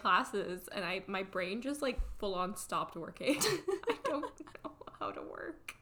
classes 0.00 0.68
and 0.72 0.84
I 0.84 1.02
my 1.06 1.22
brain 1.22 1.60
just 1.62 1.82
like 1.82 2.00
full 2.18 2.34
on 2.34 2.56
stopped 2.56 2.96
working. 2.96 3.36
I 3.88 3.96
don't 4.04 4.22
know 4.64 4.72
how 4.98 5.10
to 5.10 5.20
work. 5.22 5.74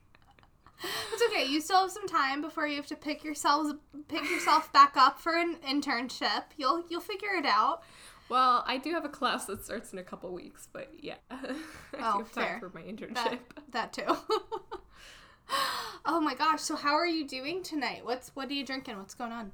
It's 1.12 1.22
okay. 1.32 1.44
You 1.50 1.60
still 1.60 1.80
have 1.82 1.90
some 1.90 2.06
time 2.06 2.40
before 2.40 2.66
you 2.68 2.76
have 2.76 2.86
to 2.86 2.96
pick 2.96 3.24
yourselves 3.24 3.74
pick 4.08 4.22
yourself 4.30 4.72
back 4.72 4.96
up 4.96 5.20
for 5.20 5.34
an 5.36 5.56
internship. 5.66 6.44
You'll 6.56 6.84
you'll 6.88 7.00
figure 7.00 7.34
it 7.36 7.46
out. 7.46 7.82
Well, 8.28 8.62
I 8.66 8.76
do 8.76 8.92
have 8.92 9.04
a 9.06 9.08
class 9.08 9.46
that 9.46 9.64
starts 9.64 9.92
in 9.94 9.98
a 9.98 10.02
couple 10.02 10.30
weeks, 10.32 10.68
but 10.72 10.92
yeah, 11.00 11.14
I 11.30 11.54
Oh, 11.94 12.18
have 12.18 12.32
time 12.32 12.44
fair. 12.44 12.60
for 12.60 12.70
my 12.74 12.82
internship. 12.82 13.14
That, 13.14 13.38
that 13.72 13.92
too. 13.94 14.02
oh 16.04 16.20
my 16.20 16.34
gosh. 16.34 16.60
So 16.60 16.76
how 16.76 16.92
are 16.94 17.06
you 17.06 17.26
doing 17.26 17.62
tonight? 17.62 18.04
What's 18.04 18.30
what 18.34 18.48
are 18.48 18.52
you 18.54 18.64
drinking? 18.64 18.98
What's 18.98 19.14
going 19.14 19.32
on? 19.32 19.52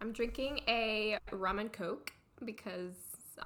I'm 0.00 0.12
drinking 0.12 0.60
a 0.68 1.18
rum 1.32 1.58
and 1.58 1.72
coke 1.72 2.12
because 2.44 2.94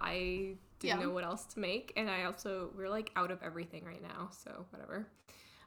I 0.00 0.54
didn't 0.80 1.00
Yum. 1.00 1.08
know 1.08 1.10
what 1.10 1.24
else 1.24 1.44
to 1.46 1.58
make, 1.60 1.92
and 1.96 2.08
I 2.08 2.24
also 2.24 2.70
we're 2.76 2.88
like 2.88 3.10
out 3.16 3.30
of 3.30 3.42
everything 3.42 3.84
right 3.84 4.02
now, 4.02 4.30
so 4.30 4.66
whatever. 4.70 5.08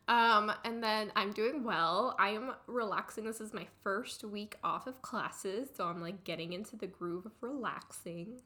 Um, 0.08 0.52
and 0.66 0.84
then 0.84 1.12
I'm 1.16 1.32
doing 1.32 1.64
well. 1.64 2.16
I 2.20 2.30
am 2.30 2.54
relaxing. 2.68 3.24
This 3.24 3.40
is 3.40 3.54
my 3.54 3.68
first 3.84 4.24
week 4.24 4.58
off 4.64 4.88
of 4.88 5.02
classes, 5.02 5.70
so 5.76 5.86
I'm 5.86 6.02
like 6.02 6.24
getting 6.24 6.54
into 6.54 6.76
the 6.76 6.88
groove 6.88 7.26
of 7.26 7.32
relaxing. 7.42 8.42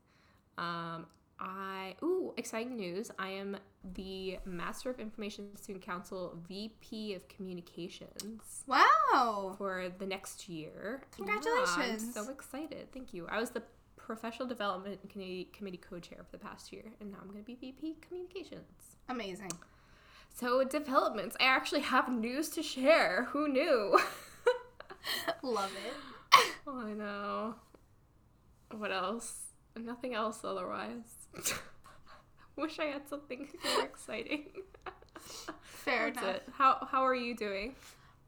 Um, 0.57 1.07
I 1.39 1.95
ooh, 2.01 2.33
exciting 2.37 2.77
news! 2.77 3.11
I 3.19 3.29
am 3.29 3.57
the 3.93 4.37
Master 4.45 4.89
of 4.89 4.99
Information 4.99 5.55
Student 5.57 5.83
Council 5.83 6.37
VP 6.47 7.13
of 7.13 7.27
Communications 7.27 8.63
Wow. 8.67 9.55
for 9.57 9.91
the 9.97 10.05
next 10.05 10.47
year. 10.47 11.03
Congratulations. 11.15 12.03
Yeah, 12.15 12.21
I'm 12.21 12.25
so 12.25 12.31
excited. 12.31 12.91
Thank 12.93 13.13
you. 13.13 13.27
I 13.27 13.39
was 13.39 13.49
the 13.49 13.63
professional 14.05 14.47
development 14.47 15.09
committee, 15.09 15.49
committee 15.51 15.77
co-chair 15.77 16.19
for 16.23 16.37
the 16.37 16.43
past 16.43 16.71
year, 16.71 16.83
and 17.01 17.11
now 17.11 17.17
I'm 17.21 17.27
going 17.29 17.43
to 17.43 17.45
be 17.45 17.55
VP 17.55 17.97
Communications. 18.01 18.97
Amazing. 19.09 19.51
So 20.33 20.63
developments. 20.63 21.35
I 21.39 21.45
actually 21.45 21.81
have 21.81 22.09
news 22.09 22.49
to 22.49 22.61
share. 22.61 23.25
Who 23.31 23.47
knew? 23.47 23.97
Love 25.41 25.71
it. 25.85 26.43
oh, 26.67 26.79
I 26.79 26.93
know. 26.93 27.55
What 28.77 28.91
else? 28.91 29.47
Nothing 29.77 30.13
else 30.13 30.41
otherwise. 30.43 31.27
Wish 32.55 32.79
I 32.79 32.85
had 32.85 33.07
something 33.09 33.47
more 33.75 33.85
exciting. 33.85 34.45
Fair 35.61 36.11
That's 36.11 36.17
enough. 36.23 36.35
it. 36.35 36.43
How 36.57 36.87
how 36.89 37.05
are 37.05 37.15
you 37.15 37.35
doing? 37.35 37.75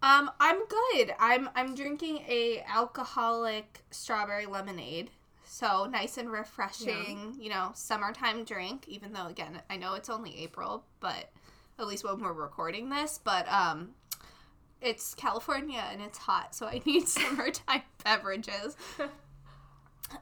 Um, 0.01 0.29
I'm 0.39 0.59
good. 0.67 1.13
I'm 1.19 1.49
I'm 1.55 1.75
drinking 1.75 2.19
a 2.27 2.63
alcoholic 2.67 3.83
strawberry 3.91 4.45
lemonade. 4.45 5.09
So 5.57 5.85
nice 5.85 6.19
and 6.19 6.31
refreshing, 6.31 7.35
you 7.39 7.49
know, 7.49 7.71
summertime 7.73 8.43
drink, 8.43 8.87
even 8.87 9.11
though 9.11 9.25
again, 9.25 9.59
I 9.71 9.77
know 9.77 9.95
it's 9.95 10.07
only 10.07 10.37
April, 10.43 10.85
but 10.99 11.31
at 11.79 11.87
least 11.87 12.03
when 12.03 12.21
we're 12.21 12.31
recording 12.31 12.89
this, 12.89 13.19
but 13.23 13.51
um 13.51 13.95
it's 14.81 15.15
California 15.15 15.83
and 15.91 15.99
it's 15.99 16.19
hot, 16.19 16.53
so 16.53 16.67
I 16.67 16.79
need 16.85 17.07
summertime 17.07 17.81
beverages. 18.03 18.77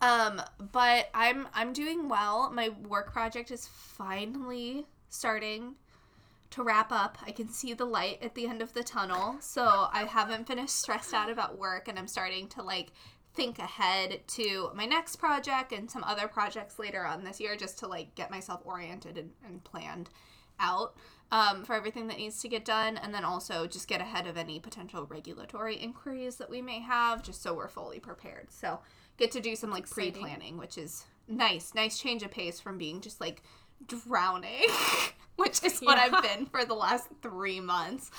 Um, 0.01 0.41
but 0.71 1.09
I'm 1.13 1.47
I'm 1.53 1.71
doing 1.71 2.09
well. 2.09 2.49
My 2.51 2.69
work 2.69 3.13
project 3.13 3.51
is 3.51 3.67
finally 3.67 4.87
starting 5.11 5.75
to 6.49 6.63
wrap 6.63 6.91
up. 6.91 7.19
I 7.23 7.31
can 7.31 7.49
see 7.49 7.73
the 7.73 7.85
light 7.85 8.17
at 8.23 8.33
the 8.33 8.47
end 8.47 8.63
of 8.63 8.73
the 8.73 8.83
tunnel. 8.83 9.35
So 9.41 9.87
I 9.91 10.05
haven't 10.05 10.47
finished 10.47 10.75
stressed 10.75 11.13
out 11.13 11.29
about 11.29 11.59
work 11.59 11.87
and 11.87 11.99
I'm 11.99 12.07
starting 12.07 12.47
to 12.49 12.63
like 12.63 12.93
think 13.35 13.59
ahead 13.59 14.21
to 14.27 14.69
my 14.73 14.85
next 14.85 15.17
project 15.17 15.71
and 15.71 15.89
some 15.91 16.03
other 16.03 16.27
projects 16.27 16.79
later 16.79 17.05
on 17.05 17.23
this 17.23 17.39
year 17.39 17.55
just 17.55 17.77
to 17.79 17.87
like 17.87 18.15
get 18.15 18.31
myself 18.31 18.61
oriented 18.65 19.17
and, 19.17 19.31
and 19.45 19.63
planned 19.63 20.09
out 20.59 20.95
um, 21.31 21.65
for 21.65 21.73
everything 21.73 22.07
that 22.07 22.17
needs 22.17 22.41
to 22.41 22.47
get 22.47 22.63
done. 22.63 22.97
And 22.97 23.13
then 23.13 23.25
also 23.25 23.67
just 23.67 23.87
get 23.87 23.99
ahead 24.01 24.25
of 24.27 24.37
any 24.37 24.59
potential 24.59 25.05
regulatory 25.09 25.75
inquiries 25.75 26.37
that 26.37 26.49
we 26.49 26.61
may 26.61 26.79
have 26.79 27.23
just 27.23 27.41
so 27.41 27.53
we're 27.53 27.67
fully 27.67 27.99
prepared. 27.99 28.51
So 28.51 28.79
get 29.17 29.31
to 29.31 29.41
do 29.41 29.55
some 29.55 29.69
like 29.69 29.83
Exciting. 29.83 30.13
pre-planning 30.13 30.57
which 30.57 30.77
is 30.77 31.05
nice. 31.27 31.73
Nice 31.75 31.99
change 31.99 32.23
of 32.23 32.31
pace 32.31 32.59
from 32.59 32.77
being 32.77 33.01
just 33.01 33.19
like 33.19 33.41
drowning 33.87 34.63
which 35.35 35.61
is 35.63 35.79
what 35.79 35.97
Yeah. 35.97 36.15
i've 36.17 36.23
been 36.23 36.45
for 36.45 36.63
the 36.63 36.73
last 36.73 37.07
three 37.21 37.59
months. 37.59 38.09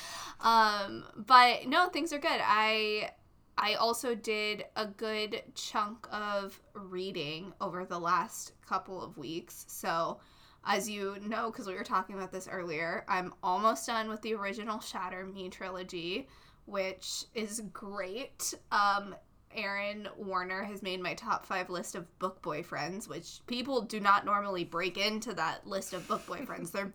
Um 0.40 1.04
but 1.16 1.66
no 1.66 1.88
things 1.88 2.12
are 2.12 2.18
good. 2.18 2.40
I 2.42 3.12
I 3.58 3.74
also 3.74 4.14
did 4.14 4.66
a 4.76 4.86
good 4.86 5.42
chunk 5.54 6.06
of 6.12 6.60
reading 6.74 7.52
over 7.60 7.84
the 7.84 7.98
last 7.98 8.52
couple 8.66 9.02
of 9.02 9.16
weeks. 9.16 9.64
So, 9.68 10.20
as 10.64 10.90
you 10.90 11.16
know, 11.22 11.50
because 11.50 11.66
we 11.66 11.74
were 11.74 11.84
talking 11.84 12.16
about 12.16 12.32
this 12.32 12.48
earlier, 12.50 13.04
I'm 13.08 13.32
almost 13.42 13.86
done 13.86 14.08
with 14.08 14.20
the 14.22 14.34
original 14.34 14.80
Shatter 14.80 15.24
Me 15.24 15.48
trilogy, 15.48 16.28
which 16.66 17.24
is 17.34 17.62
great. 17.72 18.52
Um, 18.70 19.14
Aaron 19.54 20.08
Warner 20.18 20.62
has 20.64 20.82
made 20.82 21.00
my 21.00 21.14
top 21.14 21.46
five 21.46 21.70
list 21.70 21.94
of 21.94 22.18
book 22.18 22.42
boyfriends, 22.42 23.08
which 23.08 23.40
people 23.46 23.80
do 23.80 24.00
not 24.00 24.26
normally 24.26 24.64
break 24.64 24.98
into 24.98 25.32
that 25.34 25.66
list 25.66 25.94
of 25.94 26.06
book 26.06 26.22
boyfriends. 26.26 26.72
They're 26.72 26.92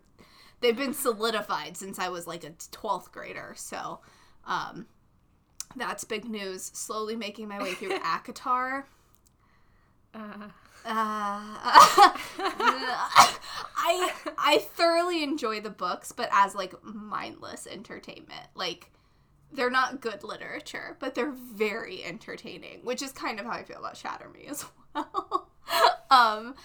they've 0.59 0.77
been 0.77 0.93
solidified 0.93 1.75
since 1.75 1.97
I 1.97 2.09
was 2.09 2.27
like 2.27 2.43
a 2.43 2.51
12th 2.51 3.11
grader. 3.11 3.53
So, 3.57 4.01
um, 4.45 4.85
that's 5.75 6.03
big 6.03 6.25
news. 6.29 6.63
Slowly 6.73 7.15
making 7.15 7.47
my 7.47 7.61
way 7.61 7.73
through 7.73 7.97
ACOTAR. 7.99 8.83
Uh, 10.13 10.47
Uh, 10.83 10.89
I 13.77 14.11
I 14.37 14.57
thoroughly 14.73 15.23
enjoy 15.23 15.61
the 15.61 15.69
books, 15.69 16.11
but 16.11 16.29
as 16.31 16.55
like 16.55 16.73
mindless 16.83 17.67
entertainment. 17.67 18.47
Like 18.55 18.91
they're 19.51 19.69
not 19.69 20.01
good 20.01 20.23
literature, 20.23 20.97
but 20.99 21.13
they're 21.15 21.31
very 21.31 22.03
entertaining, 22.03 22.79
which 22.83 23.01
is 23.01 23.11
kind 23.11 23.39
of 23.39 23.45
how 23.45 23.51
I 23.51 23.63
feel 23.63 23.79
about 23.79 23.97
Shatter 23.97 24.29
Me 24.29 24.47
as 24.49 24.65
well. 24.95 25.49
um, 26.09 26.55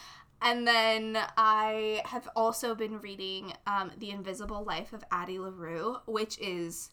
and 0.41 0.67
then 0.67 1.19
I 1.37 2.03
have 2.06 2.28
also 2.37 2.75
been 2.75 3.00
reading 3.00 3.53
um, 3.67 3.91
The 3.99 4.11
Invisible 4.11 4.65
Life 4.65 4.93
of 4.93 5.05
Addie 5.11 5.38
LaRue, 5.38 5.97
which 6.06 6.38
is 6.38 6.91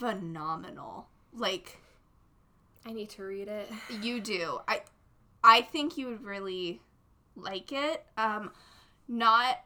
phenomenal. 0.00 1.08
Like 1.32 1.78
I 2.86 2.92
need 2.92 3.10
to 3.10 3.22
read 3.22 3.48
it. 3.48 3.70
you 4.02 4.20
do. 4.20 4.58
I 4.66 4.80
I 5.44 5.62
think 5.62 5.96
you 5.96 6.08
would 6.08 6.24
really 6.24 6.80
like 7.36 7.72
it. 7.72 8.04
Um 8.16 8.50
not 9.06 9.58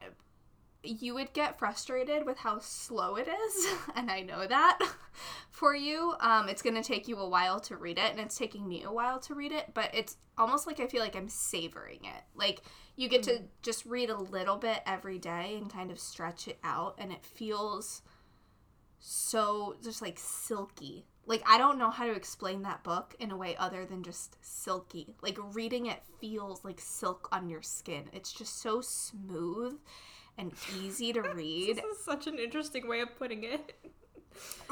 you 0.82 1.14
would 1.14 1.32
get 1.32 1.58
frustrated 1.58 2.26
with 2.26 2.36
how 2.36 2.58
slow 2.58 3.16
it 3.16 3.26
is, 3.26 3.66
and 3.96 4.10
I 4.10 4.20
know 4.20 4.46
that 4.46 4.78
for 5.50 5.74
you. 5.74 6.14
Um 6.20 6.48
it's 6.48 6.62
going 6.62 6.76
to 6.76 6.82
take 6.82 7.06
you 7.06 7.16
a 7.18 7.28
while 7.28 7.60
to 7.60 7.76
read 7.76 7.98
it 7.98 8.10
and 8.10 8.20
it's 8.20 8.36
taking 8.36 8.68
me 8.68 8.82
a 8.82 8.92
while 8.92 9.20
to 9.20 9.34
read 9.34 9.52
it, 9.52 9.70
but 9.72 9.90
it's 9.94 10.16
almost 10.36 10.66
like 10.66 10.80
I 10.80 10.88
feel 10.88 11.00
like 11.00 11.16
I'm 11.16 11.28
savoring 11.28 12.00
it. 12.02 12.24
Like 12.34 12.62
you 12.96 13.08
get 13.08 13.22
to 13.24 13.42
just 13.62 13.86
read 13.86 14.10
a 14.10 14.18
little 14.18 14.56
bit 14.56 14.80
every 14.84 15.18
day 15.18 15.56
and 15.56 15.72
kind 15.72 15.92
of 15.92 15.98
stretch 16.00 16.48
it 16.48 16.58
out 16.64 16.96
and 16.98 17.12
it 17.12 17.24
feels 17.24 18.02
so 19.06 19.76
just 19.82 20.00
like 20.00 20.18
silky. 20.18 21.04
Like 21.26 21.42
I 21.46 21.58
don't 21.58 21.78
know 21.78 21.90
how 21.90 22.06
to 22.06 22.12
explain 22.14 22.62
that 22.62 22.82
book 22.82 23.14
in 23.20 23.30
a 23.30 23.36
way 23.36 23.54
other 23.58 23.84
than 23.84 24.02
just 24.02 24.36
silky. 24.42 25.14
Like 25.22 25.38
reading 25.54 25.86
it 25.86 26.02
feels 26.20 26.64
like 26.64 26.80
silk 26.80 27.28
on 27.30 27.48
your 27.50 27.60
skin. 27.62 28.04
It's 28.14 28.32
just 28.32 28.62
so 28.62 28.80
smooth 28.80 29.78
and 30.38 30.52
easy 30.82 31.12
to 31.12 31.20
read. 31.34 31.76
This 31.76 31.84
is 31.98 32.04
such 32.04 32.26
an 32.26 32.38
interesting 32.38 32.88
way 32.88 33.00
of 33.00 33.14
putting 33.18 33.44
it. 33.44 33.74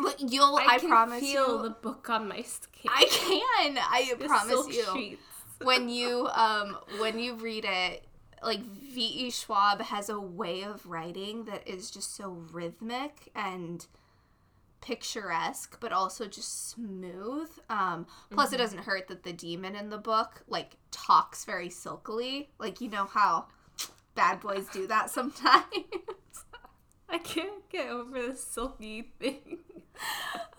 Like 0.03 0.17
you'll 0.19 0.57
I, 0.57 0.79
can 0.79 0.89
promise 0.89 1.21
feel 1.21 1.59
you 1.59 1.63
the 1.65 1.71
book 1.71 2.09
on 2.09 2.27
my 2.29 2.43
skin. 2.43 2.91
I 2.91 3.05
can. 3.11 3.79
I 3.79 4.15
The 4.19 4.25
promise 4.27 4.67
you. 4.77 4.87
sheets. 4.95 5.23
when 5.63 5.89
you 5.89 6.27
um 6.35 6.77
when 6.99 7.19
you 7.19 7.35
read 7.35 7.65
it 7.69 8.07
like 8.43 8.61
V.E. 8.61 9.31
Schwab 9.31 9.81
has 9.83 10.09
a 10.09 10.19
way 10.19 10.63
of 10.63 10.85
writing 10.87 11.45
that 11.45 11.69
is 11.69 11.91
just 11.91 12.17
so 12.17 12.31
rhythmic 12.53 13.31
and 13.37 13.87
picturesque 14.83 15.79
but 15.81 15.93
also 15.93 16.27
just 16.27 16.71
smooth 16.71 17.49
um 17.71 18.07
plus 18.31 18.53
it 18.53 18.59
doesn't 18.59 18.81
hurt 18.81 19.09
that 19.09 19.23
the 19.23 19.33
demon 19.33 19.75
in 19.77 19.89
the 19.91 19.99
book 19.99 20.43
like 20.49 20.77
talks 20.91 21.45
very 21.45 21.69
silkily 21.69 22.49
like 22.59 22.81
you 22.81 22.91
know 22.91 23.07
how 23.07 23.47
bad 24.15 24.41
boys 24.41 24.67
do 24.73 24.87
that 24.87 25.09
sometimes 25.19 25.65
I 27.13 27.19
can't 27.19 27.69
get 27.69 27.89
over 27.89 28.29
the 28.29 28.35
silky 28.35 29.13
thing. 29.21 29.59
Uh, 29.95 29.99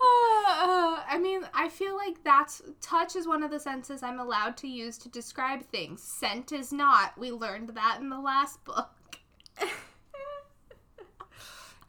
I 0.00 1.18
mean, 1.20 1.40
I 1.52 1.68
feel 1.68 1.96
like 1.96 2.22
that's 2.22 2.62
touch 2.80 3.16
is 3.16 3.26
one 3.26 3.42
of 3.42 3.50
the 3.50 3.58
senses 3.58 4.04
I'm 4.04 4.20
allowed 4.20 4.56
to 4.58 4.68
use 4.68 4.96
to 4.98 5.08
describe 5.08 5.64
things. 5.64 6.00
Scent 6.00 6.52
is 6.52 6.72
not. 6.72 7.18
We 7.18 7.32
learned 7.32 7.70
that 7.70 7.98
in 8.00 8.08
the 8.08 8.20
last 8.20 8.64
book. 8.64 9.18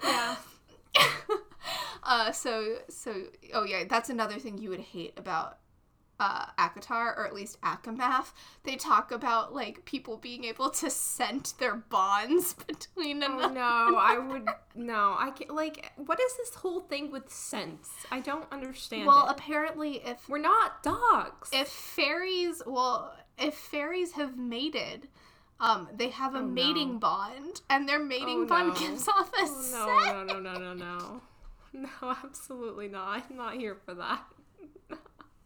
yeah. 0.04 0.36
Uh, 2.06 2.32
so 2.32 2.78
so 2.90 3.24
oh 3.54 3.64
yeah, 3.64 3.84
that's 3.90 4.10
another 4.10 4.38
thing 4.40 4.58
you 4.58 4.70
would 4.70 4.80
hate 4.80 5.14
about 5.18 5.58
uh, 6.18 6.46
ACOTAR, 6.58 7.18
or 7.18 7.26
at 7.28 7.34
least 7.34 7.60
ACOMAF, 7.62 8.28
they 8.64 8.78
talk 8.78 9.12
about 9.12 9.54
like 9.54 9.84
people 9.84 10.16
being 10.16 10.46
able 10.46 10.70
to 10.70 10.90
scent 10.90 11.54
their 11.60 11.76
bonds 11.76 12.54
between 12.68 13.22
Oh 13.24 13.38
another. 13.40 13.54
no, 13.54 13.98
I 13.98 14.18
would 14.30 14.48
no. 14.76 15.16
I 15.20 15.32
can't. 15.32 15.54
Like, 15.54 15.92
what 15.98 16.20
is 16.22 16.38
this 16.38 16.56
whole 16.56 16.80
thing 16.82 17.12
with 17.12 17.30
scents? 17.30 17.90
I 18.12 18.20
don't 18.22 18.46
understand. 18.52 19.08
Well, 19.08 19.26
it. 19.28 19.32
apparently, 19.32 20.02
if 20.06 20.30
we're 20.30 20.38
not 20.38 20.84
dogs. 20.84 21.50
if 21.52 21.68
fairies, 21.68 22.62
well, 22.66 23.14
if 23.38 23.56
fairies 23.56 24.14
have 24.14 24.38
mated, 24.38 25.10
um, 25.60 25.90
they 25.94 26.10
have 26.10 26.34
a 26.36 26.40
Oh, 26.40 26.44
mating 26.46 26.94
no. 26.94 27.00
bond, 27.00 27.62
and 27.70 27.90
their 27.90 28.00
mating 28.00 28.44
Oh, 28.44 28.46
bond 28.46 28.68
no. 28.70 28.74
gives 28.76 29.08
off 29.10 29.30
a 29.34 29.38
oh, 29.42 29.62
scent. 29.62 30.28
no, 30.28 30.40
no, 30.40 30.40
no, 30.40 30.54
no, 30.60 30.74
no, 30.74 30.74
no. 30.74 31.22
No, 32.02 32.16
absolutely 32.24 32.88
not. 32.88 33.26
I'm 33.30 33.36
not 33.36 33.56
here 33.56 33.76
for 33.76 33.94
that. 33.96 34.22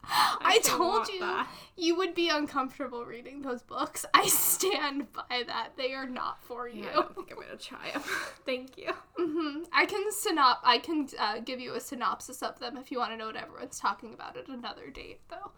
I, 0.03 0.59
don't 0.63 0.77
told 0.77 1.07
you 1.09 1.19
that. 1.19 1.47
you 1.75 1.95
would 1.95 2.15
be 2.15 2.29
uncomfortable 2.29 3.05
reading 3.05 3.41
those 3.41 3.61
books. 3.61 4.05
I 4.13 4.27
stand 4.27 5.11
by 5.13 5.43
that. 5.47 5.71
They 5.77 5.93
are 5.93 6.07
not 6.07 6.41
for 6.43 6.67
you. 6.67 6.83
Yeah, 6.83 6.89
I 6.91 6.93
don't 6.93 7.15
think 7.15 7.31
I'm 7.31 7.37
gonna 7.39 7.57
try 7.57 7.91
them. 7.91 8.01
Thank 8.45 8.77
you. 8.77 8.91
hmm 9.17 9.63
I 9.73 9.85
can 9.85 10.03
synop. 10.11 10.57
I 10.63 10.79
can 10.79 11.09
uh, 11.19 11.39
give 11.39 11.59
you 11.59 11.75
a 11.75 11.79
synopsis 11.79 12.41
of 12.41 12.59
them 12.59 12.77
if 12.77 12.91
you 12.91 12.97
want 12.99 13.11
to 13.11 13.17
know 13.17 13.27
what 13.27 13.35
everyone's 13.35 13.79
talking 13.79 14.13
about 14.13 14.37
at 14.37 14.47
another 14.47 14.89
date, 14.89 15.21
though. 15.29 15.51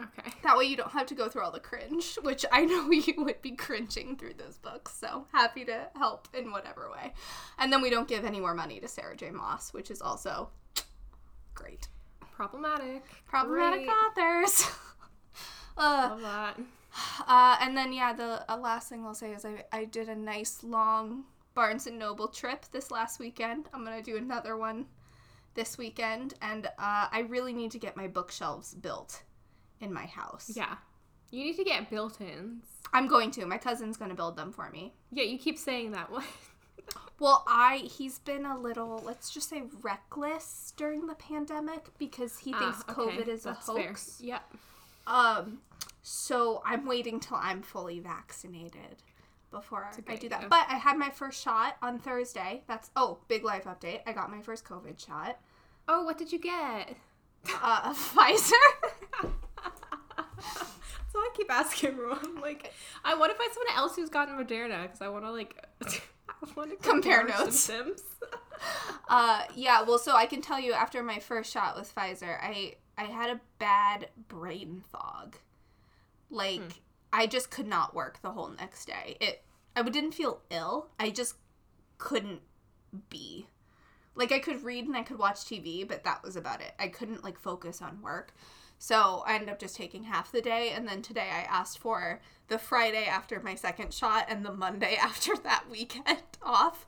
Okay. 0.00 0.32
That 0.42 0.56
way 0.56 0.64
you 0.64 0.76
don't 0.76 0.90
have 0.90 1.06
to 1.06 1.14
go 1.14 1.28
through 1.28 1.42
all 1.42 1.50
the 1.52 1.60
cringe, 1.60 2.16
which 2.22 2.44
I 2.50 2.64
know 2.64 2.90
you 2.90 3.14
would 3.18 3.42
be 3.42 3.52
cringing 3.52 4.16
through 4.16 4.34
those 4.34 4.58
books. 4.58 4.94
So 4.96 5.26
happy 5.32 5.64
to 5.66 5.88
help 5.96 6.28
in 6.34 6.50
whatever 6.50 6.90
way. 6.90 7.12
And 7.58 7.72
then 7.72 7.82
we 7.82 7.90
don't 7.90 8.08
give 8.08 8.24
any 8.24 8.40
more 8.40 8.54
money 8.54 8.80
to 8.80 8.88
Sarah 8.88 9.16
J. 9.16 9.30
Maas, 9.30 9.72
which 9.72 9.90
is 9.90 10.02
also 10.02 10.50
great. 11.54 11.88
Problematic. 12.32 13.04
Problematic 13.26 13.86
Great. 13.86 13.90
authors. 13.90 14.66
uh, 15.76 16.08
Love 16.10 16.20
that. 16.22 16.60
uh, 17.28 17.56
and 17.60 17.76
then 17.76 17.92
yeah, 17.92 18.12
the 18.12 18.44
uh, 18.50 18.56
last 18.56 18.88
thing 18.88 19.04
I'll 19.04 19.14
say 19.14 19.32
is 19.32 19.44
I 19.44 19.64
I 19.72 19.84
did 19.84 20.08
a 20.08 20.16
nice 20.16 20.64
long 20.64 21.24
Barnes 21.54 21.86
and 21.86 21.98
Noble 21.98 22.28
trip 22.28 22.64
this 22.72 22.90
last 22.90 23.20
weekend. 23.20 23.68
I'm 23.72 23.84
gonna 23.84 24.02
do 24.02 24.16
another 24.16 24.56
one 24.56 24.86
this 25.54 25.76
weekend, 25.76 26.34
and 26.40 26.66
uh, 26.66 27.08
I 27.12 27.26
really 27.28 27.52
need 27.52 27.70
to 27.72 27.78
get 27.78 27.96
my 27.96 28.08
bookshelves 28.08 28.74
built 28.74 29.22
in 29.82 29.92
my 29.92 30.06
house. 30.06 30.50
Yeah. 30.54 30.76
You 31.30 31.44
need 31.44 31.56
to 31.56 31.64
get 31.64 31.90
built-ins. 31.90 32.64
I'm 32.92 33.08
going 33.08 33.30
to. 33.32 33.46
My 33.46 33.58
cousin's 33.58 33.96
gonna 33.96 34.14
build 34.14 34.36
them 34.36 34.52
for 34.52 34.68
me. 34.70 34.94
Yeah, 35.10 35.24
you 35.24 35.38
keep 35.38 35.58
saying 35.58 35.92
that 35.92 36.10
one. 36.10 36.24
Well, 37.20 37.44
I 37.46 37.76
he's 37.76 38.18
been 38.18 38.44
a 38.44 38.58
little 38.58 39.00
let's 39.04 39.30
just 39.30 39.48
say 39.48 39.62
reckless 39.80 40.72
during 40.76 41.06
the 41.06 41.14
pandemic 41.14 41.96
because 41.96 42.36
he 42.38 42.52
thinks 42.52 42.82
Ah, 42.88 42.92
okay, 42.92 43.16
COVID 43.16 43.28
is 43.28 43.46
a 43.46 43.50
that's 43.50 43.66
fair. 43.66 43.86
hoax. 43.88 44.18
Yep. 44.20 44.42
Um, 45.06 45.58
so 46.02 46.62
I'm 46.66 46.84
waiting 46.84 47.20
till 47.20 47.36
I'm 47.36 47.62
fully 47.62 48.00
vaccinated 48.00 49.04
before 49.52 49.88
I 50.08 50.16
do 50.16 50.28
that. 50.30 50.38
idea. 50.38 50.48
But 50.50 50.66
I 50.68 50.74
had 50.78 50.98
my 50.98 51.10
first 51.10 51.40
shot 51.40 51.76
on 51.80 52.00
Thursday. 52.00 52.64
That's 52.66 52.90
oh, 52.96 53.18
big 53.28 53.44
life 53.44 53.64
update. 53.64 54.00
I 54.04 54.12
got 54.12 54.28
my 54.28 54.40
first 54.40 54.64
COVID 54.64 54.98
shot. 55.04 55.38
Oh, 55.86 56.02
what 56.02 56.18
did 56.18 56.32
you 56.32 56.40
get? 56.40 56.96
Uh, 57.62 57.94
Pfizer. 57.94 58.52
So 61.12 61.18
I 61.18 61.28
keep 61.36 61.50
asking 61.50 61.90
everyone, 61.90 62.36
like, 62.40 62.72
I 63.04 63.14
want 63.14 63.32
to 63.32 63.38
find 63.38 63.50
someone 63.52 63.76
else 63.76 63.96
who's 63.96 64.08
gotten 64.08 64.34
Moderna 64.34 64.82
because 64.82 65.02
I 65.02 65.08
want 65.08 65.24
to 65.24 65.30
like, 65.30 65.62
I 66.28 66.48
want 66.56 66.70
to 66.70 66.76
Compare 66.76 67.24
notes. 67.26 67.60
Symptoms. 67.60 68.02
uh, 69.08 69.42
yeah. 69.54 69.82
Well, 69.82 69.98
so 69.98 70.14
I 70.16 70.26
can 70.26 70.40
tell 70.40 70.58
you 70.58 70.72
after 70.72 71.02
my 71.02 71.18
first 71.18 71.52
shot 71.52 71.76
with 71.76 71.94
Pfizer, 71.94 72.38
I 72.40 72.76
I 72.96 73.04
had 73.04 73.30
a 73.30 73.40
bad 73.58 74.08
brain 74.28 74.82
fog. 74.90 75.36
Like 76.30 76.60
Hmm. 76.60 76.68
I 77.12 77.26
just 77.26 77.50
could 77.50 77.66
not 77.66 77.94
work 77.94 78.20
the 78.22 78.30
whole 78.30 78.48
next 78.58 78.86
day. 78.86 79.16
It 79.20 79.42
I 79.76 79.82
didn't 79.82 80.12
feel 80.12 80.40
ill. 80.50 80.88
I 80.98 81.10
just 81.10 81.34
couldn't 81.98 82.40
be. 83.10 83.48
Like 84.14 84.32
I 84.32 84.38
could 84.38 84.62
read 84.64 84.86
and 84.86 84.96
I 84.96 85.02
could 85.02 85.18
watch 85.18 85.40
TV, 85.44 85.86
but 85.86 86.04
that 86.04 86.22
was 86.22 86.36
about 86.36 86.60
it. 86.60 86.72
I 86.78 86.88
couldn't 86.88 87.24
like 87.24 87.38
focus 87.38 87.80
on 87.82 88.00
work. 88.02 88.34
So 88.82 89.22
I 89.28 89.36
ended 89.36 89.48
up 89.48 89.60
just 89.60 89.76
taking 89.76 90.02
half 90.02 90.32
the 90.32 90.40
day 90.40 90.70
and 90.70 90.88
then 90.88 91.02
today 91.02 91.28
I 91.32 91.42
asked 91.42 91.78
for 91.78 92.20
the 92.48 92.58
Friday 92.58 93.04
after 93.04 93.38
my 93.38 93.54
second 93.54 93.94
shot 93.94 94.26
and 94.28 94.44
the 94.44 94.52
Monday 94.52 94.96
after 95.00 95.36
that 95.44 95.66
weekend 95.70 96.18
off. 96.42 96.84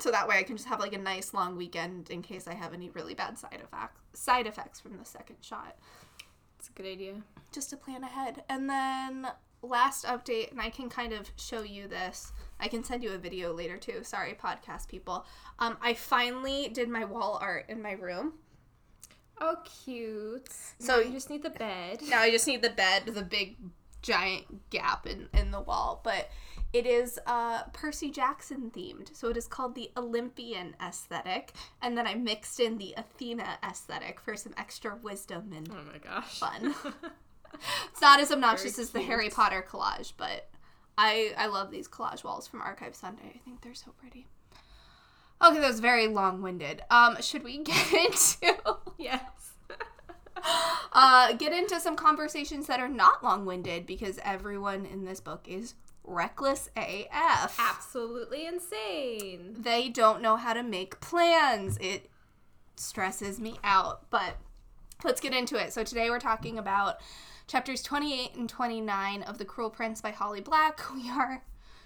So 0.00 0.10
that 0.10 0.26
way 0.26 0.38
I 0.38 0.42
can 0.42 0.56
just 0.56 0.68
have 0.68 0.80
like 0.80 0.92
a 0.92 0.98
nice 0.98 1.32
long 1.32 1.56
weekend 1.56 2.10
in 2.10 2.22
case 2.22 2.48
I 2.48 2.54
have 2.54 2.74
any 2.74 2.90
really 2.90 3.14
bad 3.14 3.38
side 3.38 3.62
effects 3.62 4.00
side 4.14 4.48
effects 4.48 4.80
from 4.80 4.96
the 4.98 5.04
second 5.04 5.36
shot 5.42 5.76
It's 6.58 6.68
a 6.70 6.72
good 6.72 6.86
idea. 6.86 7.22
just 7.52 7.70
to 7.70 7.76
plan 7.76 8.02
ahead. 8.02 8.42
And 8.48 8.68
then 8.68 9.28
last 9.62 10.06
update, 10.06 10.50
and 10.50 10.60
I 10.60 10.70
can 10.70 10.88
kind 10.88 11.12
of 11.12 11.30
show 11.36 11.62
you 11.62 11.86
this. 11.86 12.32
I 12.58 12.66
can 12.66 12.82
send 12.82 13.04
you 13.04 13.12
a 13.12 13.18
video 13.18 13.52
later 13.52 13.76
too. 13.76 14.02
Sorry, 14.02 14.34
podcast 14.34 14.88
people. 14.88 15.24
Um, 15.60 15.76
I 15.80 15.94
finally 15.94 16.68
did 16.68 16.88
my 16.88 17.04
wall 17.04 17.38
art 17.40 17.66
in 17.68 17.80
my 17.80 17.92
room. 17.92 18.32
Oh, 19.40 19.56
cute. 19.84 20.48
So- 20.78 20.86
So 20.86 21.00
you 21.00 21.12
just 21.12 21.30
need 21.30 21.42
the 21.42 21.50
bed. 21.50 22.02
Now 22.08 22.20
I 22.20 22.30
just 22.30 22.46
need 22.46 22.62
the 22.62 22.70
bed, 22.70 23.06
the 23.06 23.22
big 23.22 23.56
giant 24.02 24.70
gap 24.70 25.06
in 25.06 25.28
in 25.34 25.50
the 25.50 25.60
wall, 25.60 26.00
but 26.02 26.30
it 26.72 26.86
is 26.86 27.18
uh 27.26 27.64
Percy 27.72 28.10
Jackson 28.10 28.70
themed. 28.74 29.14
So 29.14 29.28
it 29.28 29.36
is 29.36 29.46
called 29.46 29.74
the 29.74 29.90
Olympian 29.96 30.74
aesthetic, 30.82 31.52
and 31.82 31.96
then 31.98 32.06
I 32.06 32.14
mixed 32.14 32.60
in 32.60 32.78
the 32.78 32.94
Athena 32.96 33.58
aesthetic 33.62 34.20
for 34.20 34.36
some 34.36 34.54
extra 34.56 34.96
wisdom 34.96 35.52
and 35.54 35.68
Oh 35.70 35.84
my 35.92 35.98
gosh. 35.98 36.38
fun. 36.38 36.74
It's 37.90 38.00
not 38.00 38.20
as 38.20 38.30
obnoxious 38.30 38.78
as 38.78 38.90
the. 38.90 39.02
Harry 39.02 39.28
Potter 39.28 39.64
collage, 39.68 40.12
but 40.16 40.48
I 40.96 41.34
I 41.36 41.46
love 41.46 41.70
these 41.72 41.88
collage 41.88 42.22
walls 42.24 42.46
from 42.46 42.62
Archive 42.62 42.94
Sunday. 42.94 43.32
I 43.34 43.38
think 43.44 43.60
they're 43.60 43.74
so 43.74 43.90
pretty. 43.98 44.28
Okay, 45.42 45.58
that 45.58 45.66
was 45.66 45.80
very 45.80 46.06
long-winded. 46.06 46.82
Um, 46.90 47.20
should 47.20 47.42
we 47.42 47.58
get 47.64 47.92
into 47.92 48.56
yes. 49.00 49.22
uh 50.92 51.32
get 51.34 51.52
into 51.52 51.78
some 51.80 51.96
conversations 51.96 52.66
that 52.66 52.80
are 52.80 52.88
not 52.88 53.22
long-winded 53.22 53.86
because 53.86 54.18
everyone 54.24 54.86
in 54.86 55.04
this 55.04 55.20
book 55.20 55.46
is 55.48 55.74
reckless 56.04 56.70
AF. 56.76 57.56
Absolutely 57.58 58.46
insane. 58.46 59.56
They 59.58 59.88
don't 59.88 60.22
know 60.22 60.36
how 60.36 60.52
to 60.52 60.62
make 60.62 61.00
plans. 61.00 61.78
It 61.80 62.10
stresses 62.76 63.38
me 63.38 63.58
out, 63.62 64.10
but 64.10 64.38
let's 65.04 65.20
get 65.20 65.34
into 65.34 65.56
it. 65.56 65.72
So 65.72 65.84
today 65.84 66.10
we're 66.10 66.18
talking 66.18 66.58
about 66.58 67.00
chapters 67.46 67.82
28 67.82 68.34
and 68.36 68.48
29 68.48 69.22
of 69.22 69.38
The 69.38 69.44
Cruel 69.44 69.70
Prince 69.70 70.00
by 70.00 70.10
Holly 70.10 70.40
Black. 70.40 70.80
We 70.94 71.10
are 71.10 71.42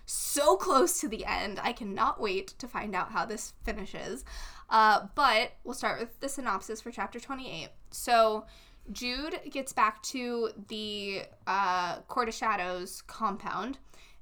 so 0.06 0.56
close 0.56 1.00
to 1.00 1.08
the 1.08 1.24
end. 1.24 1.58
I 1.62 1.72
cannot 1.72 2.20
wait 2.20 2.48
to 2.58 2.68
find 2.68 2.94
out 2.94 3.12
how 3.12 3.24
this 3.24 3.54
finishes. 3.64 4.24
Uh, 4.70 5.06
but 5.14 5.52
we'll 5.64 5.74
start 5.74 6.00
with 6.00 6.18
the 6.20 6.28
synopsis 6.28 6.80
for 6.80 6.90
chapter 6.90 7.20
28. 7.20 7.68
So 7.90 8.46
Jude 8.92 9.40
gets 9.50 9.72
back 9.72 10.02
to 10.04 10.50
the 10.68 11.22
uh, 11.46 12.00
Court 12.02 12.28
of 12.28 12.34
Shadows 12.34 13.02
compound, 13.02 13.78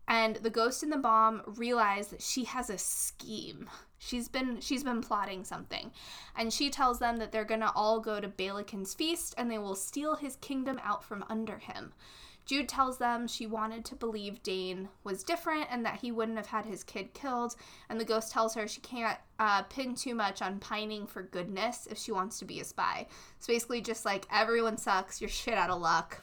and 0.06 0.37
the 0.37 0.50
ghost 0.50 0.82
in 0.82 0.90
the 0.90 0.99
bomb 0.99 1.42
realize 1.46 2.08
that 2.08 2.22
she 2.22 2.44
has 2.44 2.70
a 2.70 2.78
scheme. 2.78 3.68
She's 3.99 4.28
been 4.28 4.61
she's 4.61 4.84
been 4.84 5.00
plotting 5.00 5.44
something, 5.44 5.92
and 6.37 6.52
she 6.52 6.70
tells 6.70 6.99
them 6.99 7.18
that 7.18 7.32
they're 7.32 7.44
gonna 7.44 7.72
all 7.75 8.00
go 8.00 8.20
to 8.20 8.28
Balekin's 8.28 8.94
feast, 8.94 9.34
and 9.37 9.50
they 9.50 9.58
will 9.58 9.75
steal 9.75 10.16
his 10.16 10.37
kingdom 10.37 10.80
out 10.82 11.04
from 11.04 11.25
under 11.28 11.58
him. 11.58 11.92
Jude 12.44 12.68
tells 12.68 12.99
them 12.99 13.28
she 13.28 13.46
wanted 13.46 13.84
to 13.87 13.94
believe 13.94 14.42
Dain 14.42 14.88
was 15.04 15.22
different 15.22 15.66
and 15.70 15.84
that 15.87 16.00
he 16.00 16.11
wouldn't 16.11 16.37
have 16.37 16.46
had 16.46 16.66
his 16.66 16.82
kid 16.82 17.14
killed. 17.14 17.54
And 17.88 18.00
the 18.00 18.04
ghost 18.04 18.32
tells 18.32 18.54
her 18.54 18.66
she 18.66 18.80
can't 18.80 19.18
uh, 19.38 19.62
pin 19.62 19.94
too 19.94 20.14
much 20.14 20.42
on 20.42 20.58
pining 20.58 21.06
for 21.06 21.22
goodness 21.22 21.87
if 21.90 21.99
she 21.99 22.12
wants 22.12 22.38
to 22.40 22.44
be 22.44 22.61
a 22.61 22.64
spy. 22.64 23.06
It's 23.37 23.46
basically 23.46 23.80
just 23.80 24.04
like 24.04 24.26
everyone 24.32 24.76
sucks, 24.76 25.20
you're 25.20 25.30
shit 25.30 25.54
out 25.54 25.70
of 25.70 25.80
luck. 25.80 26.22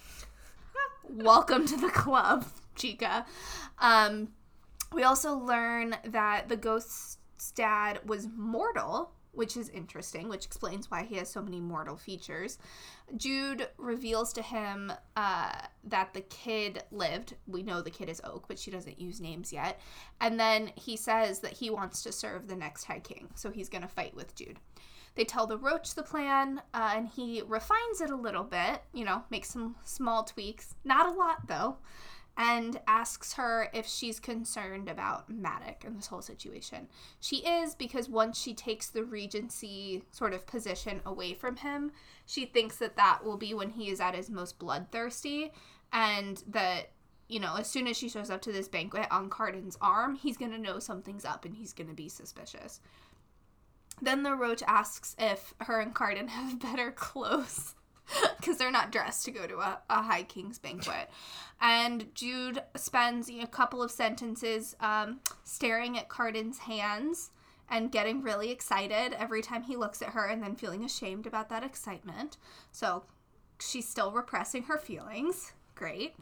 Welcome 1.10 1.66
to 1.68 1.78
the 1.78 1.90
club, 1.90 2.46
Chica. 2.76 3.26
Um, 3.80 4.30
we 4.92 5.04
also 5.04 5.36
learn 5.36 5.96
that 6.06 6.50
the 6.50 6.58
ghost's 6.58 7.18
dad 7.56 8.02
was 8.06 8.28
mortal, 8.36 9.12
which 9.40 9.56
is 9.56 9.70
interesting, 9.70 10.28
which 10.28 10.46
explains 10.46 10.92
why 10.92 11.02
he 11.02 11.16
has 11.16 11.30
so 11.30 11.42
many 11.42 11.62
mortal 11.62 11.96
features. 11.96 12.58
Jude 13.16 13.70
reveals 13.78 14.34
to 14.34 14.42
him 14.42 14.92
uh, 15.16 15.54
that 15.86 16.14
the 16.14 16.20
kid 16.20 16.84
lived. 16.92 17.36
We 17.48 17.64
know 17.64 17.82
the 17.82 17.90
kid 17.90 18.10
is 18.10 18.20
Oak, 18.26 18.50
but 18.50 18.60
she 18.60 18.70
doesn't 18.70 19.00
use 19.00 19.22
names 19.22 19.54
yet. 19.54 19.80
And 20.20 20.38
then 20.38 20.74
he 20.76 20.98
says 20.98 21.40
that 21.40 21.54
he 21.54 21.70
wants 21.70 22.04
to 22.04 22.12
serve 22.12 22.50
the 22.50 22.58
next 22.58 22.84
High 22.84 23.00
King, 23.00 23.30
so 23.34 23.50
he's 23.50 23.70
going 23.70 23.84
to 23.84 23.88
fight 23.88 24.14
with 24.14 24.36
Jude. 24.36 24.60
They 25.16 25.24
tell 25.24 25.48
the 25.48 25.58
roach 25.58 25.96
the 25.96 26.04
plan, 26.04 26.62
uh, 26.74 26.92
and 26.98 27.08
he 27.08 27.42
refines 27.48 28.02
it 28.02 28.10
a 28.10 28.18
little 28.18 28.44
bit, 28.44 28.84
you 28.92 29.06
know, 29.06 29.24
makes 29.30 29.50
some 29.50 29.78
small 29.86 30.26
tweaks. 30.26 30.76
Not 30.84 31.08
a 31.08 31.18
lot, 31.18 31.48
though. 31.48 31.78
And 32.42 32.80
asks 32.88 33.34
her 33.34 33.70
if 33.74 33.86
she's 33.86 34.18
concerned 34.18 34.88
about 34.88 35.30
Maddox 35.30 35.84
and 35.84 35.98
this 35.98 36.08
whole 36.08 36.22
situation. 36.22 36.88
She 37.20 37.38
is 37.38 37.76
because 37.76 38.08
once 38.08 38.40
she 38.40 38.54
takes 38.54 38.88
the 38.88 39.04
regency 39.04 40.04
sort 40.12 40.34
of 40.34 40.48
position 40.48 41.02
away 41.06 41.34
from 41.34 41.58
him, 41.58 41.92
she 42.26 42.46
thinks 42.46 42.78
that 42.78 42.96
that 42.96 43.26
will 43.26 43.36
be 43.36 43.54
when 43.54 43.72
he 43.72 43.90
is 43.90 44.00
at 44.00 44.16
his 44.16 44.30
most 44.30 44.58
bloodthirsty, 44.58 45.52
and 45.92 46.42
that 46.48 46.92
you 47.28 47.40
know, 47.40 47.56
as 47.58 47.70
soon 47.70 47.88
as 47.88 47.96
she 47.96 48.10
shows 48.10 48.32
up 48.32 48.42
to 48.42 48.52
this 48.52 48.68
banquet 48.68 49.08
on 49.12 49.30
Cardan's 49.30 49.78
arm, 49.82 50.16
he's 50.16 50.36
going 50.36 50.52
to 50.52 50.58
know 50.58 50.80
something's 50.80 51.26
up 51.26 51.46
and 51.46 51.56
he's 51.56 51.74
going 51.74 51.88
to 51.88 51.94
be 51.94 52.10
suspicious. 52.10 52.82
Then 54.02 54.24
the 54.24 54.34
roach 54.34 54.64
asks 54.66 55.16
if 55.20 55.54
her 55.60 55.80
and 55.80 55.94
Cardan 55.94 56.28
have 56.30 56.60
better 56.60 56.92
clothes 56.92 57.76
because 58.38 58.58
they're 58.58 58.72
not 58.72 58.92
dressed 58.92 59.26
to 59.26 59.32
go 59.32 59.48
to 59.48 59.58
a, 59.58 59.80
a 59.90 60.02
High 60.02 60.24
King's 60.24 60.60
banquet. 60.60 61.10
And 61.62 62.14
Jude 62.16 62.62
spends 62.76 63.30
a 63.30 63.48
couple 63.48 63.84
of 63.84 63.92
sentences 63.92 64.76
um, 64.80 65.20
staring 65.44 65.98
at 65.98 66.10
Cardan's 66.10 66.60
hands 66.60 67.32
and 67.70 67.92
getting 67.92 68.24
really 68.24 68.50
excited 68.50 69.14
every 69.14 69.42
time 69.42 69.64
he 69.64 69.76
looks 69.76 70.02
at 70.02 70.10
her 70.10 70.26
and 70.26 70.42
then 70.42 70.56
feeling 70.56 70.84
ashamed 70.84 71.28
about 71.28 71.50
that 71.50 71.64
excitement. 71.64 72.38
So 72.72 73.04
she's 73.60 73.88
still 73.88 74.12
repressing 74.12 74.64
her 74.64 74.78
feelings. 74.78 75.54
Great. 75.76 76.16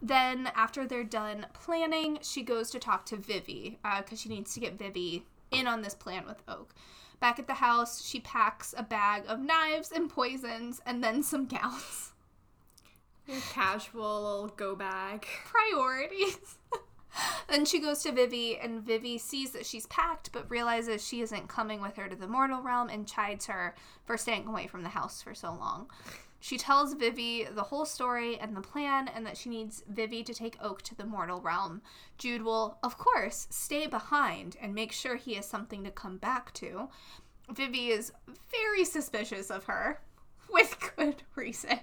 Then, 0.00 0.50
after 0.56 0.86
they're 0.86 1.04
done 1.04 1.46
planning, 1.52 2.18
she 2.22 2.42
goes 2.42 2.70
to 2.70 2.78
talk 2.78 3.06
to 3.06 3.16
Vivi 3.16 3.78
because 3.82 4.18
uh, 4.18 4.22
she 4.22 4.28
needs 4.28 4.52
to 4.54 4.60
get 4.60 4.78
Vivi 4.78 5.26
in 5.50 5.66
on 5.66 5.82
this 5.82 5.94
plan 5.94 6.26
with 6.26 6.42
Oak. 6.48 6.74
Back 7.22 7.38
at 7.38 7.46
the 7.46 7.54
house, 7.54 8.04
she 8.04 8.18
packs 8.18 8.74
a 8.76 8.82
bag 8.82 9.22
of 9.28 9.38
knives 9.38 9.92
and 9.92 10.10
poisons 10.10 10.80
and 10.84 11.04
then 11.04 11.22
some 11.22 11.46
gowns. 11.46 12.10
Your 13.28 13.40
casual 13.52 14.52
go 14.56 14.74
bag. 14.74 15.24
Priorities. 15.44 16.58
then 17.48 17.64
she 17.64 17.78
goes 17.78 18.02
to 18.02 18.10
Vivi, 18.10 18.58
and 18.58 18.82
Vivi 18.82 19.18
sees 19.18 19.52
that 19.52 19.64
she's 19.64 19.86
packed, 19.86 20.32
but 20.32 20.50
realizes 20.50 21.06
she 21.06 21.20
isn't 21.20 21.46
coming 21.46 21.80
with 21.80 21.94
her 21.94 22.08
to 22.08 22.16
the 22.16 22.26
mortal 22.26 22.60
realm 22.60 22.88
and 22.88 23.06
chides 23.06 23.46
her 23.46 23.76
for 24.04 24.16
staying 24.16 24.48
away 24.48 24.66
from 24.66 24.82
the 24.82 24.88
house 24.88 25.22
for 25.22 25.32
so 25.32 25.52
long. 25.52 25.88
She 26.42 26.58
tells 26.58 26.94
Vivi 26.94 27.44
the 27.44 27.62
whole 27.62 27.84
story 27.84 28.36
and 28.36 28.56
the 28.56 28.60
plan, 28.60 29.06
and 29.06 29.24
that 29.24 29.36
she 29.36 29.48
needs 29.48 29.84
Vivi 29.88 30.24
to 30.24 30.34
take 30.34 30.56
Oak 30.60 30.82
to 30.82 30.94
the 30.96 31.06
mortal 31.06 31.40
realm. 31.40 31.82
Jude 32.18 32.42
will, 32.42 32.78
of 32.82 32.98
course, 32.98 33.46
stay 33.48 33.86
behind 33.86 34.56
and 34.60 34.74
make 34.74 34.90
sure 34.90 35.14
he 35.14 35.34
has 35.34 35.46
something 35.46 35.84
to 35.84 35.90
come 35.92 36.16
back 36.16 36.52
to. 36.54 36.88
Vivi 37.48 37.90
is 37.90 38.12
very 38.50 38.84
suspicious 38.84 39.52
of 39.52 39.62
her, 39.66 40.00
with 40.50 40.76
good 40.96 41.22
reason. 41.36 41.78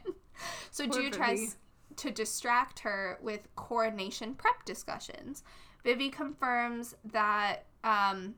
So 0.72 0.86
Poor 0.86 0.94
Jude 1.04 1.14
Vivi. 1.14 1.18
tries 1.18 1.58
to 1.96 2.12
distract 2.12 2.80
her 2.80 3.18
with 3.22 3.48
coronation 3.56 4.36
prep 4.36 4.66
discussions. 4.66 5.42
Vivi 5.86 6.10
confirms 6.10 6.96
that 7.06 7.64
um, 7.86 8.36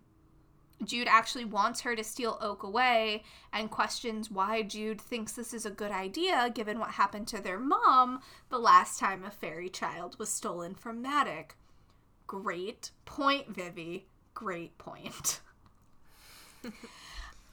Jude 0.84 1.08
actually 1.08 1.46
wants 1.46 1.82
her 1.82 1.96
to 1.96 2.04
steal 2.04 2.38
Oak 2.42 2.64
away 2.64 3.24
and 3.54 3.70
questions 3.70 4.32
why 4.32 4.64
Jude 4.64 5.00
thinks 5.00 5.34
this 5.34 5.54
is 5.54 5.66
a 5.66 5.72
good 5.72 5.92
idea 5.92 6.52
given 6.54 6.80
what 6.80 6.92
happened 6.92 7.28
to 7.28 7.42
their 7.42 7.60
mom 7.60 8.22
the 8.50 8.60
last 8.60 9.00
time 9.00 9.24
a 9.24 9.32
fairy 9.32 9.70
child 9.70 10.18
was 10.18 10.30
stolen 10.30 10.74
from 10.76 11.02
Maddox. 11.02 11.56
Great 12.28 12.92
point, 13.06 13.54
Vivi. 13.54 14.08
Great 14.34 14.78
point. 14.78 15.42
and 16.64 16.74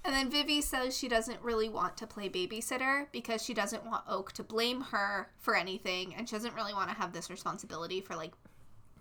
then 0.04 0.30
Vivi 0.30 0.61
says 0.61 0.97
she 0.97 1.08
doesn't 1.08 1.42
really 1.42 1.68
want 1.68 1.97
to 1.97 2.06
play 2.06 2.28
babysitter 2.28 3.06
because 3.12 3.42
she 3.42 3.54
doesn't 3.54 3.85
want 3.85 4.04
Oak 4.08 4.32
to 4.32 4.42
blame 4.42 4.82
her 4.82 5.30
for 5.38 5.56
anything 5.56 6.14
and 6.14 6.28
she 6.28 6.37
doesn't 6.37 6.54
really 6.54 6.75
want 6.75 6.90
to 6.90 6.97
have 6.97 7.12
this 7.12 7.28
responsibility 7.28 8.00
for 8.00 8.16
like 8.16 8.32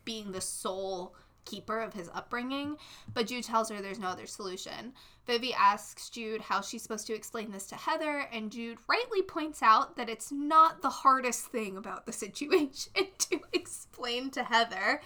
being 0.03 0.31
the 0.31 0.41
sole 0.41 1.13
keeper 1.50 1.80
of 1.80 1.94
his 1.94 2.10
upbringing, 2.13 2.77
but 3.13 3.27
Jude 3.27 3.44
tells 3.44 3.70
her 3.70 3.82
there's 3.82 4.00
no 4.00 4.08
other 4.08 4.27
solution. 4.27 4.94
Vivi 5.25 5.54
asks 5.54 6.10
Jude 6.10 6.42
how 6.42 6.62
she's 6.62 6.84
supposed 6.84 7.08
to 7.08 7.16
explain 7.16 7.51
this 7.51 7.68
to 7.68 7.75
Heather, 7.75 8.27
and 8.32 8.51
Jude 8.51 8.77
rightly 8.88 9.22
points 9.22 9.62
out 9.63 9.96
that 9.98 10.10
it's 10.10 10.32
not 10.32 10.82
the 10.82 10.89
hardest 10.89 11.48
thing 11.48 11.77
about 11.77 12.06
the 12.06 12.13
situation 12.24 12.92
to 13.18 13.39
explain 13.54 14.30
to 14.32 14.44
Heather. 14.44 15.01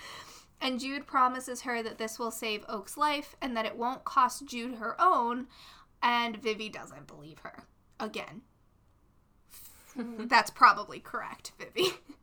And 0.60 0.79
Jude 0.79 1.07
promises 1.07 1.62
her 1.62 1.81
that 1.81 1.98
this 1.98 2.19
will 2.19 2.29
save 2.29 2.63
Oak's 2.69 2.95
life 2.95 3.36
and 3.41 3.57
that 3.57 3.65
it 3.65 3.77
won't 3.77 4.03
cost 4.03 4.45
Jude 4.45 4.75
her 4.75 4.95
own, 5.00 5.48
and 6.03 6.38
Vivi 6.38 6.69
doesn't 6.69 7.07
believe 7.07 7.39
her. 7.39 7.63
Again. 8.00 8.41
That's 9.95 10.51
probably 10.51 11.00
correct, 11.00 11.51
Vivi 11.60 11.93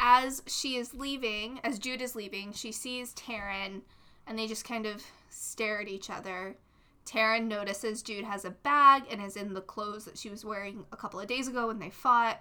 as 0.00 0.42
she 0.46 0.76
is 0.76 0.94
leaving, 0.94 1.60
as 1.62 1.78
Jude 1.78 2.00
is 2.00 2.16
leaving, 2.16 2.52
she 2.52 2.72
sees 2.72 3.14
Taryn 3.14 3.82
and 4.26 4.38
they 4.38 4.46
just 4.46 4.64
kind 4.64 4.86
of 4.86 5.02
stare 5.28 5.80
at 5.80 5.88
each 5.88 6.08
other. 6.08 6.56
Taryn 7.04 7.46
notices 7.46 8.02
Jude 8.02 8.24
has 8.24 8.44
a 8.44 8.50
bag 8.50 9.04
and 9.10 9.22
is 9.22 9.36
in 9.36 9.52
the 9.52 9.60
clothes 9.60 10.06
that 10.06 10.16
she 10.16 10.30
was 10.30 10.44
wearing 10.44 10.84
a 10.90 10.96
couple 10.96 11.20
of 11.20 11.26
days 11.26 11.48
ago 11.48 11.66
when 11.66 11.78
they 11.78 11.90
fought. 11.90 12.40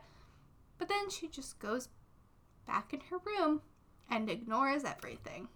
But 0.77 0.87
then 0.87 1.09
she 1.09 1.27
just 1.27 1.59
goes 1.59 1.89
back 2.65 2.93
in 2.93 3.01
her 3.09 3.17
room 3.17 3.61
and 4.09 4.29
ignores 4.29 4.85
everything. 4.85 5.49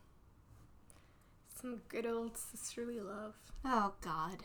Some 1.61 1.81
good 1.87 2.05
old 2.05 2.37
sisterly 2.37 2.99
love. 2.99 3.35
Oh, 3.63 3.93
God. 4.01 4.43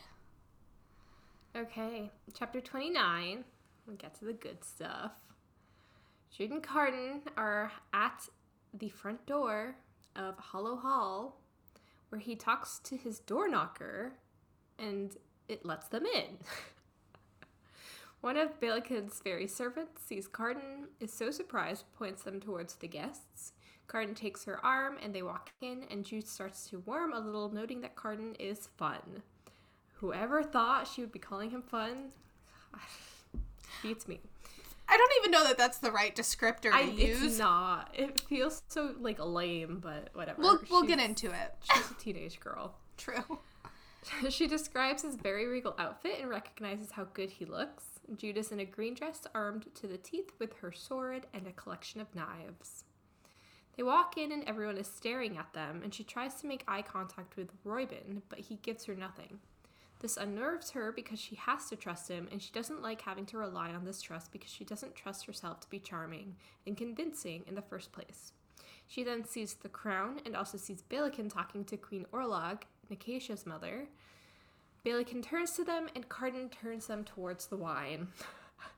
Okay, 1.57 2.09
chapter 2.33 2.61
29. 2.61 3.43
We'll 3.85 3.97
get 3.97 4.17
to 4.19 4.25
the 4.25 4.33
good 4.33 4.63
stuff. 4.63 5.11
Jude 6.31 6.51
and 6.51 6.63
Cardan 6.63 7.21
are 7.37 7.71
at 7.93 8.29
the 8.73 8.89
front 8.89 9.25
door 9.25 9.75
of 10.15 10.37
Hollow 10.37 10.75
Hall 10.75 11.39
where 12.09 12.21
he 12.21 12.35
talks 12.35 12.79
to 12.79 12.97
his 12.97 13.19
door 13.19 13.47
knocker 13.47 14.13
and 14.77 15.15
it 15.47 15.65
lets 15.65 15.87
them 15.87 16.05
in. 16.05 16.37
One 18.21 18.35
of 18.35 18.59
Balekin's 18.59 19.19
fairy 19.19 19.47
servants 19.47 20.01
sees 20.05 20.27
Cardan, 20.27 20.87
is 20.99 21.13
so 21.13 21.31
surprised, 21.31 21.85
points 21.97 22.23
them 22.23 22.41
towards 22.41 22.75
the 22.75 22.87
guests. 22.87 23.53
Cardan 23.87 24.13
takes 24.13 24.43
her 24.43 24.63
arm 24.63 24.97
and 25.01 25.15
they 25.15 25.23
walk 25.23 25.51
in, 25.61 25.85
and 25.89 26.05
Jude 26.05 26.27
starts 26.27 26.69
to 26.69 26.79
warm 26.79 27.13
a 27.13 27.19
little, 27.19 27.49
noting 27.49 27.81
that 27.81 27.95
Cardan 27.95 28.35
is 28.37 28.67
fun. 28.77 29.23
Whoever 29.95 30.43
thought 30.43 30.87
she 30.87 31.01
would 31.01 31.13
be 31.13 31.19
calling 31.19 31.49
him 31.51 31.61
fun 31.61 32.11
beats 33.81 34.07
me. 34.07 34.19
I 34.89 34.97
don't 34.97 35.11
even 35.19 35.31
know 35.31 35.43
that 35.45 35.57
that's 35.57 35.77
the 35.77 35.91
right 35.91 36.15
descriptor 36.15 36.71
to 36.71 36.75
I, 36.75 36.81
use. 36.81 37.21
It's 37.23 37.37
not. 37.37 37.93
It 37.93 38.19
feels 38.21 38.63
so 38.67 38.95
like 38.99 39.19
lame, 39.19 39.79
but 39.81 40.09
whatever. 40.13 40.41
We'll 40.41 40.59
we'll 40.69 40.83
get 40.83 40.99
into 40.99 41.27
it. 41.27 41.55
She's 41.73 41.91
a 41.91 41.93
teenage 41.95 42.39
girl. 42.39 42.75
True. 42.97 43.39
she 44.29 44.47
describes 44.47 45.03
his 45.03 45.15
very 45.15 45.45
regal 45.45 45.75
outfit 45.77 46.17
and 46.19 46.29
recognizes 46.29 46.91
how 46.91 47.05
good 47.13 47.29
he 47.29 47.45
looks. 47.45 47.85
Judas 48.17 48.51
in 48.51 48.59
a 48.59 48.65
green 48.65 48.95
dress, 48.95 49.21
armed 49.35 49.67
to 49.75 49.87
the 49.87 49.97
teeth 49.97 50.31
with 50.39 50.53
her 50.57 50.71
sword 50.71 51.27
and 51.33 51.45
a 51.45 51.51
collection 51.51 52.01
of 52.01 52.15
knives. 52.15 52.85
They 53.77 53.83
walk 53.83 54.17
in 54.17 54.31
and 54.31 54.43
everyone 54.45 54.77
is 54.77 54.87
staring 54.87 55.37
at 55.37 55.53
them, 55.53 55.81
and 55.83 55.93
she 55.93 56.03
tries 56.03 56.35
to 56.35 56.47
make 56.47 56.63
eye 56.67 56.81
contact 56.81 57.37
with 57.37 57.49
Reuben, 57.63 58.23
but 58.27 58.39
he 58.39 58.55
gives 58.61 58.85
her 58.85 58.95
nothing. 58.95 59.39
This 59.99 60.15
unnerves 60.15 60.71
her 60.71 60.93
because 60.93 61.19
she 61.19 61.35
has 61.35 61.67
to 61.69 61.75
trust 61.75 62.07
him, 62.07 62.29
and 62.31 62.41
she 62.41 62.53
doesn't 62.53 62.81
like 62.81 63.01
having 63.01 63.25
to 63.27 63.37
rely 63.37 63.71
on 63.71 63.83
this 63.83 64.01
trust 64.01 64.31
because 64.31 64.49
she 64.49 64.63
doesn't 64.63 64.95
trust 64.95 65.25
herself 65.25 65.59
to 65.59 65.69
be 65.69 65.79
charming 65.79 66.35
and 66.65 66.77
convincing 66.77 67.43
in 67.47 67.55
the 67.55 67.61
first 67.61 67.91
place. 67.91 68.31
She 68.87 69.03
then 69.03 69.25
sees 69.25 69.55
the 69.55 69.69
crown 69.69 70.21
and 70.25 70.35
also 70.35 70.57
sees 70.57 70.83
Balekin 70.89 71.31
talking 71.31 71.65
to 71.65 71.77
Queen 71.77 72.05
Orlagh, 72.13 72.61
Nicasia's 72.89 73.45
mother. 73.45 73.87
Balekin 74.85 75.21
turns 75.21 75.51
to 75.51 75.65
them, 75.65 75.89
and 75.93 76.07
Cardan 76.07 76.49
turns 76.49 76.87
them 76.87 77.03
towards 77.03 77.47
the 77.47 77.57
wine. 77.57 78.07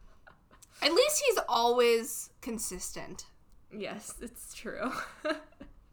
At 0.82 0.92
least 0.92 1.24
he's 1.28 1.40
always 1.48 2.32
consistent. 2.42 3.28
Yes, 3.72 4.16
it's 4.20 4.54
true. 4.56 4.92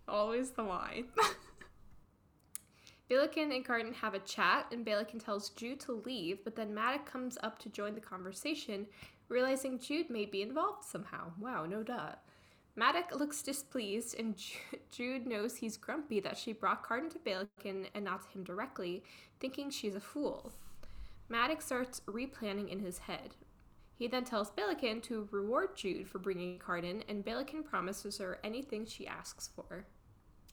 always 0.09 0.51
the 0.51 0.65
wine. 0.65 1.05
Balekin 3.11 3.55
and 3.55 3.65
Cardan 3.65 3.95
have 3.95 4.15
a 4.15 4.19
chat, 4.19 4.67
and 4.71 4.85
Balekin 4.85 5.25
tells 5.25 5.51
Jude 5.51 5.81
to 5.81 6.03
leave, 6.05 6.45
but 6.45 6.55
then 6.55 6.75
Maddox 6.75 7.11
comes 7.11 7.39
up 7.43 7.59
to 7.61 7.71
join 7.71 7.95
the 7.95 8.01
conversation, 8.01 8.87
realizing 9.29 9.79
Jude 9.79 10.11
may 10.11 10.27
be 10.27 10.43
involved 10.43 10.85
somehow. 10.85 11.33
Wow, 11.39 11.65
no 11.65 11.83
duh. 11.83 12.13
Maddox 12.77 13.15
looks 13.15 13.43
displeased, 13.43 14.15
and 14.19 14.37
Jude 14.91 15.27
knows 15.27 15.57
he's 15.57 15.79
grumpy 15.79 16.21
that 16.21 16.37
she 16.37 16.53
brought 16.53 16.87
Cardan 16.87 17.11
to 17.11 17.19
Balekin 17.19 17.87
and 17.95 18.05
not 18.05 18.23
to 18.23 18.29
him 18.29 18.45
directly, 18.45 19.03
thinking 19.41 19.71
she's 19.71 19.95
a 19.95 20.01
fool. 20.01 20.53
Maddox 21.31 21.65
starts 21.65 22.01
replanning 22.07 22.69
in 22.69 22.81
his 22.81 22.99
head. 22.99 23.35
He 23.99 24.07
then 24.07 24.25
tells 24.25 24.51
Balekin 24.51 25.03
to 25.05 25.29
reward 25.33 25.77
Jude 25.77 26.09
for 26.09 26.19
bringing 26.19 26.59
Cardan, 26.59 27.03
and 27.09 27.25
Balekin 27.25 27.65
promises 27.65 28.19
her 28.19 28.39
anything 28.45 28.87
she 28.87 29.07
asks 29.07 29.49
for. 29.49 29.87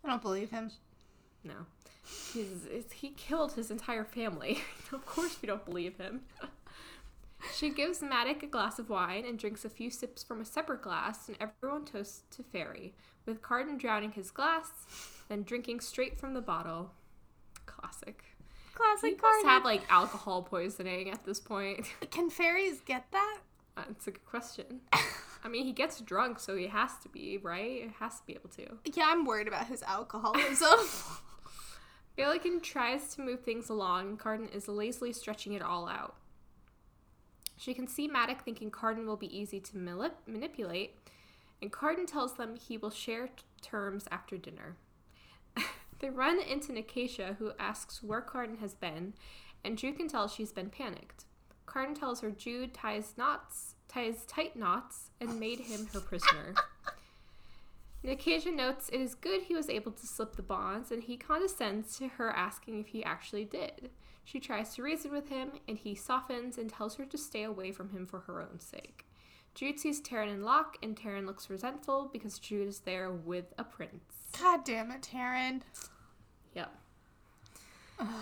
I 0.03 0.09
don't 0.09 0.21
believe 0.21 0.50
him. 0.50 0.71
No. 1.45 1.65
He's, 2.33 2.65
it's, 2.69 2.93
he 2.93 3.09
killed 3.09 3.53
his 3.53 3.71
entire 3.71 4.03
family. 4.03 4.59
of 4.91 5.05
course 5.05 5.37
we 5.41 5.47
don't 5.47 5.65
believe 5.65 5.97
him. 5.97 6.21
she 7.55 7.69
gives 7.69 8.01
Madoc 8.01 8.43
a 8.43 8.47
glass 8.47 8.79
of 8.79 8.89
wine 8.89 9.25
and 9.25 9.39
drinks 9.39 9.65
a 9.65 9.69
few 9.69 9.89
sips 9.89 10.23
from 10.23 10.41
a 10.41 10.45
separate 10.45 10.81
glass, 10.81 11.27
and 11.27 11.37
everyone 11.39 11.85
toasts 11.85 12.23
to 12.35 12.43
Fairy, 12.43 12.93
with 13.25 13.41
Cardan 13.41 13.77
drowning 13.77 14.11
his 14.11 14.31
glass, 14.31 14.69
then 15.29 15.43
drinking 15.43 15.79
straight 15.79 16.19
from 16.19 16.33
the 16.33 16.41
bottle. 16.41 16.91
Classic. 17.65 18.23
Classic 18.75 19.15
He 19.15 19.21
must 19.21 19.45
have 19.45 19.63
like 19.63 19.81
alcohol 19.89 20.43
poisoning 20.43 21.09
at 21.09 21.23
this 21.25 21.39
point. 21.39 21.87
Can 22.11 22.29
fairies 22.29 22.81
get 22.81 23.05
that? 23.11 23.39
Uh, 23.77 23.83
That's 23.87 24.07
a 24.07 24.11
good 24.11 24.25
question. 24.25 24.81
I 25.43 25.47
mean, 25.47 25.63
he 25.63 25.73
gets 25.73 26.01
drunk, 26.01 26.39
so 26.39 26.55
he 26.55 26.67
has 26.67 26.91
to 27.03 27.09
be, 27.09 27.37
right? 27.37 27.83
He 27.83 27.89
has 27.99 28.19
to 28.19 28.25
be 28.25 28.33
able 28.33 28.49
to. 28.49 28.77
Yeah, 28.93 29.05
I'm 29.07 29.25
worried 29.25 29.47
about 29.47 29.67
his 29.67 29.83
alcoholism. 29.83 30.79
Balekin 32.17 32.62
tries 32.62 33.13
to 33.15 33.22
move 33.22 33.41
things 33.41 33.69
along, 33.69 34.07
and 34.07 34.19
Cardan 34.19 34.50
is 34.50 34.67
lazily 34.67 35.12
stretching 35.12 35.53
it 35.53 35.62
all 35.62 35.88
out. 35.88 36.15
She 37.57 37.74
can 37.74 37.88
see 37.88 38.07
Madoc 38.07 38.43
thinking 38.43 38.72
Cardan 38.72 39.05
will 39.05 39.17
be 39.17 39.38
easy 39.38 39.60
to 39.60 39.77
mili- 39.77 40.12
manipulate, 40.25 40.95
and 41.62 41.72
Cardan 41.72 42.05
tells 42.05 42.36
them 42.36 42.55
he 42.55 42.77
will 42.77 42.89
share 42.89 43.27
t- 43.27 43.43
terms 43.62 44.07
after 44.12 44.38
dinner. 44.38 44.77
they 46.00 46.10
run 46.10 46.39
into 46.39 46.72
Nicasia, 46.72 47.36
who 47.39 47.51
asks 47.60 48.01
where 48.01 48.22
Cardan 48.22 48.60
has 48.60 48.74
been, 48.74 49.13
and 49.63 49.77
Jude 49.77 49.98
can 49.98 50.07
tell 50.07 50.27
she's 50.27 50.51
been 50.53 50.69
panicked. 50.69 51.25
Cardan 51.65 51.95
tells 51.95 52.22
her 52.22 52.31
Jude 52.31 52.74
ties 52.74 53.13
knots, 53.17 53.75
ties 53.89 54.25
tight 54.25 54.55
knots, 54.55 55.10
and 55.19 55.39
made 55.39 55.60
him 55.60 55.88
her 55.88 56.00
prisoner. 56.00 56.55
Nicasia 58.05 58.51
notes 58.51 58.89
it 58.89 59.01
is 59.01 59.15
good 59.15 59.43
he 59.43 59.55
was 59.55 59.69
able 59.69 59.91
to 59.91 60.05
slip 60.05 60.35
the 60.35 60.43
bonds, 60.43 60.91
and 60.91 61.03
he 61.03 61.17
condescends 61.17 61.97
to 61.97 62.07
her 62.07 62.29
asking 62.29 62.79
if 62.79 62.88
he 62.88 63.03
actually 63.03 63.45
did. 63.45 63.89
She 64.24 64.39
tries 64.39 64.75
to 64.75 64.83
reason 64.83 65.12
with 65.12 65.29
him, 65.29 65.53
and 65.67 65.77
he 65.77 65.95
softens 65.95 66.57
and 66.57 66.69
tells 66.69 66.95
her 66.95 67.05
to 67.05 67.17
stay 67.17 67.43
away 67.43 67.71
from 67.71 67.89
him 67.89 68.05
for 68.05 68.21
her 68.21 68.41
own 68.41 68.59
sake. 68.59 69.05
Jude 69.53 69.79
sees 69.79 70.01
Taryn 70.01 70.31
and 70.31 70.43
Locke, 70.43 70.77
and 70.83 70.95
Taryn 70.95 71.25
looks 71.25 71.50
resentful 71.50 72.09
because 72.12 72.39
Jude 72.39 72.67
is 72.67 72.79
there 72.79 73.12
with 73.12 73.53
a 73.57 73.63
prince. 73.63 74.03
God 74.39 74.63
damn 74.65 74.91
it, 74.91 75.01
Taryn. 75.01 75.62
Yep. 76.53 76.71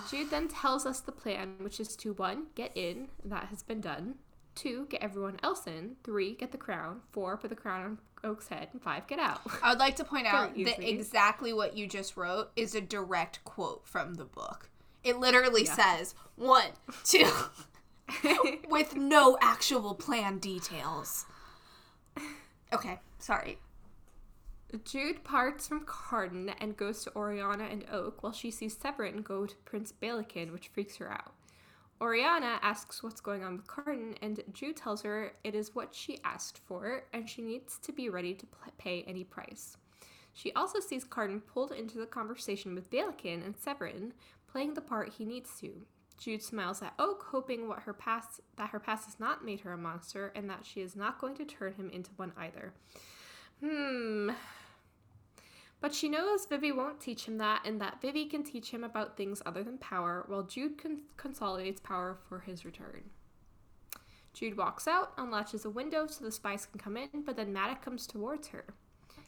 Jude 0.09 0.29
then 0.29 0.47
tells 0.47 0.85
us 0.85 0.99
the 0.99 1.11
plan, 1.11 1.55
which 1.59 1.79
is 1.79 1.95
to 1.97 2.13
one, 2.13 2.47
get 2.53 2.71
in, 2.75 3.07
that 3.25 3.45
has 3.45 3.63
been 3.63 3.81
done. 3.81 4.15
Two, 4.55 4.85
get 4.89 5.01
everyone 5.01 5.39
else 5.41 5.65
in. 5.65 5.95
Three, 6.03 6.35
get 6.35 6.51
the 6.51 6.57
crown. 6.57 7.01
Four, 7.11 7.37
put 7.37 7.49
the 7.49 7.55
crown 7.55 7.83
on 7.83 7.97
Oak's 8.23 8.47
head. 8.47 8.69
And 8.73 8.81
five, 8.81 9.05
get 9.07 9.19
out. 9.19 9.41
I 9.61 9.69
would 9.69 9.79
like 9.79 9.95
to 9.97 10.03
point 10.03 10.27
out 10.33 10.55
that 10.55 10.79
exactly 10.87 11.53
what 11.53 11.75
you 11.77 11.87
just 11.87 12.15
wrote 12.17 12.51
is 12.55 12.75
a 12.75 12.81
direct 12.81 13.43
quote 13.43 13.85
from 13.87 14.15
the 14.15 14.25
book. 14.25 14.69
It 15.03 15.19
literally 15.19 15.65
Yeah. 15.65 15.75
says 15.97 16.15
one, 16.35 16.69
two, 17.03 17.29
with 18.69 18.95
no 18.95 19.37
actual 19.41 19.93
plan 19.95 20.37
details. 20.39 21.25
Okay, 22.71 22.99
sorry. 23.19 23.59
Jude 24.85 25.23
parts 25.23 25.67
from 25.67 25.81
Cardan 25.85 26.51
and 26.59 26.75
goes 26.75 27.03
to 27.03 27.15
Oriana 27.15 27.65
and 27.65 27.85
Oak 27.91 28.23
while 28.23 28.31
she 28.31 28.49
sees 28.49 28.75
Severin 28.75 29.21
go 29.21 29.45
to 29.45 29.55
Prince 29.65 29.93
Balekin, 30.01 30.51
which 30.51 30.69
freaks 30.69 30.95
her 30.97 31.11
out. 31.11 31.33
Oriana 32.03 32.59
asks 32.61 33.01
what's 33.01 33.21
going 33.21 33.45
on 33.45 33.55
with 33.55 33.65
Cardan, 33.65 34.17
and 34.21 34.43
Jude 34.51 34.75
tells 34.75 35.03
her 35.03 35.31
it 35.45 35.55
is 35.55 35.73
what 35.73 35.95
she 35.95 36.19
asked 36.25 36.59
for, 36.65 37.05
and 37.13 37.29
she 37.29 37.41
needs 37.41 37.77
to 37.77 37.93
be 37.93 38.09
ready 38.09 38.33
to 38.33 38.45
pay 38.77 39.05
any 39.07 39.23
price. 39.23 39.77
She 40.33 40.51
also 40.51 40.81
sees 40.81 41.05
Cardan 41.05 41.39
pulled 41.39 41.71
into 41.71 41.97
the 41.97 42.05
conversation 42.05 42.75
with 42.75 42.91
Balekin 42.91 43.45
and 43.45 43.55
Severin, 43.55 44.11
playing 44.51 44.73
the 44.73 44.81
part 44.81 45.13
he 45.13 45.23
needs 45.23 45.57
to. 45.61 45.85
Jude 46.17 46.43
smiles 46.43 46.81
at 46.81 46.93
Oak, 46.99 47.27
hoping 47.31 47.69
what 47.69 47.83
her 47.83 47.93
past 47.93 48.41
that 48.57 48.71
her 48.71 48.81
past 48.81 49.05
has 49.05 49.17
not 49.17 49.45
made 49.45 49.61
her 49.61 49.71
a 49.71 49.77
monster, 49.77 50.33
and 50.35 50.49
that 50.49 50.65
she 50.65 50.81
is 50.81 50.97
not 50.97 51.21
going 51.21 51.35
to 51.35 51.45
turn 51.45 51.75
him 51.75 51.89
into 51.89 52.11
one 52.17 52.33
either. 52.37 52.73
Hmm. 53.63 54.31
But 55.83 55.93
she 55.93 56.07
knows 56.07 56.45
Vivi 56.45 56.71
won't 56.71 57.01
teach 57.01 57.25
him 57.25 57.39
that, 57.39 57.63
and 57.65 57.81
that 57.81 57.99
Vivi 58.01 58.25
can 58.25 58.41
teach 58.41 58.71
him 58.71 58.85
about 58.85 59.17
things 59.17 59.41
other 59.45 59.65
than 59.65 59.77
power, 59.79 60.23
while 60.27 60.43
Jude 60.43 60.81
con- 60.81 61.01
consolidates 61.17 61.81
power 61.81 62.17
for 62.29 62.39
his 62.39 62.63
return. 62.63 63.03
Jude 64.33 64.55
walks 64.55 64.87
out, 64.87 65.11
unlatches 65.17 65.65
a 65.65 65.69
window 65.69 66.07
so 66.07 66.23
the 66.23 66.31
spies 66.31 66.65
can 66.65 66.79
come 66.79 66.95
in, 66.95 67.23
but 67.25 67.35
then 67.35 67.51
Madoc 67.51 67.81
comes 67.81 68.07
towards 68.07 68.47
her. 68.47 68.63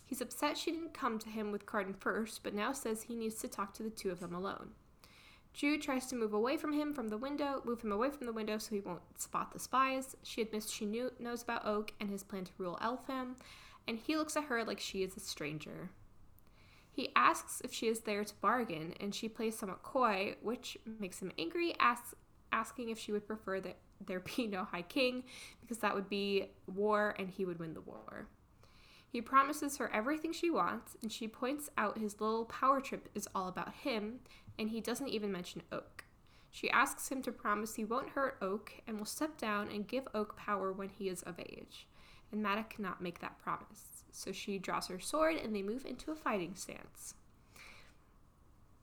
He's 0.05 0.21
upset 0.21 0.57
she 0.57 0.71
didn't 0.71 0.93
come 0.93 1.19
to 1.19 1.27
him 1.27 1.51
with 1.51 1.65
Cardan 1.65 1.93
first, 1.93 2.41
but 2.41 2.53
now 2.53 2.71
says 2.71 3.01
he 3.01 3.15
needs 3.15 3.35
to 3.41 3.49
talk 3.49 3.73
to 3.73 3.83
the 3.83 3.89
two 3.89 4.09
of 4.09 4.21
them 4.21 4.33
alone. 4.33 4.69
Jude 5.51 5.81
tries 5.81 6.05
to 6.05 6.15
move 6.15 6.31
away 6.31 6.55
from 6.55 6.71
him 6.71 6.93
from 6.93 7.09
the 7.09 7.17
window, 7.17 7.63
move 7.65 7.81
him 7.81 7.91
away 7.91 8.11
from 8.11 8.27
the 8.27 8.33
window 8.33 8.59
so 8.59 8.75
he 8.75 8.79
won't 8.79 9.01
spot 9.17 9.51
the 9.51 9.59
spies. 9.59 10.15
She 10.23 10.41
admits 10.41 10.71
she 10.71 10.85
knew, 10.85 11.11
knows 11.19 11.43
about 11.43 11.65
Oak 11.65 11.91
and 11.99 12.09
his 12.09 12.23
plan 12.23 12.45
to 12.45 12.51
rule 12.57 12.79
Elfhame, 12.81 13.35
and 13.89 13.99
he 13.99 14.15
looks 14.15 14.37
at 14.37 14.45
her 14.45 14.63
like 14.63 14.79
she 14.79 15.03
is 15.03 15.17
a 15.17 15.19
stranger. 15.19 15.89
He 16.95 17.11
asks 17.13 17.61
if 17.61 17.73
she 17.73 17.87
is 17.87 17.99
there 18.01 18.23
to 18.23 18.33
bargain, 18.35 18.93
and 19.01 19.13
she 19.13 19.27
plays 19.27 19.57
somewhat 19.57 19.83
coy, 19.83 20.37
which 20.41 20.77
makes 20.99 21.21
him 21.21 21.33
angry, 21.37 21.75
asks, 21.77 22.15
asking 22.53 22.87
if 22.87 22.97
she 22.97 23.11
would 23.11 23.27
prefer 23.27 23.59
that 23.59 23.75
there 24.05 24.21
be 24.21 24.47
no 24.47 24.63
High 24.63 24.83
King, 24.83 25.23
because 25.59 25.79
that 25.79 25.93
would 25.93 26.07
be 26.07 26.51
war 26.73 27.13
and 27.19 27.29
he 27.29 27.43
would 27.43 27.59
win 27.59 27.73
the 27.73 27.81
war. 27.81 28.27
He 29.09 29.19
promises 29.19 29.75
her 29.75 29.93
everything 29.93 30.31
she 30.31 30.49
wants, 30.49 30.95
and 31.01 31.11
she 31.11 31.27
points 31.27 31.69
out 31.77 31.97
his 31.97 32.21
little 32.21 32.45
power 32.45 32.79
trip 32.79 33.09
is 33.13 33.27
all 33.35 33.49
about 33.49 33.73
him, 33.73 34.21
and 34.57 34.69
he 34.69 34.79
doesn't 34.79 35.09
even 35.09 35.33
mention 35.33 35.63
Oak. 35.73 36.05
She 36.49 36.69
asks 36.69 37.09
him 37.09 37.21
to 37.23 37.31
promise 37.33 37.75
he 37.75 37.83
won't 37.83 38.11
hurt 38.11 38.37
Oak 38.41 38.71
and 38.87 38.97
will 38.97 39.05
step 39.05 39.37
down 39.37 39.67
and 39.67 39.85
give 39.85 40.07
Oak 40.13 40.37
power 40.37 40.71
when 40.71 40.87
he 40.87 41.09
is 41.09 41.23
of 41.23 41.41
age. 41.41 41.87
And 42.31 42.41
Madoc 42.41 42.69
cannot 42.69 43.01
make 43.01 43.19
that 43.19 43.37
promise. 43.37 43.94
So 44.15 44.31
she 44.31 44.57
draws 44.57 44.87
her 44.87 44.99
sword 44.99 45.35
and 45.35 45.53
they 45.53 45.61
move 45.61 45.85
into 45.85 46.09
a 46.09 46.15
fighting 46.15 46.55
stance. 46.55 47.15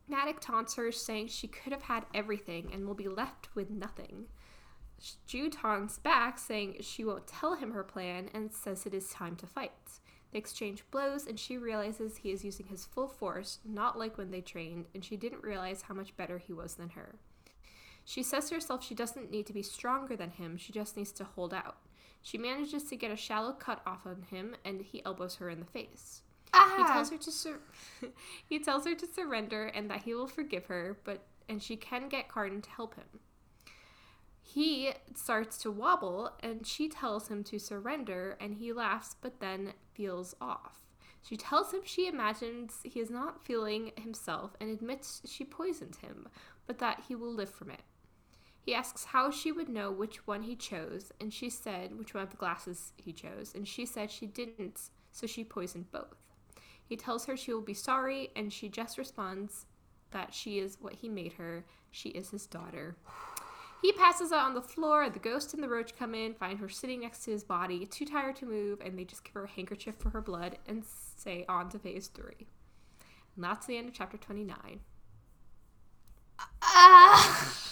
Maddox 0.07 0.45
taunts 0.45 0.75
her, 0.75 0.93
saying 0.93 1.29
she 1.29 1.49
could 1.49 1.73
have 1.73 1.85
had 1.85 2.05
everything 2.13 2.71
and 2.73 2.87
will 2.87 2.95
be 2.95 3.09
left 3.09 3.49
with 3.55 3.71
nothing. 3.71 4.27
Jude 5.27 5.53
taunts 5.53 5.99
back, 5.99 6.39
saying 6.39 6.77
she 6.81 7.03
won't 7.03 7.27
tell 7.27 7.55
him 7.55 7.73
her 7.73 7.83
plan 7.83 8.29
and 8.35 8.53
says 8.53 8.85
it 8.85 8.93
is 8.93 9.09
time 9.09 9.35
to 9.37 9.47
fight. 9.47 9.73
They 10.33 10.39
exchange 10.39 10.85
blows, 10.91 11.27
and 11.27 11.41
she 11.41 11.57
realizes 11.57 12.19
he 12.19 12.31
is 12.31 12.45
using 12.45 12.67
his 12.67 12.85
full 12.85 13.09
force, 13.09 13.59
not 13.65 13.99
like 13.99 14.19
when 14.19 14.31
they 14.31 14.43
trained, 14.43 14.87
and 14.95 15.03
she 15.05 15.17
didn't 15.17 15.43
realize 15.43 15.83
how 15.83 15.95
much 15.95 16.17
better 16.17 16.39
he 16.39 16.53
was 16.53 16.75
than 16.75 16.91
her. 16.91 17.17
She 18.05 18.23
says 18.23 18.49
to 18.49 18.57
herself 18.57 18.85
she 18.85 18.95
doesn't 18.95 19.31
need 19.31 19.47
to 19.47 19.53
be 19.53 19.63
stronger 19.63 20.15
than 20.15 20.31
him, 20.31 20.59
she 20.59 20.73
just 20.73 20.97
needs 20.97 21.13
to 21.13 21.25
hold 21.25 21.55
out. 21.55 21.77
She 22.23 22.39
manages 22.39 22.85
to 22.85 22.97
get 22.97 23.11
a 23.11 23.17
shallow 23.17 23.53
cut 23.53 23.83
off 23.87 24.07
on 24.07 24.23
him, 24.31 24.55
and 24.65 24.81
he 24.81 25.05
elbows 25.05 25.37
her 25.37 25.51
in 25.51 25.61
the 25.61 25.67
face. 25.67 26.23
He 26.47 26.51
Ah, 26.55 26.91
tells 26.93 27.11
her 27.11 27.17
to 27.19 27.33
sur- 27.33 27.61
he 28.47 28.59
tells 28.59 28.85
her 28.87 28.95
to 28.95 29.07
surrender 29.07 29.67
and 29.67 29.91
that 29.91 30.03
he 30.03 30.15
will 30.15 30.27
forgive 30.27 30.67
her, 30.67 30.99
but 31.05 31.23
and 31.49 31.63
she 31.63 31.77
can 31.77 32.09
get 32.09 32.29
Cardan 32.29 32.63
to 32.63 32.71
help 32.71 32.95
him. 32.95 33.21
He 34.43 34.93
starts 35.15 35.57
to 35.59 35.71
wobble 35.71 36.33
and 36.41 36.67
she 36.67 36.89
tells 36.89 37.29
him 37.29 37.43
to 37.45 37.59
surrender 37.59 38.37
and 38.41 38.55
he 38.55 38.73
laughs 38.73 39.17
but 39.21 39.41
then 39.41 39.73
feels 39.95 40.35
off. 40.41 40.81
She 41.23 41.37
tells 41.37 41.73
him 41.73 41.81
she 41.85 42.07
imagines 42.07 42.81
he 42.85 43.01
is 43.01 43.09
not 43.11 43.45
feeling 43.47 43.93
himself 43.97 44.55
and 44.61 44.69
admits 44.69 45.23
she 45.25 45.45
poisoned 45.45 45.97
him, 45.97 46.29
but 46.67 46.79
that 46.81 47.05
he 47.09 47.15
will 47.15 47.33
live 47.33 47.51
from 47.51 47.71
it. 47.71 47.81
He 48.65 48.75
asks 48.75 49.07
how 49.07 49.31
she 49.31 49.51
would 49.51 49.69
know 49.69 49.91
which 49.91 50.27
one 50.27 50.43
he 50.43 50.55
chose, 50.55 51.11
and 51.21 51.33
she 51.33 51.51
said 51.51 51.99
which 51.99 52.15
one 52.15 52.23
of 52.23 52.31
the 52.31 52.37
glasses 52.37 52.93
he 52.97 53.13
chose, 53.13 53.53
and 53.55 53.67
she 53.67 53.85
said 53.85 54.11
she 54.11 54.27
didn't, 54.27 54.91
so 55.11 55.27
she 55.27 55.43
poisoned 55.43 55.91
both. 55.91 56.15
He 56.85 56.97
tells 56.97 57.27
her 57.27 57.37
she 57.37 57.53
will 57.53 57.61
be 57.61 57.75
sorry, 57.75 58.31
and 58.37 58.53
she 58.53 58.69
just 58.69 58.99
responds 58.99 59.67
that 60.13 60.33
she 60.33 60.59
is 60.59 60.79
what 60.81 60.95
he 60.95 61.09
made 61.09 61.33
her. 61.35 61.65
She 61.91 62.11
is 62.11 62.31
his 62.31 62.47
daughter. 62.47 62.97
He 63.83 63.93
passes 63.93 64.31
out 64.31 64.47
on 64.47 64.55
the 64.55 64.63
floor. 64.63 65.11
The 65.11 65.19
ghost 65.19 65.55
and 65.55 65.63
the 65.63 65.69
roach 65.69 65.97
come 65.97 66.15
in, 66.15 66.35
find 66.35 66.61
her 66.61 66.69
sitting 66.69 67.01
next 67.01 67.25
to 67.25 67.33
his 67.33 67.43
body, 67.43 67.85
too 67.85 68.05
tired 68.07 68.37
to 68.37 68.47
move, 68.47 68.81
and 68.81 68.97
they 68.97 69.05
just 69.05 69.25
give 69.25 69.35
her 69.35 69.45
a 69.45 69.51
handkerchief 69.51 69.97
for 69.97 70.11
her 70.11 70.21
blood 70.21 70.59
and 70.69 70.85
say 71.17 71.45
on 71.49 71.69
to 71.71 71.81
phase 71.81 72.07
three. 72.07 72.47
And 73.35 73.45
that's 73.45 73.67
the 73.67 73.77
end 73.77 73.89
of 73.89 73.95
chapter 73.95 74.17
29. 74.17 74.81
ah. 76.63 77.69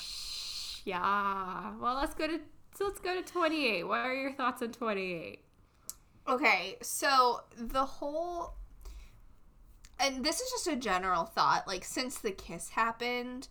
Yeah. 0.84 1.72
Well, 1.80 1.94
let's 1.96 2.14
go 2.14 2.26
to 2.26 2.40
so 2.74 2.84
let's 2.84 3.00
go 3.00 3.14
to 3.14 3.22
28. 3.22 3.86
What 3.86 3.98
are 3.98 4.14
your 4.14 4.32
thoughts 4.32 4.62
on 4.62 4.72
28? 4.72 5.40
Okay, 6.28 6.76
so 6.80 7.40
the 7.56 7.84
whole 7.84 8.54
and 9.98 10.24
this 10.24 10.40
is 10.40 10.50
just 10.50 10.66
a 10.66 10.76
general 10.76 11.24
thought, 11.24 11.66
like 11.66 11.84
since 11.84 12.18
the 12.18 12.30
kiss 12.30 12.70
happened, 12.70 13.48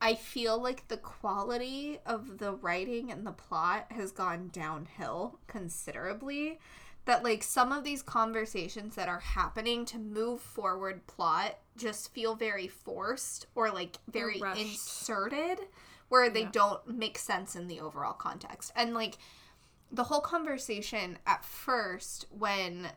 I 0.00 0.14
feel 0.14 0.60
like 0.60 0.88
the 0.88 0.96
quality 0.96 1.98
of 2.06 2.38
the 2.38 2.54
writing 2.54 3.12
and 3.12 3.26
the 3.26 3.32
plot 3.32 3.86
has 3.90 4.10
gone 4.10 4.48
downhill 4.52 5.38
considerably 5.46 6.58
that 7.04 7.22
like 7.22 7.42
some 7.42 7.72
of 7.72 7.84
these 7.84 8.02
conversations 8.02 8.94
that 8.94 9.08
are 9.08 9.20
happening 9.20 9.84
to 9.86 9.98
move 9.98 10.40
forward 10.40 11.06
plot 11.06 11.58
just 11.76 12.12
feel 12.12 12.34
very 12.34 12.68
forced 12.68 13.46
or 13.54 13.70
like 13.70 13.98
very 14.10 14.40
rushed. 14.40 14.60
inserted 14.60 15.60
where 16.10 16.28
they 16.28 16.42
Yeah. 16.42 16.50
don't 16.52 16.86
make 16.86 17.16
sense 17.16 17.56
in 17.56 17.66
the 17.68 17.80
overall 17.80 18.12
context. 18.12 18.72
And 18.76 18.92
like 18.92 19.16
the 19.90 20.04
whole 20.04 20.20
conversation 20.20 21.18
at 21.26 21.44
first 21.44 22.26
when 22.30 22.92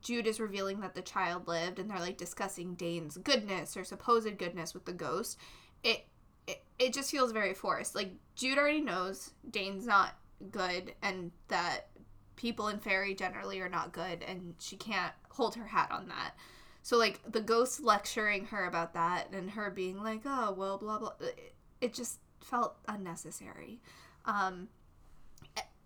Jude 0.00 0.26
is 0.26 0.40
revealing 0.40 0.80
that 0.80 0.94
the 0.94 1.02
child 1.02 1.46
lived 1.46 1.78
and 1.78 1.90
they're 1.90 1.98
like 2.00 2.16
discussing 2.16 2.74
Dain's 2.74 3.16
goodness 3.18 3.76
or 3.76 3.84
supposed 3.84 4.38
goodness 4.38 4.72
with 4.72 4.86
the 4.86 4.92
ghost, 4.92 5.38
it 5.84 6.06
it, 6.46 6.62
it 6.78 6.94
just 6.94 7.10
feels 7.10 7.32
very 7.32 7.52
forced. 7.54 7.94
Like 7.94 8.12
Jude 8.34 8.56
already 8.56 8.80
knows 8.80 9.32
Dain's 9.50 9.86
not 9.86 10.16
good 10.50 10.94
and 11.02 11.30
that 11.48 11.88
people 12.36 12.68
in 12.68 12.78
fairy 12.78 13.14
generally 13.14 13.60
are 13.60 13.68
not 13.68 13.92
good 13.92 14.22
and 14.22 14.54
she 14.60 14.76
can't 14.76 15.12
hold 15.30 15.56
her 15.56 15.66
hat 15.66 15.90
on 15.90 16.08
that. 16.08 16.34
So 16.82 16.96
like 16.96 17.20
the 17.30 17.40
ghost 17.40 17.80
lecturing 17.82 18.46
her 18.46 18.64
about 18.64 18.94
that 18.94 19.30
and 19.32 19.50
her 19.50 19.70
being 19.70 20.02
like, 20.02 20.22
"Oh, 20.24 20.52
well, 20.56 20.78
blah 20.78 20.98
blah." 20.98 21.12
It, 21.20 21.54
it 21.80 21.94
just 21.94 22.18
felt 22.48 22.76
unnecessary. 22.88 23.80
Um 24.24 24.68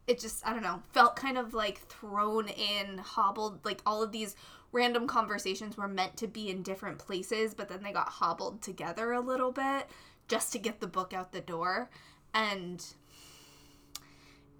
it 0.07 0.18
just 0.18 0.46
I 0.46 0.53
don't 0.53 0.62
know 0.62 0.83
felt 0.92 1.16
kind 1.16 1.38
of 1.38 1.55
like 1.55 1.79
thrown 1.88 2.48
in 2.48 2.98
hobbled 2.98 3.64
like 3.64 3.81
all 3.87 4.03
of 4.03 4.12
these 4.12 4.35
random 4.72 5.07
conversations 5.07 5.77
were 5.77 5.88
meant 5.88 6.16
to 6.18 6.27
be 6.27 6.51
in 6.51 6.62
different 6.62 6.98
places 6.98 7.55
but 7.55 7.68
then 7.68 7.83
they 7.83 7.92
got 7.92 8.09
hobbled 8.09 8.62
together 8.62 9.12
a 9.12 9.20
little 9.20 9.53
bit 9.53 9.88
just 10.29 10.53
to 10.53 10.59
get 10.59 10.81
the 10.81 10.87
book 10.87 11.12
out 11.12 11.33
the 11.33 11.40
door 11.40 11.88
and 12.35 12.85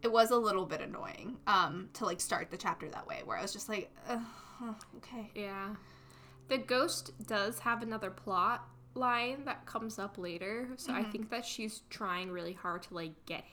it 0.03 0.11
was 0.13 0.31
a 0.31 0.37
little 0.37 0.67
bit 0.67 0.81
annoying 0.81 1.37
um 1.47 1.89
to 1.93 2.05
like 2.05 2.21
start 2.21 2.51
the 2.51 2.57
chapter 2.57 2.89
that 2.89 3.07
way 3.07 3.23
where 3.25 3.37
I 3.37 3.43
was 3.43 3.53
just 3.53 3.69
like 3.69 3.91
okay 4.97 5.31
Yeah. 5.35 5.75
The 6.49 6.59
ghost 6.59 7.13
does 7.27 7.61
have 7.61 7.83
another 7.83 8.11
plot 8.11 8.69
line 8.95 9.45
that 9.45 9.67
comes 9.67 9.99
up 9.99 10.19
later. 10.19 10.69
So 10.77 10.93
I 10.93 11.01
mm-hmm. 11.03 11.11
think 11.11 11.31
that 11.31 11.45
she's 11.45 11.83
trying 11.91 12.31
really 12.31 12.53
hard 12.53 12.83
to 12.85 12.95
like 12.95 13.13
get 13.27 13.45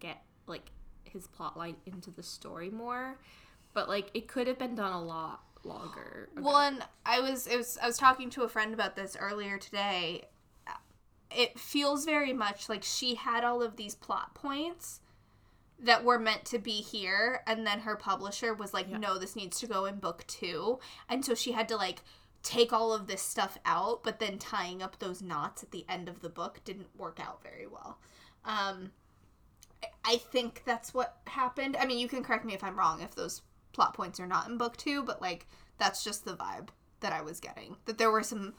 get 0.00 0.22
like 0.46 0.70
his 1.04 1.26
plot 1.26 1.56
line 1.56 1.76
into 1.86 2.10
the 2.10 2.22
story 2.22 2.70
more. 2.70 3.18
But 3.74 3.88
like 3.88 4.10
it 4.14 4.28
could 4.28 4.46
have 4.46 4.58
been 4.58 4.74
done 4.74 4.92
a 4.92 5.02
lot 5.02 5.42
longer. 5.64 6.28
ago. 6.32 6.46
Well, 6.46 6.56
and 6.58 6.84
I 7.04 7.20
was 7.20 7.46
it 7.46 7.56
was 7.56 7.78
I 7.82 7.86
was 7.86 7.98
talking 7.98 8.30
to 8.30 8.42
a 8.42 8.48
friend 8.48 8.72
about 8.72 8.96
this 8.96 9.16
earlier 9.18 9.58
today. 9.58 10.24
It 11.34 11.58
feels 11.58 12.04
very 12.04 12.32
much 12.32 12.68
like 12.68 12.84
she 12.84 13.16
had 13.16 13.44
all 13.44 13.60
of 13.60 13.76
these 13.76 13.94
plot 13.94 14.34
points 14.34 15.00
that 15.78 16.04
were 16.04 16.18
meant 16.18 16.44
to 16.46 16.58
be 16.58 16.80
here 16.80 17.42
and 17.46 17.66
then 17.66 17.80
her 17.80 17.96
publisher 17.96 18.54
was 18.54 18.72
like 18.72 18.86
Yeah. 18.88 18.98
no 18.98 19.18
this 19.18 19.36
needs 19.36 19.60
to 19.60 19.66
go 19.66 19.84
in 19.84 19.96
book 19.96 20.24
2 20.26 20.78
and 21.08 21.22
so 21.22 21.34
she 21.34 21.52
had 21.52 21.68
to 21.68 21.76
like 21.76 22.00
take 22.46 22.72
all 22.72 22.92
of 22.92 23.06
this 23.06 23.22
stuff 23.22 23.58
out 23.64 24.02
but 24.04 24.20
then 24.20 24.38
tying 24.38 24.82
up 24.82 24.98
those 24.98 25.20
knots 25.20 25.62
at 25.62 25.70
the 25.72 25.84
end 25.88 26.08
of 26.08 26.20
the 26.20 26.28
book 26.28 26.60
didn't 26.64 26.88
work 26.96 27.18
out 27.20 27.42
very 27.42 27.66
well 27.66 27.98
um 28.44 28.90
I- 30.04 30.16
think 30.18 30.62
that's 30.64 30.94
what 30.94 31.18
happened. 31.26 31.76
I 31.76 31.86
mean, 31.86 31.98
you 31.98 32.08
can 32.08 32.22
correct 32.22 32.44
me 32.44 32.54
if 32.54 32.64
I'm 32.64 32.78
wrong 32.78 33.02
if 33.02 33.14
those 33.14 33.42
plot 33.72 33.94
points 33.94 34.18
are 34.20 34.26
not 34.26 34.48
in 34.48 34.56
book 34.56 34.76
two, 34.76 35.02
but 35.02 35.20
like 35.20 35.46
that's 35.78 36.02
just 36.04 36.24
the 36.24 36.36
vibe 36.36 36.68
that 37.00 37.12
I 37.12 37.20
was 37.22 37.40
getting. 37.40 37.76
That 37.84 37.98
there 37.98 38.10
were 38.10 38.22
some 38.22 38.54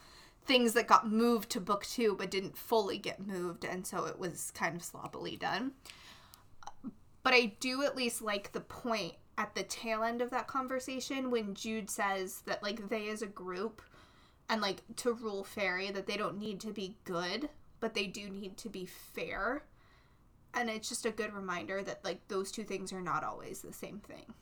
things 0.45 0.73
that 0.73 0.87
got 0.87 1.09
moved 1.09 1.49
to 1.51 1.59
book 1.61 1.85
two 1.85 2.15
but 2.15 2.31
didn't 2.31 2.57
fully 2.57 2.97
get 2.97 3.25
moved, 3.25 3.65
and 3.65 3.85
so 3.85 4.05
it 4.05 4.19
was 4.19 4.51
kind 4.51 4.75
of 4.75 4.83
sloppily 4.83 5.35
done. 5.35 5.71
But 7.23 7.33
I 7.33 7.53
do 7.59 7.83
at 7.83 7.95
least 7.97 8.21
like 8.21 8.51
the 8.51 8.61
point 8.61 9.15
at 9.37 9.53
the 9.55 9.63
tail 9.63 10.03
end 10.03 10.21
of 10.21 10.31
that 10.31 10.47
conversation 10.47 11.29
when 11.29 11.53
Jude 11.53 11.89
says 11.89 12.41
that 12.45 12.63
like 12.63 12.89
they 12.89 13.09
as 13.09 13.21
a 13.21 13.27
group 13.27 13.81
and 14.49 14.61
like 14.61 14.81
to 14.97 15.13
rule 15.13 15.43
fairy 15.43 15.91
that 15.91 16.07
they 16.07 16.17
don't 16.17 16.39
need 16.39 16.59
to 16.61 16.71
be 16.71 16.95
good, 17.03 17.49
but 17.79 17.93
they 17.93 18.07
do 18.07 18.29
need 18.29 18.57
to 18.57 18.69
be 18.69 18.85
fair. 18.85 19.63
And 20.53 20.69
it's 20.69 20.89
just 20.89 21.05
a 21.05 21.11
good 21.11 21.33
reminder 21.33 21.83
that 21.83 22.03
like 22.03 22.27
those 22.29 22.51
two 22.51 22.63
things 22.63 22.91
are 22.93 23.01
not 23.01 23.23
always 23.23 23.61
the 23.61 23.73
same 23.73 23.99
thing. 23.99 24.33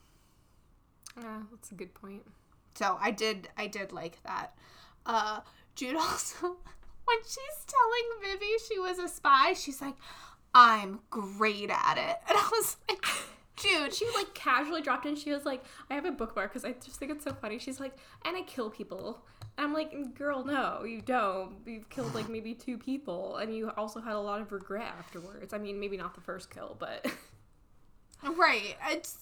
Yeah, 1.22 1.42
that's 1.52 1.72
a 1.72 1.76
good 1.76 1.94
point. 1.94 2.24
so 2.76 2.98
i 3.02 3.12
did 3.12 3.50
i 3.58 3.68
did 3.68 3.92
like 3.92 4.22
that. 4.24 4.54
Uh 5.06 5.40
jude 5.76 5.96
also 6.00 6.58
when 7.06 7.18
she's 7.24 7.66
telling 7.68 8.08
vivi 8.34 8.52
she 8.68 8.80
was 8.80 9.00
a 9.00 9.08
spy 9.08 9.54
she's 9.54 9.82
like 9.82 9.96
i'm 10.54 11.00
great 11.10 11.70
at 11.70 11.98
it. 11.98 12.18
And 12.30 12.38
i 12.38 12.50
was 12.52 12.78
like 12.90 13.06
dude 13.58 13.94
She 13.94 14.06
like 14.15 14.34
casually 14.34 14.82
dropped 14.82 15.06
in. 15.06 15.15
She 15.15 15.32
was 15.32 15.46
like, 15.46 15.63
"I 15.89 15.96
have 15.96 16.06
a 16.06 16.12
bookmark 16.12 16.52
because 16.52 16.65
I 16.65 16.74
just 16.74 16.98
think 17.00 17.12
it's 17.12 17.24
so 17.24 17.34
funny." 17.34 17.58
She's 17.60 17.80
like, 17.80 17.98
"And 18.26 18.36
I 18.36 18.41
kill 18.41 18.70
people." 18.70 19.24
And 19.58 19.68
I'm 19.68 19.74
like, 19.74 20.15
"Girl, 20.15 20.44
no, 20.44 20.84
you 20.84 21.02
don't. 21.02 21.56
You've 21.65 21.89
killed 21.89 22.13
like 22.13 22.30
maybe 22.30 22.54
two 22.54 22.78
people, 22.78 23.38
and 23.38 23.56
you 23.56 23.72
also 23.78 24.02
had 24.02 24.13
a 24.13 24.20
lot 24.20 24.41
of 24.41 24.52
regret 24.52 24.94
afterwards. 25.00 25.54
I 25.54 25.58
mean, 25.58 25.80
maybe 25.80 25.98
not 25.98 26.13
the 26.15 26.22
first 26.22 26.50
kill, 26.50 26.76
but 26.80 27.06
right 28.38 28.76
it's, 28.89 29.18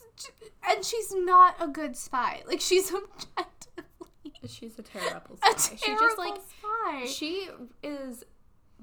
and 0.69 0.83
she's 0.83 1.13
not 1.13 1.55
a 1.59 1.67
good 1.67 1.95
spy 1.97 2.41
like 2.47 2.61
she's 2.61 2.91
objectively 3.37 4.33
she's 4.47 4.77
a 4.79 4.81
terrible 4.81 5.37
a 5.43 5.59
spy. 5.59 5.75
terrible 5.75 5.99
She 5.99 6.05
just 6.05 6.17
like 6.17 6.33
spy 6.35 7.05
she 7.05 7.49
is 7.81 8.23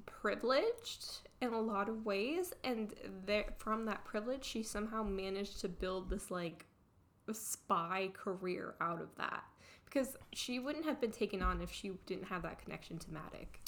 privileged 0.07 1.29
in 1.41 1.53
a 1.53 1.61
lot 1.61 1.89
of 1.89 2.05
ways 2.05 2.53
and 2.65 2.95
there 3.25 3.47
from 3.59 3.87
that 3.87 4.05
privilege 4.05 4.45
she 4.45 4.63
somehow 4.63 5.03
managed 5.03 5.61
to 5.61 5.69
build 5.69 6.11
this 6.11 6.31
like 6.31 6.67
spy 7.33 8.11
career 8.13 8.75
out 8.81 9.01
of 9.01 9.15
that 9.17 9.45
because 9.85 10.17
she 10.33 10.59
wouldn't 10.59 10.85
have 10.85 11.01
been 11.01 11.11
taken 11.11 11.43
on 11.43 11.61
if 11.61 11.73
she 11.73 11.93
didn't 12.07 12.27
have 12.27 12.43
that 12.43 12.63
connection 12.63 12.99
to 12.99 13.11
Madoc. 13.11 13.59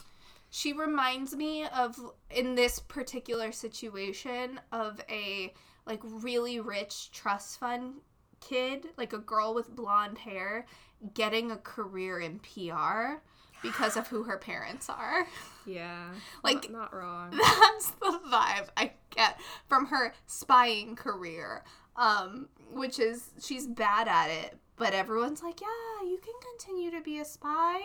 She 0.51 0.73
reminds 0.73 1.35
me 1.35 1.67
of 1.67 1.99
in 2.31 2.55
this 2.55 2.79
particular 2.79 3.53
situation 3.53 4.61
of 4.71 5.01
a 5.11 5.53
like 5.87 6.01
really 6.05 6.61
rich 6.61 7.11
trust 7.11 7.59
fund 7.59 7.95
kid, 8.41 8.89
like 8.97 9.13
a 9.13 9.19
girl 9.19 9.55
with 9.55 9.75
blonde 9.75 10.19
hair 10.19 10.67
getting 11.15 11.51
a 11.51 11.57
career 11.57 12.21
in 12.21 12.39
PR 12.39 13.21
because 13.63 13.97
of 13.97 14.07
who 14.09 14.23
her 14.25 14.39
parents 14.39 14.89
are. 14.89 15.27
Yeah. 15.67 16.11
Like- 16.43 16.71
not, 16.71 16.93
not 16.93 16.95
wrong. 16.95 17.31
That's 17.37 17.91
the 17.91 18.21
vibe 18.31 18.69
I 18.77 18.93
get 19.15 19.41
from 19.69 19.87
her 19.87 20.15
spying 20.27 20.97
career. 20.97 21.65
Um 21.97 22.49
which 22.73 22.99
is 22.99 23.31
she's 23.41 23.67
bad 23.67 24.09
at 24.09 24.31
it, 24.31 24.57
but 24.77 24.95
everyone's 24.95 25.43
like, 25.43 25.61
"Yeah, 25.61 26.09
you 26.09 26.19
can 26.19 26.33
continue 26.57 26.91
to 26.91 27.03
be 27.03 27.19
a 27.19 27.25
spy. 27.25 27.81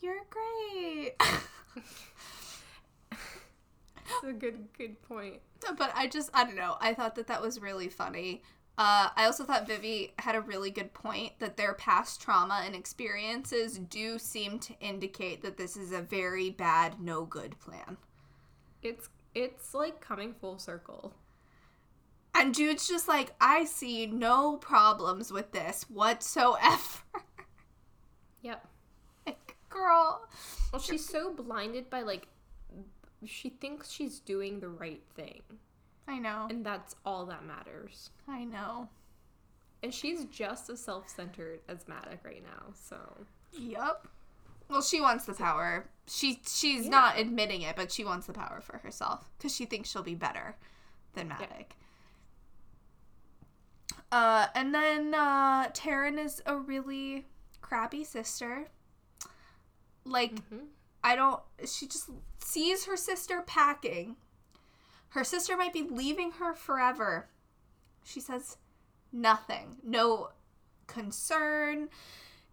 You're 0.00 0.24
great." 0.30 1.14
That's 3.10 4.24
a 4.24 4.32
good 4.32 4.68
good 4.76 5.00
point. 5.02 5.40
but 5.78 5.92
I 5.94 6.06
just 6.06 6.30
I 6.34 6.44
don't 6.44 6.56
know. 6.56 6.76
I 6.80 6.94
thought 6.94 7.14
that 7.16 7.26
that 7.28 7.42
was 7.42 7.60
really 7.60 7.88
funny. 7.88 8.42
Uh, 8.78 9.08
I 9.16 9.24
also 9.24 9.44
thought 9.44 9.66
Vivi 9.66 10.12
had 10.18 10.34
a 10.34 10.40
really 10.42 10.70
good 10.70 10.92
point 10.92 11.38
that 11.38 11.56
their 11.56 11.72
past 11.72 12.20
trauma 12.20 12.62
and 12.64 12.74
experiences 12.74 13.78
do 13.78 14.18
seem 14.18 14.58
to 14.60 14.74
indicate 14.80 15.40
that 15.42 15.56
this 15.56 15.78
is 15.78 15.92
a 15.92 16.02
very 16.02 16.50
bad, 16.50 17.00
no 17.00 17.24
good 17.24 17.58
plan. 17.58 17.96
It's 18.82 19.08
it's 19.34 19.74
like 19.74 20.00
coming 20.00 20.34
full 20.34 20.58
circle. 20.58 21.14
And 22.34 22.54
Jude's 22.54 22.86
just 22.86 23.08
like, 23.08 23.34
I 23.40 23.64
see 23.64 24.06
no 24.06 24.58
problems 24.58 25.32
with 25.32 25.52
this 25.52 25.84
whatsoever. 25.88 27.00
Yep. 28.42 28.66
like, 29.26 29.56
girl. 29.70 30.28
Well, 30.70 30.82
she's 30.82 31.08
so 31.08 31.32
blinded 31.32 31.88
by 31.88 32.02
like 32.02 32.28
she 33.24 33.48
thinks 33.48 33.90
she's 33.90 34.20
doing 34.20 34.60
the 34.60 34.68
right 34.68 35.02
thing, 35.14 35.42
I 36.08 36.18
know. 36.18 36.46
and 36.50 36.64
that's 36.64 36.94
all 37.04 37.26
that 37.26 37.44
matters. 37.44 38.10
I 38.28 38.44
know. 38.44 38.88
And 39.82 39.92
she's 39.92 40.24
just 40.26 40.70
as 40.70 40.80
self-centered 40.80 41.60
as 41.68 41.84
Madoc 41.84 42.24
right 42.24 42.42
now. 42.42 42.72
So 42.74 42.96
Yep. 43.52 44.06
Well, 44.68 44.82
she 44.82 45.00
wants 45.00 45.26
the 45.26 45.34
power. 45.34 45.88
She 46.08 46.40
she's 46.46 46.84
Yeah. 46.84 46.90
not 46.90 47.18
admitting 47.18 47.62
it, 47.62 47.76
but 47.76 47.90
she 47.92 48.04
wants 48.04 48.26
the 48.26 48.32
power 48.32 48.60
for 48.60 48.78
herself 48.78 49.30
because 49.36 49.54
she 49.54 49.64
thinks 49.66 49.88
she'll 49.90 50.02
be 50.02 50.14
better 50.14 50.56
than 51.14 51.28
Madoc. 51.28 51.72
Uh, 54.12 54.46
and 54.54 54.74
then 54.74 55.14
uh, 55.14 55.68
Taryn 55.70 56.18
is 56.18 56.42
a 56.46 56.56
really 56.56 57.26
crappy 57.60 58.04
sister. 58.04 58.68
Like 60.04 60.34
Mhm. 60.50 60.66
I 61.02 61.16
don't. 61.16 61.42
She 61.66 61.86
just 61.86 62.10
sees 62.38 62.84
her 62.86 62.96
sister 62.96 63.42
packing. 63.42 64.16
Her 65.16 65.24
sister 65.24 65.56
might 65.56 65.72
be 65.72 65.80
leaving 65.82 66.32
her 66.32 66.52
forever. 66.52 67.30
She 68.04 68.20
says 68.20 68.58
nothing. 69.10 69.78
No 69.82 70.28
concern, 70.86 71.88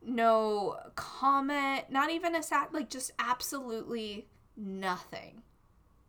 no 0.02 0.78
comment, 0.96 1.90
not 1.90 2.10
even 2.10 2.34
a 2.34 2.42
sat 2.42 2.74
like 2.74 2.90
just 2.90 3.12
absolutely 3.20 4.28
nothing. 4.56 5.44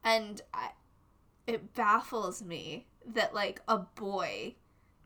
And 0.04 0.42
I 0.54 0.68
it 1.48 1.74
baffles 1.74 2.40
me 2.40 2.86
that 3.04 3.34
like 3.34 3.60
a 3.66 3.78
boy 3.78 4.54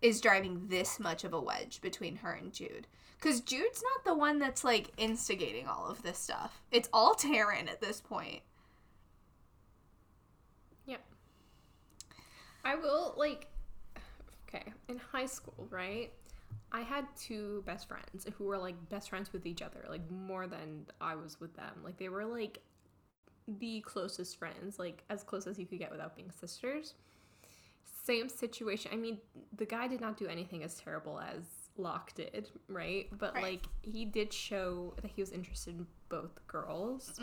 is 0.03 0.21
driving 0.21 0.69
this 0.69 1.01
much 1.01 1.25
of 1.25 1.33
a 1.33 1.41
wedge 1.41 1.81
between 1.81 2.17
her 2.17 2.33
and 2.33 2.53
Jude. 2.53 2.87
Because 3.19 3.41
Jude's 3.41 3.83
not 3.83 4.05
the 4.05 4.15
one 4.15 4.39
that's 4.39 4.65
like 4.65 4.93
instigating 4.99 5.67
all 5.67 5.87
of 5.87 6.03
this 6.03 6.19
stuff. 6.19 6.61
It's 6.71 6.91
all 6.93 7.15
Taryn 7.15 7.71
at 7.71 7.81
this 7.81 8.03
point. 8.03 8.43
Yep. 10.85 11.01
I 12.69 12.75
will 12.75 13.15
like 13.17 13.49
okay, 14.47 14.65
in 14.89 14.99
high 14.99 15.27
school, 15.27 15.67
right? 15.71 16.13
I 16.71 16.83
had 16.83 17.07
two 17.19 17.63
best 17.67 17.89
friends 17.89 18.27
who 18.37 18.45
were 18.45 18.59
like 18.59 18.77
best 18.91 19.09
friends 19.09 19.33
with 19.33 19.47
each 19.47 19.63
other, 19.63 19.85
like 19.89 20.09
more 20.11 20.47
than 20.47 20.87
I 21.01 21.15
was 21.15 21.41
with 21.41 21.55
them. 21.57 21.73
Like 21.83 21.97
they 21.97 22.11
were 22.11 22.27
like 22.27 22.59
the 23.59 23.81
closest 23.81 24.39
friends, 24.39 24.79
like 24.79 25.03
as 25.09 25.23
close 25.23 25.47
as 25.47 25.59
you 25.59 25.65
could 25.65 25.79
get 25.79 25.91
without 25.91 26.15
being 26.15 26.31
sisters. 26.31 26.95
Same 28.05 28.29
situation. 28.29 28.91
I 28.93 28.97
mean, 28.97 29.19
the 29.57 29.65
guy 29.67 29.89
did 29.89 30.01
not 30.01 30.19
do 30.19 30.27
anything 30.27 30.63
as 30.63 30.75
terrible 30.75 31.19
as 31.21 31.45
Locke 31.79 32.15
did, 32.15 32.51
right? 32.69 33.07
But 33.19 33.35
Right. 33.35 33.43
like 33.43 33.67
he 33.83 34.05
did 34.05 34.33
show 34.33 34.95
that 35.01 35.11
he 35.11 35.23
was 35.23 35.31
interested 35.31 35.75
in 35.77 35.87
both 36.11 36.47
girls. 36.47 37.19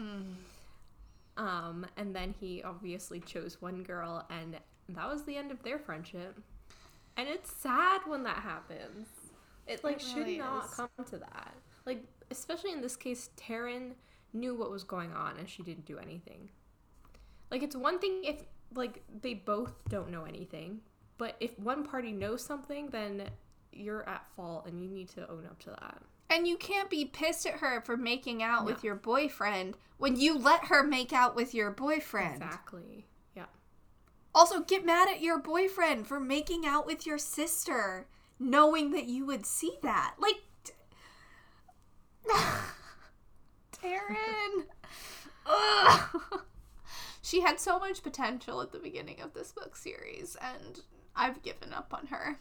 Um, 1.37 1.85
and 1.97 2.15
then 2.15 2.33
he 2.39 2.63
obviously 2.63 3.19
chose 3.19 3.61
one 3.61 3.83
girl, 3.83 4.25
and 4.29 4.57
that 4.89 5.09
was 5.09 5.23
the 5.23 5.35
end 5.37 5.51
of 5.51 5.63
their 5.63 5.79
friendship. 5.79 6.37
And 7.17 7.27
it's 7.27 7.51
sad 7.51 8.01
when 8.05 8.23
that 8.23 8.37
happens. 8.37 9.07
It 9.67 9.83
like 9.83 9.97
It 9.97 10.01
should 10.01 10.37
not 10.37 10.65
is. 10.65 10.71
come 10.71 10.89
to 11.09 11.17
that. 11.17 11.53
Like 11.85 12.03
especially 12.31 12.71
in 12.71 12.81
this 12.81 12.95
case, 12.95 13.29
Taryn 13.37 13.91
knew 14.33 14.53
what 14.55 14.69
was 14.69 14.83
going 14.83 15.13
on, 15.13 15.37
and 15.37 15.47
she 15.49 15.63
didn't 15.63 15.85
do 15.85 15.97
anything. 15.97 16.49
Like 17.51 17.63
it's 17.63 17.75
one 17.75 17.99
thing 17.99 18.21
if 18.23 18.43
like 18.73 19.01
they 19.21 19.33
both 19.33 19.73
don't 19.89 20.09
know 20.11 20.23
anything, 20.25 20.81
but 21.17 21.35
if 21.39 21.57
one 21.59 21.83
party 21.85 22.11
knows 22.11 22.43
something, 22.43 22.87
then 22.89 23.23
you're 23.71 24.07
at 24.09 24.25
fault, 24.35 24.65
and 24.67 24.81
you 24.81 24.89
need 24.89 25.09
to 25.09 25.29
own 25.29 25.45
up 25.45 25.59
to 25.59 25.69
that. 25.69 26.01
And 26.29 26.47
you 26.47 26.57
can't 26.57 26.89
be 26.89 27.05
pissed 27.05 27.45
at 27.45 27.55
her 27.55 27.81
for 27.81 27.95
making 27.95 28.41
out 28.41 28.61
No. 28.65 28.71
with 28.73 28.83
your 28.83 28.95
boyfriend 28.95 29.77
when 29.97 30.15
you 30.19 30.37
let 30.37 30.65
her 30.65 30.83
make 30.83 31.13
out 31.13 31.35
with 31.35 31.53
your 31.53 31.71
boyfriend. 31.71 32.41
Exactly. 32.41 33.05
Also, 34.35 34.59
get 34.59 34.85
mad 34.85 35.07
at 35.09 35.21
your 35.21 35.39
boyfriend 35.39 36.05
for 36.05 36.19
making 36.19 36.65
out 36.65 36.85
with 36.85 37.07
your 37.07 37.17
sister, 37.17 38.05
knowing 38.37 38.91
that 38.91 39.05
you 39.05 39.25
would 39.25 39.45
see 39.45 39.77
that. 39.81 40.15
Like, 40.19 40.41
Taryn. 43.71 44.65
She 47.21 47.41
had 47.41 47.59
so 47.59 47.79
much 47.79 48.03
potential 48.03 48.61
at 48.61 48.71
the 48.71 48.79
beginning 48.79 49.19
of 49.21 49.33
this 49.33 49.51
book 49.51 49.75
series, 49.75 50.37
and 50.41 50.81
I've 51.15 51.41
given 51.41 51.73
up 51.73 51.93
on 51.93 52.07
her. 52.07 52.39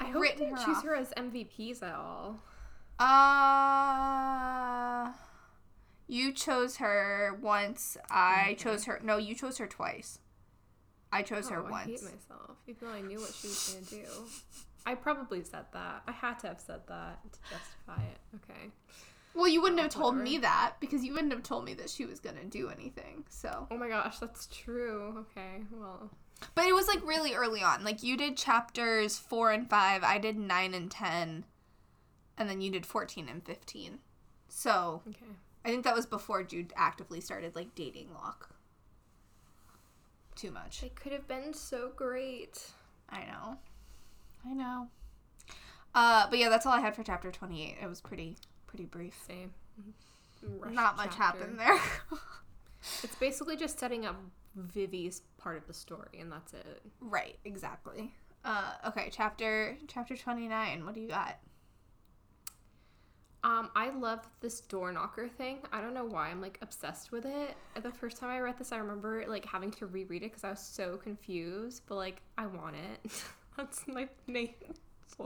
I 0.00 0.06
hope 0.10 0.22
they 0.36 0.44
her 0.44 0.56
choose 0.56 0.76
off. 0.78 0.84
her 0.84 0.94
as 0.94 1.10
MVPs 1.16 1.82
at 1.82 1.94
all. 1.94 2.38
Uh, 3.00 5.12
you 6.06 6.32
chose 6.32 6.76
her 6.76 7.36
once. 7.40 7.96
I 8.10 8.42
Okay. 8.50 8.54
chose 8.54 8.84
her. 8.84 9.00
No, 9.02 9.16
you 9.16 9.34
chose 9.34 9.58
her 9.58 9.66
twice. 9.66 10.20
I 11.12 11.22
chose 11.22 11.48
her 11.48 11.60
Oh, 11.66 11.72
I 11.72 11.84
hate 11.84 12.02
myself, 12.02 12.56
even 12.66 12.88
though 12.88 12.94
I 12.94 13.00
knew 13.00 13.18
what 13.18 13.32
she 13.34 13.48
was 13.48 13.74
gonna 13.90 14.02
do. 14.04 14.08
I 14.86 14.94
probably 14.94 15.42
said 15.42 15.66
that. 15.72 16.02
I 16.06 16.12
had 16.12 16.38
to 16.40 16.48
have 16.48 16.60
said 16.60 16.80
that 16.88 17.18
to 17.32 17.38
justify 17.50 18.02
it. 18.04 18.18
Okay. 18.36 18.70
Well, 19.34 19.48
you 19.48 19.60
wouldn't 19.62 19.78
Oh, 19.80 19.82
have 19.84 19.92
told 19.92 20.16
me 20.16 20.38
that 20.38 20.74
because 20.80 21.04
you 21.04 21.12
wouldn't 21.12 21.32
have 21.32 21.42
told 21.42 21.64
me 21.64 21.74
that 21.74 21.90
she 21.90 22.04
was 22.06 22.20
gonna 22.20 22.44
do 22.44 22.68
anything. 22.70 23.24
So, 23.28 23.66
Oh 23.70 23.76
my 23.76 23.88
gosh, 23.88 24.18
that's 24.18 24.46
true. 24.46 25.26
Okay, 25.30 25.62
well, 25.72 26.10
but 26.54 26.64
it 26.66 26.74
was 26.74 26.88
like 26.88 27.04
really 27.06 27.34
early 27.34 27.62
on. 27.62 27.84
Like 27.84 28.02
you 28.02 28.16
did 28.16 28.36
chapters 28.36 29.18
four 29.18 29.50
and 29.50 29.68
five. 29.68 30.02
I 30.02 30.18
did 30.18 30.36
nine 30.38 30.74
and 30.74 30.90
ten, 30.90 31.44
and 32.36 32.48
then 32.48 32.60
you 32.60 32.70
did 32.70 32.86
fourteen 32.86 33.28
and 33.28 33.44
fifteen. 33.44 33.98
So 34.48 35.02
okay. 35.08 35.26
I 35.64 35.68
think 35.68 35.84
that 35.84 35.94
was 35.96 36.06
before 36.06 36.42
Jude 36.42 36.72
actively 36.76 37.20
started 37.20 37.54
like 37.54 37.74
dating 37.74 38.08
Locke. 38.14 38.54
Too 40.38 40.50
much. 40.52 40.80
They 40.80 40.90
could 40.90 41.10
have 41.12 41.26
been 41.26 41.52
so 41.52 41.90
great. 41.96 42.70
I 43.10 43.24
know. 43.24 43.58
I 44.48 44.54
know. 44.54 44.88
Uh, 45.94 46.26
but 46.30 46.38
yeah, 46.38 46.48
that's 46.48 46.64
all 46.64 46.72
I 46.72 46.80
had 46.80 46.94
for 46.94 47.02
chapter 47.02 47.32
28. 47.32 47.76
It 47.82 47.86
was 47.88 48.00
pretty 48.00 48.36
pretty 48.68 48.84
brief. 48.84 49.20
Same. 49.26 49.52
Rushed 50.42 50.74
Not 50.74 50.96
much 50.96 51.16
chapter. 51.16 51.40
happened 51.40 51.58
there. 51.58 51.78
It's 53.02 53.16
basically 53.16 53.56
just 53.56 53.76
setting 53.80 54.06
up 54.06 54.14
Vivi's 54.54 55.22
part 55.36 55.56
of 55.56 55.66
the 55.66 55.74
story, 55.74 56.20
and 56.20 56.30
that's 56.30 56.54
it. 56.54 56.80
right, 57.00 57.36
exactly. 57.44 58.14
Uh, 58.44 58.70
okay, 58.86 59.08
chapter 59.10 59.76
chapter 59.88 60.16
29. 60.16 60.84
What 60.86 60.94
do 60.94 61.00
you 61.00 61.08
got? 61.08 61.38
Um, 63.48 63.70
I 63.74 63.88
love 63.88 64.28
this 64.40 64.60
door 64.60 64.92
knocker 64.92 65.26
thing. 65.26 65.60
I 65.72 65.80
don't 65.80 65.94
know 65.94 66.04
why 66.04 66.28
I'm 66.28 66.42
like 66.42 66.58
obsessed 66.60 67.12
with 67.12 67.24
it. 67.24 67.56
The 67.82 67.90
first 67.90 68.18
time 68.18 68.28
I 68.28 68.40
read 68.40 68.58
this, 68.58 68.72
I 68.72 68.76
remember 68.76 69.24
like 69.26 69.46
having 69.46 69.70
to 69.72 69.86
reread 69.86 70.22
it 70.22 70.26
because 70.26 70.44
I 70.44 70.50
was 70.50 70.60
so 70.60 70.98
confused. 70.98 71.80
But 71.86 71.94
like, 71.94 72.20
I 72.36 72.44
want 72.46 72.76
it. 72.76 73.10
That's 73.56 73.88
my 73.88 74.06
name. 74.26 74.52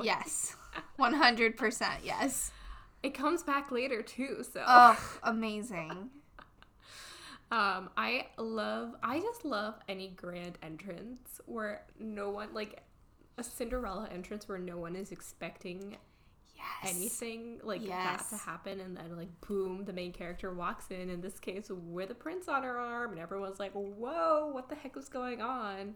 Yes. 0.03 0.55
100% 1.01 1.87
yes. 2.05 2.53
It 3.03 3.13
comes 3.13 3.43
back 3.43 3.73
later 3.73 4.03
too. 4.03 4.45
So, 4.53 4.63
Oh, 4.69 4.97
amazing. 5.25 5.91
um, 7.51 7.91
I 7.97 8.27
love. 8.39 8.95
I 9.03 9.19
just 9.19 9.45
love 9.45 9.75
any 9.89 10.11
grand 10.11 10.59
entrance 10.63 11.41
where 11.47 11.83
no 11.99 12.31
one 12.31 12.55
like 12.55 12.85
a 13.37 13.43
Cinderella 13.43 14.09
entrance 14.13 14.49
where 14.49 14.59
no 14.59 14.77
one 14.79 14.95
is 14.95 15.11
expecting 15.11 15.97
Yes. 16.83 16.95
anything 16.95 17.61
like 17.65 17.81
that 17.83 18.19
Yes. 18.21 18.31
to 18.31 18.37
happen 18.37 18.81
and 18.81 18.97
then 18.97 19.17
like 19.17 19.29
boom 19.47 19.85
the 19.85 19.93
main 19.93 20.13
character 20.13 20.53
walks 20.55 20.91
in 20.91 21.11
in 21.11 21.21
this 21.21 21.39
case 21.41 21.69
with 21.71 22.11
a 22.11 22.15
prince 22.15 22.47
on 22.49 22.63
her 22.63 22.79
arm 22.79 23.11
and 23.13 23.21
everyone's 23.21 23.59
like 23.59 23.73
whoa 23.73 24.49
what 24.53 24.69
the 24.69 24.75
heck 24.75 24.95
was 24.95 25.09
going 25.09 25.41
on? 25.41 25.95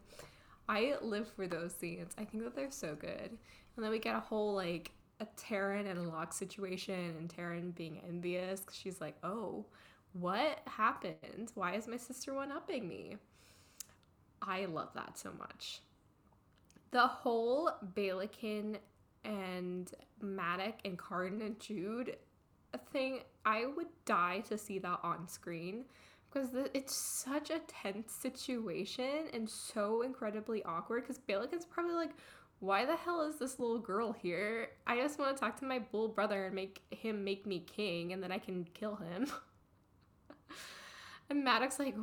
I 0.68 0.96
live 1.00 1.28
for 1.28 1.46
those 1.46 1.72
scenes. 1.74 2.12
I 2.18 2.24
think 2.24 2.42
that 2.42 2.56
they're 2.56 2.72
so 2.72 2.96
good. 2.96 3.30
And 3.76 3.84
then 3.84 3.90
we 3.90 4.00
get 4.00 4.16
a 4.16 4.20
whole 4.20 4.54
like 4.54 4.90
a 5.20 5.26
Taryn 5.36 5.88
and 5.88 5.98
a 5.98 6.02
Locke 6.02 6.32
situation 6.32 7.14
and 7.18 7.28
Taryn 7.28 7.74
being 7.74 8.00
envious 8.06 8.60
'cause 8.60 8.74
she's 8.76 9.00
like 9.00 9.16
oh 9.22 9.64
what 10.12 10.60
happened? 10.66 11.52
Why 11.54 11.74
is 11.74 11.86
my 11.86 11.96
sister 11.98 12.32
one 12.34 12.50
upping 12.50 12.88
me? 12.88 13.16
I 14.42 14.64
love 14.64 14.92
that 14.94 15.18
so 15.18 15.30
much. 15.38 15.80
The 16.90 17.06
whole 17.06 17.70
Balekin 17.94 18.78
and 19.26 19.90
Madoc 20.22 20.74
and 20.84 20.96
Cardan 20.96 21.42
and 21.42 21.60
Jude 21.60 22.16
thing, 22.92 23.20
I 23.44 23.66
would 23.66 23.88
die 24.04 24.40
to 24.48 24.58
see 24.58 24.78
that 24.80 25.00
on 25.02 25.28
screen 25.28 25.84
because 26.30 26.50
it's 26.74 26.94
such 26.94 27.50
a 27.50 27.60
tense 27.66 28.12
situation 28.12 29.28
and 29.32 29.48
so 29.48 30.02
incredibly 30.02 30.62
awkward. 30.64 31.02
Because 31.02 31.18
Balekin's 31.18 31.64
probably 31.64 31.94
like, 31.94 32.10
why 32.60 32.84
the 32.84 32.96
hell 32.96 33.22
is 33.22 33.36
this 33.36 33.58
little 33.58 33.78
girl 33.78 34.12
here? 34.12 34.68
I 34.86 34.96
just 34.96 35.18
want 35.18 35.36
to 35.36 35.40
talk 35.40 35.58
to 35.60 35.64
my 35.64 35.78
bull 35.78 36.08
brother 36.08 36.46
and 36.46 36.54
make 36.54 36.82
him 36.90 37.24
make 37.24 37.46
me 37.46 37.60
king, 37.60 38.12
and 38.12 38.22
then 38.22 38.32
I 38.32 38.38
can 38.38 38.64
kill 38.74 38.96
him. 38.96 39.26
And 41.28 41.42
Maddox's 41.42 41.80
like, 41.80 41.96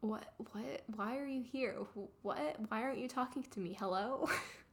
what, 0.00 0.34
what, 0.36 0.82
why 0.96 1.16
are 1.18 1.28
you 1.28 1.44
here? 1.44 1.76
What, 2.22 2.56
why 2.68 2.82
aren't 2.82 2.98
you 2.98 3.06
talking 3.06 3.44
to 3.52 3.60
me? 3.60 3.76
Hello? 3.78 4.28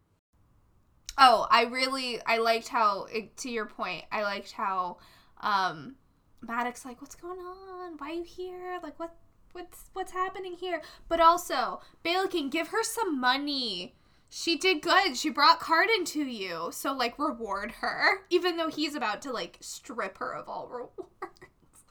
Oh, 1.23 1.47
I 1.51 1.65
really 1.65 2.19
I 2.25 2.37
liked 2.39 2.67
how 2.67 3.05
to 3.37 3.49
your 3.49 3.67
point, 3.67 4.05
I 4.11 4.23
liked 4.23 4.51
how 4.53 4.97
um 5.39 5.95
Maddox 6.41 6.83
like, 6.83 6.99
"What's 6.99 7.13
going 7.15 7.39
on? 7.39 7.97
Why 7.99 8.09
are 8.09 8.13
you 8.13 8.23
here? 8.23 8.79
Like 8.81 8.99
what 8.99 9.13
what's 9.51 9.91
what's 9.93 10.11
happening 10.11 10.53
here?" 10.53 10.81
But 11.07 11.19
also, 11.19 11.81
Balekin, 12.03 12.49
give 12.49 12.69
her 12.69 12.83
some 12.83 13.19
money. 13.21 13.93
She 14.29 14.57
did 14.57 14.81
good. 14.81 15.15
She 15.15 15.29
brought 15.29 15.59
Cardan 15.59 16.05
to 16.05 16.23
you. 16.23 16.69
So 16.71 16.91
like 16.93 17.19
reward 17.19 17.71
her 17.81 18.25
even 18.31 18.57
though 18.57 18.69
he's 18.69 18.95
about 18.95 19.21
to 19.21 19.31
like 19.31 19.57
strip 19.61 20.17
her 20.17 20.33
of 20.33 20.49
all 20.49 20.67
rewards. 20.71 21.85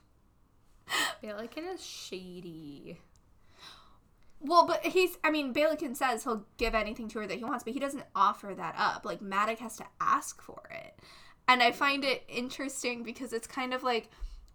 Balekin 1.22 1.72
is 1.72 1.86
shady. 1.86 2.98
Well, 4.40 4.66
but 4.66 4.84
he's, 4.84 5.18
I 5.22 5.30
mean, 5.30 5.52
Balekin 5.52 5.94
says 5.94 6.24
he'll 6.24 6.46
give 6.56 6.74
anything 6.74 7.08
to 7.08 7.20
her 7.20 7.26
that 7.26 7.38
he 7.38 7.44
wants, 7.44 7.62
but 7.62 7.74
he 7.74 7.80
doesn't 7.80 8.04
offer 8.14 8.54
that 8.56 8.74
up. 8.78 9.04
Like, 9.04 9.20
Maddox 9.20 9.60
has 9.60 9.76
to 9.76 9.84
ask 10.00 10.40
for 10.40 10.62
it. 10.70 10.98
And 11.46 11.62
I 11.62 11.72
find 11.72 12.04
it 12.04 12.24
interesting 12.28 13.02
because 13.02 13.32
it's 13.32 13.46
kind 13.46 13.74
of 13.74 13.82
like 13.82 14.08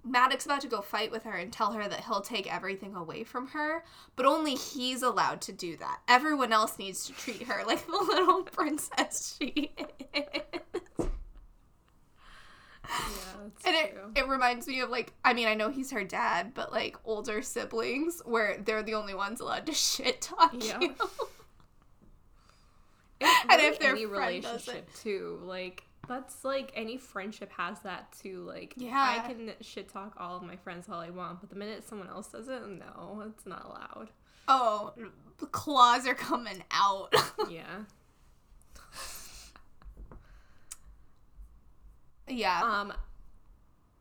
Maddox's 0.06 0.46
about 0.46 0.62
to 0.62 0.68
go 0.68 0.82
fight 0.82 1.12
with 1.12 1.24
her 1.24 1.34
and 1.34 1.52
tell 1.52 1.74
her 1.74 1.88
that 1.88 2.06
he'll 2.06 2.22
take 2.22 2.52
everything 2.54 2.96
away 2.96 3.24
from 3.24 3.48
her, 3.48 3.84
but 4.16 4.26
only 4.26 4.56
he's 4.56 5.02
allowed 5.02 5.42
to 5.42 5.52
do 5.52 5.76
that. 5.78 6.00
Everyone 6.08 6.54
else 6.54 6.78
needs 6.78 7.06
to 7.08 7.14
treat 7.14 7.44
her 7.44 7.64
like 7.68 7.86
the 7.86 7.92
little 7.92 8.44
princess 8.44 9.38
she 9.38 9.72
is. 10.14 10.62
Yeah, 12.90 13.42
And 13.66 13.76
it, 13.76 13.92
true. 13.94 14.12
it 14.16 14.28
reminds 14.28 14.68
me 14.68 14.80
of 14.82 14.90
like 14.90 15.14
I 15.24 15.34
mean 15.34 15.48
I 15.48 15.54
know 15.56 15.70
he's 15.70 15.92
her 15.92 16.04
dad, 16.04 16.54
but 16.54 16.72
like 16.72 16.98
older 17.06 17.42
siblings 17.42 18.22
where 18.26 18.58
they're 18.64 18.84
the 18.84 18.94
only 18.96 19.14
ones 19.16 19.40
allowed 19.40 19.66
to 19.68 19.74
shit 19.74 20.22
talk 20.22 20.54
Yeah. 20.58 20.80
you. 20.82 20.96
And 23.22 23.50
really 23.50 23.64
if 23.68 23.80
their 23.80 23.92
any 23.92 24.06
relationship 24.06 24.90
too, 24.96 25.40
like 25.44 25.84
that's 26.08 26.44
like 26.44 26.72
any 26.76 26.98
friendship 26.98 27.52
has 27.58 27.80
that 27.82 28.14
too. 28.22 28.44
Like 28.44 28.74
Yeah. 28.78 29.22
I 29.24 29.28
can 29.28 29.52
shit 29.62 29.90
talk 29.90 30.14
all 30.18 30.38
of 30.38 30.44
my 30.44 30.58
friends 30.58 30.88
all 30.90 31.00
I 31.00 31.10
want, 31.10 31.40
but 31.42 31.50
the 31.50 31.56
minute 31.56 31.88
someone 31.88 32.10
else 32.10 32.28
does 32.28 32.48
it, 32.50 32.68
no, 32.68 33.24
it's 33.28 33.46
not 33.46 33.66
allowed. 33.66 34.10
Oh, 34.48 34.94
the 35.40 35.48
claws 35.48 36.06
are 36.08 36.14
coming 36.16 36.64
out. 36.72 37.14
Yeah. 37.50 37.64
Yeah. 42.28 42.62
Um, 42.64 42.94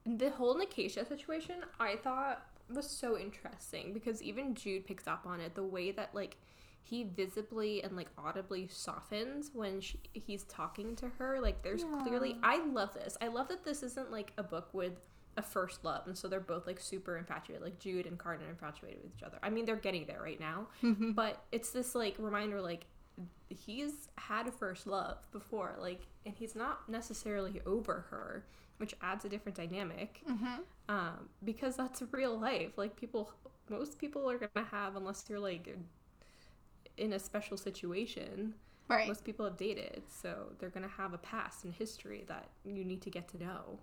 the 0.06 0.30
whole 0.30 0.56
Nicasia 0.56 1.04
situation, 1.04 1.56
I 1.80 1.96
thought 1.96 2.46
was 2.72 2.88
so 2.88 3.18
interesting 3.18 3.92
because 3.92 4.22
even 4.22 4.54
Jude 4.54 4.86
picks 4.86 5.06
up 5.06 5.24
on 5.26 5.40
it. 5.40 5.54
The 5.54 5.62
way 5.62 5.90
that 5.92 6.14
like 6.14 6.36
he 6.82 7.04
visibly 7.04 7.82
and 7.82 7.96
like 7.96 8.08
audibly 8.18 8.68
softens 8.68 9.50
when 9.54 9.80
she, 9.80 9.98
he's 10.12 10.44
talking 10.44 10.94
to 10.96 11.08
her. 11.18 11.40
Like 11.40 11.62
there's 11.62 11.82
Yeah. 11.82 12.02
clearly, 12.02 12.36
I 12.42 12.64
love 12.64 12.92
this. 12.94 13.16
I 13.20 13.28
love 13.28 13.48
that 13.48 13.64
this 13.64 13.82
isn't 13.82 14.10
like 14.10 14.32
a 14.36 14.42
book 14.42 14.68
with 14.72 14.92
a 15.36 15.42
first 15.42 15.82
love, 15.84 16.06
and 16.06 16.16
so 16.16 16.28
they're 16.28 16.38
both 16.38 16.66
like 16.66 16.78
super 16.78 17.16
infatuated. 17.16 17.62
Like 17.64 17.78
Jude 17.80 18.06
and 18.06 18.16
Cardan 18.18 18.46
are 18.46 18.50
infatuated 18.50 19.02
with 19.02 19.12
each 19.16 19.22
other. 19.24 19.38
I 19.42 19.50
mean, 19.50 19.64
they're 19.64 19.74
getting 19.76 20.06
there 20.06 20.20
right 20.22 20.38
now, 20.38 20.68
but 20.82 21.42
it's 21.50 21.70
this 21.70 21.94
like 21.94 22.14
reminder, 22.18 22.60
like 22.60 22.84
he's 23.48 24.08
had 24.16 24.46
a 24.46 24.52
first 24.52 24.86
love 24.86 25.18
before, 25.32 25.74
like, 25.78 26.06
and 26.26 26.34
he's 26.34 26.54
not 26.54 26.88
necessarily 26.88 27.60
over 27.66 28.06
her, 28.10 28.44
which 28.78 28.94
adds 29.02 29.24
a 29.24 29.28
different 29.28 29.56
dynamic. 29.56 30.22
Mhm. 30.28 30.60
Um, 30.88 31.28
because 31.44 31.76
that's 31.76 32.02
real 32.12 32.38
life. 32.38 32.76
Like 32.76 32.96
people, 32.96 33.30
most 33.68 33.98
people 33.98 34.28
are 34.30 34.38
gonna 34.38 34.66
have, 34.66 34.96
unless 34.96 35.24
you're 35.28 35.38
like 35.40 35.76
in 36.96 37.12
a 37.12 37.18
special 37.18 37.56
situation. 37.56 38.54
Right. 38.88 39.08
Most 39.08 39.24
people 39.24 39.46
have 39.46 39.56
dated, 39.56 40.02
so 40.08 40.52
they're 40.58 40.68
gonna 40.70 40.88
have 40.88 41.14
a 41.14 41.18
past 41.18 41.64
and 41.64 41.72
history 41.72 42.24
that 42.28 42.48
you 42.64 42.84
need 42.84 43.00
to 43.02 43.10
get 43.10 43.28
to 43.28 43.38
know. 43.38 43.78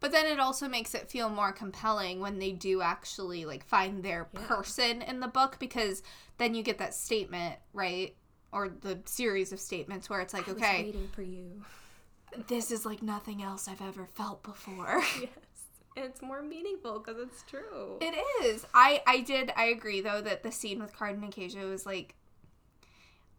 But 0.00 0.10
then 0.12 0.26
it 0.26 0.40
also 0.40 0.68
makes 0.68 0.94
it 0.94 1.10
feel 1.10 1.28
more 1.28 1.52
compelling 1.52 2.20
when 2.20 2.38
they 2.38 2.52
do 2.52 2.80
actually 2.80 3.44
like 3.44 3.64
find 3.64 4.02
their 4.02 4.28
Yeah. 4.32 4.46
person 4.46 5.02
in 5.02 5.20
the 5.20 5.28
book 5.28 5.58
because 5.58 6.02
then 6.38 6.54
you 6.54 6.62
get 6.62 6.78
that 6.78 6.94
statement, 6.94 7.58
right? 7.72 8.16
Or 8.52 8.68
the 8.68 8.98
series 9.04 9.52
of 9.52 9.60
statements 9.60 10.08
where 10.08 10.20
it's 10.20 10.32
like, 10.32 10.48
I 10.48 10.52
okay, 10.52 10.82
waiting 10.84 11.08
for 11.12 11.22
you. 11.22 11.62
this 12.48 12.70
is 12.70 12.86
like 12.86 13.02
nothing 13.02 13.42
else 13.42 13.68
I've 13.68 13.82
ever 13.82 14.06
felt 14.14 14.42
before. 14.42 15.02
yes, 15.20 15.28
and 15.96 16.06
it's 16.06 16.22
more 16.22 16.42
meaningful 16.42 16.98
because 17.00 17.20
it's 17.20 17.42
true. 17.42 17.98
It 18.00 18.14
is. 18.44 18.64
I 18.72 19.02
I 19.06 19.20
did. 19.20 19.52
I 19.56 19.64
agree 19.66 20.00
though 20.00 20.22
that 20.22 20.42
the 20.42 20.50
scene 20.52 20.80
with 20.80 20.94
Cardan 20.96 21.16
and 21.22 21.24
Nicasia 21.36 21.60
was 21.66 21.84
like. 21.84 22.14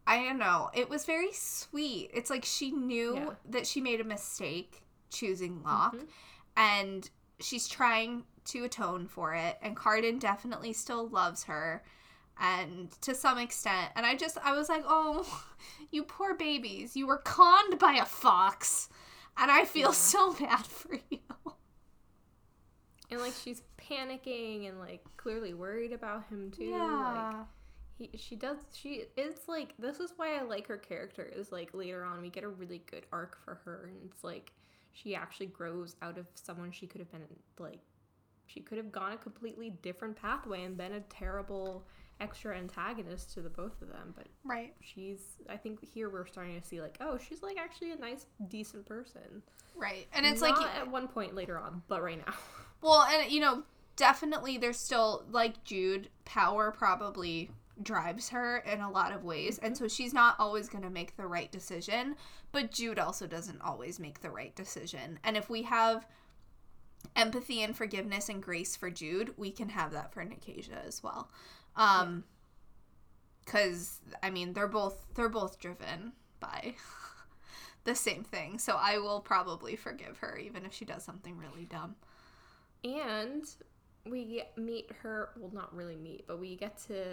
I 0.06 0.24
don't 0.24 0.38
know. 0.38 0.70
It 0.74 0.88
was 0.88 1.04
very 1.04 1.32
sweet. 1.32 2.10
It's 2.14 2.30
like 2.30 2.44
she 2.44 2.70
knew 2.72 3.14
Yeah. 3.14 3.30
that 3.50 3.66
she 3.66 3.80
made 3.80 4.00
a 4.00 4.04
mistake 4.04 4.82
choosing 5.10 5.62
Locke, 5.62 5.94
Mhm. 5.94 6.08
and 6.56 7.10
she's 7.38 7.68
trying 7.68 8.24
to 8.46 8.64
atone 8.64 9.06
for 9.06 9.34
it. 9.34 9.58
And 9.62 9.76
Cardan 9.76 10.18
definitely 10.18 10.72
still 10.72 11.08
loves 11.08 11.44
her, 11.44 11.84
and 12.38 12.90
to 13.02 13.14
some 13.14 13.38
extent. 13.38 13.90
And 13.96 14.06
I 14.06 14.16
just, 14.16 14.38
I 14.42 14.52
was 14.52 14.68
like, 14.68 14.84
oh, 14.86 15.44
you 15.90 16.02
poor 16.04 16.34
babies, 16.34 16.96
you 16.96 17.06
were 17.06 17.18
conned 17.18 17.78
by 17.78 17.94
a 17.94 18.04
fox, 18.04 18.88
and 19.36 19.50
I 19.50 19.64
feel 19.64 19.92
Yeah. 19.92 19.94
so 19.94 20.34
bad 20.34 20.66
for 20.66 20.98
you. 21.10 21.18
and 23.10 23.20
like 23.20 23.34
she's 23.34 23.62
panicking 23.78 24.68
and 24.68 24.78
like 24.78 25.04
clearly 25.16 25.54
worried 25.54 25.92
about 25.92 26.24
him 26.28 26.50
too. 26.50 27.04
Like 27.06 27.34
he, 27.94 28.10
she 28.16 28.36
does 28.36 28.58
she 28.72 29.04
it's 29.16 29.48
like 29.48 29.74
this 29.78 30.00
is 30.00 30.14
why 30.16 30.36
i 30.38 30.42
like 30.42 30.66
her 30.66 30.78
character 30.78 31.22
is 31.24 31.52
like 31.52 31.74
later 31.74 32.04
on 32.04 32.22
we 32.22 32.30
get 32.30 32.44
a 32.44 32.48
really 32.48 32.82
good 32.90 33.04
arc 33.12 33.38
for 33.44 33.56
her 33.64 33.90
and 33.92 34.10
it's 34.10 34.24
like 34.24 34.52
she 34.92 35.14
actually 35.14 35.46
grows 35.46 35.96
out 36.02 36.18
of 36.18 36.26
someone 36.34 36.72
she 36.72 36.86
could 36.86 37.00
have 37.00 37.10
been 37.12 37.22
like 37.58 37.80
she 38.46 38.60
could 38.60 38.78
have 38.78 38.92
gone 38.92 39.12
a 39.12 39.16
completely 39.18 39.70
different 39.82 40.16
pathway 40.16 40.64
and 40.64 40.76
been 40.76 40.92
a 40.94 41.00
terrible 41.02 41.86
extra 42.20 42.56
antagonist 42.56 43.32
to 43.32 43.40
the 43.40 43.48
both 43.48 43.80
of 43.80 43.88
them 43.88 44.12
but 44.14 44.26
right. 44.44 44.74
she's 44.80 45.20
i 45.48 45.56
think 45.56 45.80
here 45.94 46.10
we're 46.10 46.26
starting 46.26 46.60
to 46.60 46.66
see 46.66 46.80
like 46.80 46.96
oh 47.00 47.18
she's 47.18 47.42
like 47.42 47.56
actually 47.58 47.92
a 47.92 47.96
nice 47.96 48.26
decent 48.48 48.84
person 48.86 49.42
Right. 49.76 50.06
And 50.12 50.26
it's 50.26 50.42
Not 50.42 50.58
like 50.58 50.76
at 50.76 50.90
one 50.90 51.08
point 51.08 51.34
later 51.34 51.58
on 51.58 51.82
but 51.88 52.02
right 52.02 52.18
now 52.18 52.34
Well, 52.82 53.02
and 53.02 53.30
you 53.30 53.40
know, 53.40 53.62
definitely 53.96 54.58
there's 54.58 54.78
still 54.78 55.24
like 55.30 55.62
Jude, 55.64 56.08
power 56.24 56.70
probably 56.70 57.50
drives 57.82 58.30
her 58.30 58.58
in 58.58 58.80
a 58.80 58.90
lot 58.90 59.12
of 59.12 59.24
ways. 59.24 59.58
And 59.58 59.74
mm-hmm. 59.74 59.84
so 59.84 59.88
she's 59.88 60.12
not 60.12 60.36
always 60.38 60.68
going 60.68 60.84
to 60.84 60.90
make 60.90 61.16
the 61.16 61.26
right 61.26 61.50
decision, 61.50 62.16
but 62.52 62.70
Jude 62.70 62.98
also 62.98 63.26
doesn't 63.26 63.60
always 63.62 63.98
make 63.98 64.20
the 64.20 64.30
right 64.30 64.54
decision. 64.54 65.18
And 65.24 65.36
if 65.36 65.48
we 65.48 65.62
have 65.62 66.06
empathy 67.16 67.62
and 67.62 67.76
forgiveness 67.76 68.28
and 68.28 68.42
grace 68.42 68.76
for 68.76 68.90
Jude, 68.90 69.34
we 69.36 69.50
can 69.50 69.70
have 69.70 69.92
that 69.92 70.12
for 70.12 70.24
Nicasia 70.24 70.82
as 70.86 71.02
well. 71.02 71.30
Um 71.76 72.24
cuz 73.46 74.00
I 74.22 74.30
mean, 74.30 74.52
they're 74.52 74.68
both 74.68 75.06
they're 75.14 75.28
both 75.28 75.58
driven 75.58 76.12
by 76.40 76.74
the 77.84 77.94
same 77.94 78.24
thing. 78.24 78.58
So 78.58 78.76
I 78.78 78.98
will 78.98 79.20
probably 79.20 79.76
forgive 79.76 80.18
her 80.18 80.36
even 80.38 80.64
if 80.64 80.72
she 80.72 80.84
does 80.84 81.04
something 81.04 81.36
really 81.36 81.64
dumb. 81.64 81.96
And 82.84 83.44
we 84.06 84.42
meet 84.56 84.90
her, 85.02 85.30
well, 85.36 85.50
not 85.52 85.74
really 85.76 85.96
meet, 85.96 86.26
but 86.26 86.40
we 86.40 86.56
get 86.56 86.78
to 86.86 87.04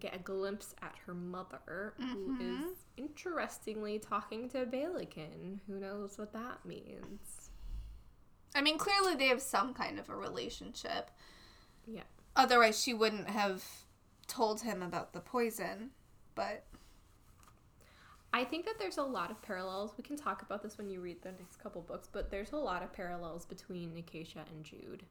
get 0.00 0.14
a 0.16 0.18
glimpse 0.18 0.74
at 0.82 0.96
her 1.06 1.14
mother, 1.14 1.94
who 1.98 2.36
Mhm. 2.36 2.72
is 2.72 2.84
interestingly 2.96 4.00
talking 4.00 4.48
to 4.50 4.66
Balekin. 4.66 5.60
Who 5.68 5.78
knows 5.78 6.18
what 6.18 6.32
that 6.32 6.64
means? 6.64 7.50
I 8.56 8.60
mean, 8.62 8.76
clearly 8.76 9.14
they 9.14 9.28
have 9.28 9.40
some 9.40 9.72
kind 9.72 10.00
of 10.00 10.08
a 10.08 10.16
relationship. 10.16 11.12
Yeah. 11.86 12.02
Otherwise, 12.34 12.80
she 12.82 12.92
wouldn't 12.92 13.28
have 13.30 13.85
told 14.28 14.60
him 14.60 14.82
about 14.82 15.12
the 15.12 15.20
poison. 15.20 15.90
But 16.34 16.64
I 18.32 18.44
think 18.44 18.66
that 18.66 18.78
there's 18.78 18.98
a 18.98 19.02
lot 19.02 19.30
of 19.30 19.40
parallels. 19.40 19.94
We 19.96 20.04
can 20.04 20.16
talk 20.16 20.42
about 20.42 20.62
this 20.62 20.76
when 20.76 20.90
you 20.90 21.00
read 21.00 21.22
the 21.22 21.32
next 21.32 21.56
couple 21.62 21.80
books, 21.82 22.08
but 22.10 22.30
there's 22.30 22.52
a 22.52 22.56
lot 22.56 22.82
of 22.82 22.92
parallels 22.92 23.46
between 23.46 23.94
Nicasia 23.94 24.44
and 24.50 24.62
Jude 24.64 25.04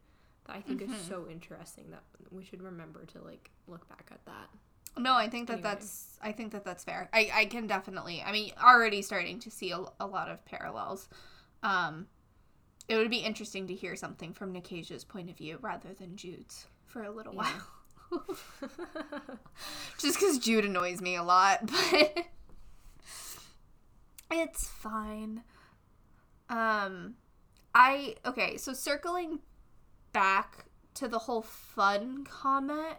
that 0.45 0.55
I 0.55 0.61
think 0.61 0.81
is 0.81 0.89
Mhm. 0.91 1.07
so 1.07 1.27
interesting 1.27 1.89
that 1.89 2.03
we 2.29 2.43
should 2.43 2.61
remember 2.61 3.05
to 3.07 3.21
like 3.23 3.49
look 3.67 3.87
back 3.89 4.07
at 4.11 4.23
that. 4.25 4.49
no, 4.97 5.13
I 5.13 5.27
think 5.27 5.47
that 5.47 5.53
Anyway. 5.55 5.69
that's 5.71 6.17
I 6.21 6.31
think 6.31 6.51
that 6.53 6.63
that's 6.63 6.83
fair. 6.83 7.09
I 7.11 7.29
I 7.33 7.45
can 7.47 7.67
definitely. 7.67 8.21
I 8.21 8.31
mean, 8.31 8.53
already 8.61 9.01
starting 9.01 9.39
to 9.39 9.49
see 9.51 9.71
a, 9.71 9.83
a 9.99 10.05
lot 10.07 10.29
of 10.29 10.45
parallels. 10.45 11.09
Um, 11.63 12.07
it 12.87 12.95
would 12.95 13.09
be 13.09 13.17
interesting 13.17 13.65
to 13.67 13.73
hear 13.73 13.95
something 13.95 14.33
from 14.33 14.53
Nicasia's 14.53 15.03
point 15.03 15.29
of 15.31 15.35
view 15.37 15.57
rather 15.61 15.93
than 15.95 16.15
Jude's 16.15 16.67
for 16.85 17.01
a 17.03 17.09
little 17.11 17.33
Yeah. 17.33 17.39
while. 17.41 17.67
Just 19.97 20.19
because 20.19 20.39
Jude 20.39 20.65
annoys 20.65 21.01
me 21.01 21.15
a 21.15 21.23
lot, 21.23 21.65
but 21.89 22.25
it's 24.31 24.67
fine. 24.67 25.43
Um, 26.49 27.15
I 27.73 28.15
okay. 28.25 28.57
So 28.57 28.73
circling 28.73 29.39
back 30.13 30.65
to 30.95 31.07
the 31.07 31.19
whole 31.19 31.41
fun 31.41 32.23
comment, 32.25 32.97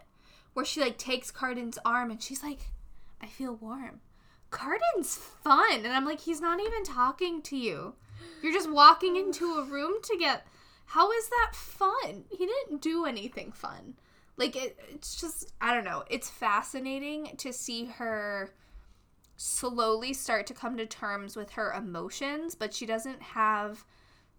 where 0.53 0.65
she 0.65 0.81
like 0.81 0.97
takes 0.97 1.31
Cardan's 1.31 1.79
arm 1.85 2.11
and 2.11 2.21
she's 2.21 2.43
like, 2.43 2.71
"I 3.21 3.27
feel 3.27 3.55
warm." 3.55 4.01
Cardan's 4.49 5.15
fun, 5.15 5.85
and 5.85 5.87
I'm 5.87 6.05
like, 6.05 6.21
he's 6.21 6.39
not 6.41 6.59
even 6.59 6.83
talking 6.83 7.41
to 7.43 7.57
you. 7.57 7.95
You're 8.41 8.53
just 8.53 8.71
walking 8.71 9.15
into 9.15 9.55
a 9.55 9.63
room 9.63 10.01
to 10.03 10.17
get. 10.17 10.47
How 10.85 11.11
is 11.11 11.27
that 11.29 11.51
fun? 11.53 12.23
He 12.31 12.45
didn't 12.45 12.81
do 12.81 13.05
anything 13.05 13.51
fun. 13.51 13.95
Like 14.37 14.55
it, 14.55 14.79
it's 14.89 15.19
just 15.19 15.51
I 15.59 15.73
don't 15.73 15.83
know. 15.85 16.03
It's 16.09 16.29
fascinating 16.29 17.35
to 17.37 17.51
see 17.51 17.85
her 17.85 18.53
slowly 19.35 20.13
start 20.13 20.47
to 20.47 20.53
come 20.53 20.77
to 20.77 20.85
terms 20.85 21.35
with 21.35 21.51
her 21.51 21.71
emotions, 21.73 22.55
but 22.55 22.73
she 22.73 22.85
doesn't 22.85 23.21
have 23.21 23.83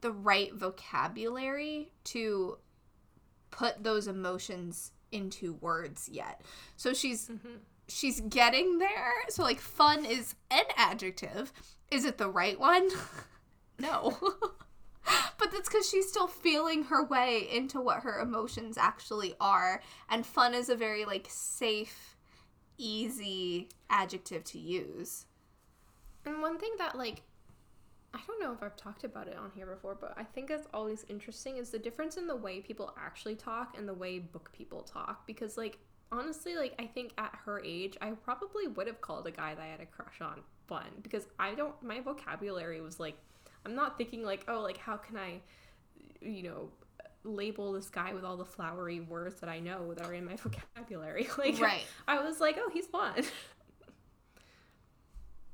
the 0.01 0.13
right 0.13 0.53
vocabulary 0.55 1.93
to 2.05 2.59
put 3.51 3.83
those 3.83 4.07
emotions 4.07 4.93
into 5.11 5.55
words 5.55 6.09
yet. 6.11 6.43
So 6.77 6.93
she's 6.93 7.29
Mhm. 7.29 7.61
she's 7.89 8.21
getting 8.21 8.79
there. 8.79 9.15
So 9.31 9.43
like 9.43 9.61
fun 9.61 10.05
is 10.05 10.35
an 10.51 10.65
adjective. 10.77 11.53
Is 11.91 12.05
it 12.05 12.19
the 12.19 12.29
right 12.29 12.59
one? 12.61 12.89
no. 13.79 14.19
but 15.39 15.51
that's 15.51 15.69
cuz 15.69 15.89
she's 15.89 16.09
still 16.09 16.29
feeling 16.29 16.85
her 16.85 17.05
way 17.05 17.49
into 17.51 17.81
what 17.81 18.03
her 18.03 18.21
emotions 18.21 18.77
actually 18.77 19.35
are 19.41 19.83
and 20.09 20.27
fun 20.27 20.55
is 20.55 20.69
a 20.69 20.77
very 20.77 21.05
like 21.05 21.27
safe 21.29 22.17
easy 22.79 23.69
adjective 23.91 24.45
to 24.45 24.59
use. 24.59 25.27
And 26.25 26.41
one 26.41 26.59
thing 26.59 26.73
that 26.79 26.97
like 26.97 27.23
I 28.15 28.21
don't 28.27 28.41
know 28.41 28.53
if 28.53 28.63
I've 28.63 28.77
talked 28.77 29.05
about 29.05 29.29
it 29.29 29.37
on 29.37 29.51
here 29.55 29.67
before, 29.67 29.95
but 29.95 30.15
I 30.17 30.25
think 30.25 30.51
it's 30.51 30.67
always 30.73 31.05
interesting 31.11 31.59
is 31.59 31.71
the 31.71 31.79
difference 31.79 32.17
in 32.17 32.27
the 32.27 32.37
way 32.37 32.61
people 32.61 32.95
actually 32.99 33.35
talk 33.35 33.77
and 33.77 33.87
the 33.87 33.93
way 33.93 34.19
book 34.19 34.51
people 34.53 34.83
talk 34.83 35.27
because 35.27 35.59
like 35.59 35.79
honestly, 36.11 36.57
like 36.57 36.75
I 36.79 36.87
think 36.87 37.13
at 37.19 37.35
her 37.45 37.63
age, 37.65 37.97
I 38.01 38.11
probably 38.11 38.67
would 38.67 38.87
have 38.87 39.01
called 39.01 39.27
a 39.27 39.31
guy 39.31 39.55
that 39.55 39.63
I 39.63 39.67
had 39.67 39.81
a 39.81 39.87
crush 39.87 40.21
on 40.21 40.41
fun 40.67 40.87
because 41.03 41.27
I 41.39 41.55
don't. 41.55 41.81
My 41.83 42.01
vocabulary 42.01 42.81
was 42.81 42.99
like, 42.99 43.19
I'm 43.69 43.75
not 43.75 43.99
thinking 43.99 44.23
like, 44.25 44.45
oh, 44.49 44.61
like 44.61 44.79
how 44.79 44.97
can 44.97 45.17
I, 45.19 45.41
you 46.23 46.43
know, 46.45 46.69
label 47.25 47.73
this 47.73 47.91
guy 47.91 48.15
with 48.15 48.25
all 48.25 48.37
the 48.39 48.45
flowery 48.45 49.01
words 49.01 49.41
that 49.41 49.51
I 49.51 49.59
know 49.61 49.93
that 49.93 50.07
are 50.07 50.15
in 50.15 50.25
my 50.25 50.37
vocabulary. 50.37 51.29
Like, 51.39 51.61
Right. 51.61 51.83
I 52.07 52.23
was 52.25 52.41
like, 52.41 52.57
oh, 52.59 52.71
he's 52.73 52.87
fun. 52.87 53.15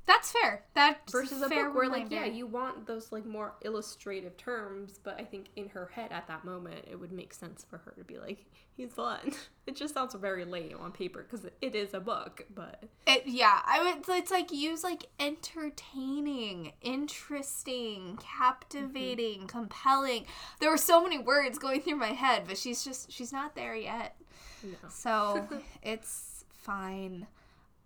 That's 0.07 0.31
fair. 0.31 0.63
That's 0.75 1.11
Versus 1.11 1.41
a 1.41 1.49
fair 1.49 1.65
book 1.65 1.75
where, 1.75 1.89
like, 1.89 2.11
yeah, 2.11 2.25
you 2.25 2.45
want 2.45 2.85
those 2.85 3.11
like 3.11 3.25
more 3.25 3.55
illustrative 3.63 4.37
terms, 4.37 4.99
but 5.03 5.19
I 5.19 5.23
think 5.23 5.47
in 5.55 5.69
her 5.69 5.87
head 5.93 6.11
at 6.11 6.27
that 6.27 6.45
moment, 6.45 6.85
it 6.89 6.99
would 6.99 7.11
make 7.11 7.33
sense 7.33 7.65
for 7.67 7.79
her 7.79 7.93
to 7.97 8.03
be 8.03 8.17
like, 8.19 8.45
he's 8.77 8.91
fun. 8.93 9.19
It 9.67 9.75
just 9.75 9.95
sounds 9.95 10.13
very 10.13 10.45
lame 10.45 10.77
on 10.79 10.91
paper 10.91 11.23
because 11.27 11.47
it 11.59 11.73
is 11.73 11.95
a 11.95 11.99
book, 11.99 12.45
but 12.53 12.83
It, 13.07 13.23
yeah, 13.25 13.61
I 13.65 13.81
would. 13.83 14.07
It's 14.15 14.29
like 14.29 14.51
use 14.51 14.83
like 14.83 15.07
entertaining, 15.19 16.73
interesting, 16.81 18.19
captivating, 18.21 19.39
Mm-hmm. 19.39 19.45
compelling. 19.47 20.25
There 20.59 20.69
were 20.69 20.77
so 20.77 21.01
many 21.01 21.17
words 21.17 21.57
going 21.57 21.81
through 21.81 21.95
my 21.95 22.11
head, 22.11 22.43
but 22.47 22.59
she's 22.59 22.83
just 22.83 23.11
she's 23.11 23.31
not 23.33 23.55
there 23.55 23.75
yet. 23.75 24.15
no. 24.63 24.75
So 24.89 25.47
it's 25.81 26.45
fine. 26.49 27.25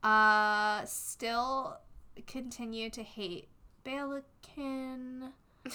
Uh, 0.03 0.83
still 0.85 1.77
continue 2.21 2.89
to 2.91 3.03
hate 3.03 3.49
Balekin. 3.85 5.31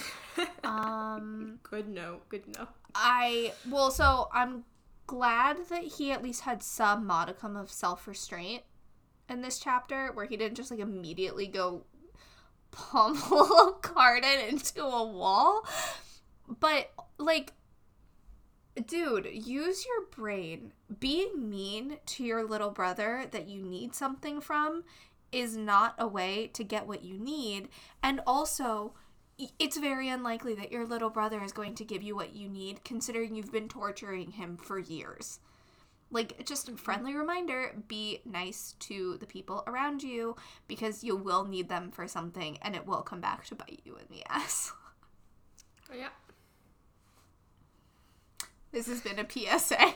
Um, 0.63 1.59
good 1.63 1.87
no, 1.87 2.19
good 2.27 2.43
no. 2.57 2.67
I 2.93 3.53
well, 3.69 3.91
so 3.91 4.27
I'm 4.33 4.65
glad 5.07 5.57
that 5.69 5.83
he 5.83 6.11
at 6.11 6.23
least 6.23 6.41
had 6.41 6.63
some 6.63 7.05
modicum 7.05 7.55
of 7.55 7.71
self 7.71 8.07
restraint 8.07 8.63
in 9.29 9.41
this 9.41 9.59
chapter, 9.59 10.11
where 10.13 10.25
he 10.25 10.35
didn't 10.35 10.55
just 10.57 10.71
like 10.71 10.79
immediately 10.79 11.47
go 11.47 11.85
pummel 12.71 13.79
Cardan 13.81 14.49
into 14.49 14.83
a 14.83 15.03
wall. 15.05 15.65
But 16.59 16.91
like, 17.17 17.53
dude, 18.85 19.29
use 19.31 19.85
your 19.85 20.05
brain. 20.11 20.73
Being 20.99 21.49
mean 21.49 21.97
to 22.07 22.23
your 22.23 22.43
little 22.43 22.71
brother 22.71 23.25
that 23.31 23.47
you 23.47 23.61
need 23.61 23.95
something 23.95 24.41
from 24.41 24.83
is 25.35 25.57
not 25.57 25.95
a 25.99 26.07
way 26.07 26.47
to 26.53 26.63
get 26.63 26.87
what 26.87 27.03
you 27.03 27.19
need, 27.19 27.67
and 28.01 28.21
also 28.25 28.93
it's 29.59 29.75
very 29.77 30.07
unlikely 30.07 30.55
that 30.55 30.71
your 30.71 30.85
little 30.85 31.09
brother 31.09 31.43
is 31.43 31.51
going 31.51 31.75
to 31.75 31.83
give 31.83 32.01
you 32.01 32.15
what 32.15 32.33
you 32.33 32.47
need, 32.47 32.85
considering 32.85 33.35
you've 33.35 33.51
been 33.51 33.67
torturing 33.67 34.31
him 34.31 34.55
for 34.55 34.79
years. 34.79 35.39
Like, 36.09 36.45
just 36.45 36.69
a 36.69 36.77
friendly 36.77 37.13
reminder 37.13 37.75
be 37.89 38.21
nice 38.23 38.75
to 38.79 39.17
the 39.17 39.25
people 39.25 39.63
around 39.67 40.03
you 40.03 40.37
because 40.67 41.03
you 41.03 41.17
will 41.17 41.43
need 41.43 41.67
them 41.67 41.91
for 41.91 42.07
something 42.07 42.57
and 42.61 42.73
it 42.75 42.87
will 42.87 43.01
come 43.01 43.19
back 43.19 43.43
to 43.47 43.55
bite 43.55 43.81
you 43.83 43.97
in 43.97 44.05
the 44.09 44.23
ass. 44.29 44.71
Oh, 45.91 45.95
yeah. 45.97 46.09
This 48.71 48.87
has 48.87 49.01
been 49.01 49.19
a 49.19 49.29
PSA. 49.29 49.77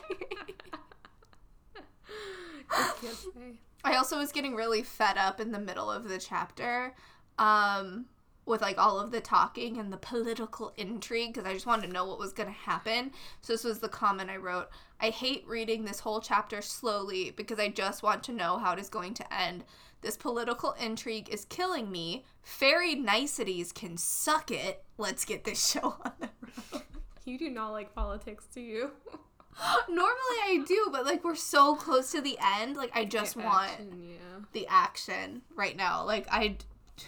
PSA. 3.00 3.69
I 3.84 3.96
also 3.96 4.18
was 4.18 4.32
getting 4.32 4.54
really 4.54 4.82
fed 4.82 5.16
up 5.16 5.40
in 5.40 5.52
the 5.52 5.58
middle 5.58 5.90
of 5.90 6.08
the 6.08 6.18
chapter 6.18 6.94
um, 7.38 8.06
with 8.44 8.60
like 8.60 8.78
all 8.78 9.00
of 9.00 9.10
the 9.10 9.20
talking 9.20 9.78
and 9.78 9.92
the 9.92 9.96
political 9.96 10.72
intrigue 10.76 11.32
because 11.32 11.48
I 11.48 11.54
just 11.54 11.66
wanted 11.66 11.86
to 11.86 11.92
know 11.92 12.04
what 12.04 12.18
was 12.18 12.32
going 12.32 12.48
to 12.48 12.54
happen. 12.54 13.12
So 13.40 13.52
this 13.52 13.64
was 13.64 13.78
the 13.78 13.88
comment 13.88 14.30
I 14.30 14.36
wrote. 14.36 14.68
I 15.00 15.10
hate 15.10 15.46
reading 15.46 15.84
this 15.84 16.00
whole 16.00 16.20
chapter 16.20 16.60
slowly 16.60 17.30
because 17.30 17.58
I 17.58 17.68
just 17.68 18.02
want 18.02 18.22
to 18.24 18.32
know 18.32 18.58
how 18.58 18.72
it 18.72 18.78
is 18.78 18.88
going 18.88 19.14
to 19.14 19.34
end. 19.34 19.64
This 20.02 20.16
political 20.16 20.72
intrigue 20.72 21.28
is 21.30 21.44
killing 21.46 21.90
me. 21.90 22.24
Fairy 22.42 22.94
niceties 22.94 23.72
can 23.72 23.96
suck 23.96 24.50
it. 24.50 24.82
Let's 24.98 25.24
get 25.24 25.44
this 25.44 25.66
show 25.72 25.96
on 26.04 26.12
the 26.20 26.28
road. 26.72 26.82
You 27.24 27.38
do 27.38 27.50
not 27.50 27.70
like 27.70 27.94
politics, 27.94 28.46
do 28.52 28.60
you? 28.60 28.90
Normally 29.88 30.38
I 30.44 30.64
do, 30.66 30.88
but 30.92 31.04
like 31.04 31.24
we're 31.24 31.34
so 31.34 31.74
close 31.76 32.10
to 32.12 32.20
the 32.20 32.38
end. 32.42 32.76
Like 32.76 32.90
I 32.94 33.04
just 33.04 33.36
Yeah, 33.36 33.44
want 33.44 33.70
action, 33.72 34.02
yeah. 34.02 34.44
the 34.52 34.66
action 34.68 35.42
right 35.54 35.76
now. 35.76 36.04
Like 36.04 36.26
I 36.30 36.56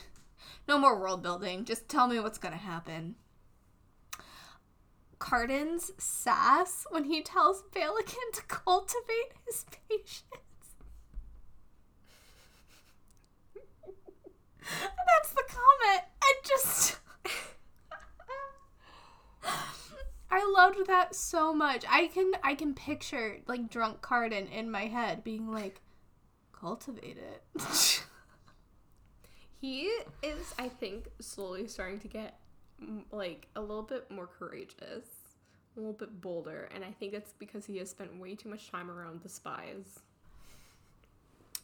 no 0.69 0.79
more 0.79 0.99
world 0.99 1.23
building. 1.23 1.65
Just 1.65 1.89
tell 1.89 2.07
me 2.07 2.21
what's 2.21 2.39
to 2.53 2.59
happen. 2.59 3.17
Cardan's 5.19 5.93
sass 5.99 6.85
when 6.91 7.05
he 7.05 7.23
tells 7.23 7.63
Balekin 7.73 8.33
to 8.35 8.43
cultivate 8.49 9.33
his 9.47 9.65
patience. 9.89 10.25
That's 14.65 15.33
the 15.33 15.43
comment. 15.49 16.03
I 16.23 16.35
just 16.45 16.99
I 20.33 20.51
loved 20.57 20.87
that 20.87 21.15
so 21.15 21.53
much. 21.53 21.85
I 21.89 22.07
can 22.09 22.33
I 22.43 22.55
can 22.55 22.75
picture 22.75 23.37
like 23.47 23.69
drunk 23.71 24.01
Cardan 24.01 24.47
in 24.51 24.71
my 24.71 24.87
head 24.87 25.23
being 25.23 25.53
like 25.53 25.81
cultivate 26.53 27.19
it. 27.19 28.03
He 29.61 29.89
is, 30.25 30.53
I 30.59 30.69
think, 30.69 31.07
slowly 31.21 31.69
starting 31.69 32.01
to 32.01 32.09
get 32.09 32.37
like 33.13 33.47
a 33.55 33.61
little 33.61 33.85
bit 33.85 34.11
more 34.11 34.27
courageous, 34.27 35.07
a 35.77 35.79
little 35.79 35.93
bit 35.93 36.21
bolder, 36.21 36.69
and 36.75 36.85
I 36.85 36.91
think 36.91 37.15
it's 37.15 37.33
because 37.39 37.65
he 37.65 37.77
has 37.79 37.89
spent 37.89 38.19
way 38.19 38.35
too 38.35 38.49
much 38.49 38.73
time 38.73 38.91
around 38.91 39.23
the 39.23 39.29
spies. 39.29 40.01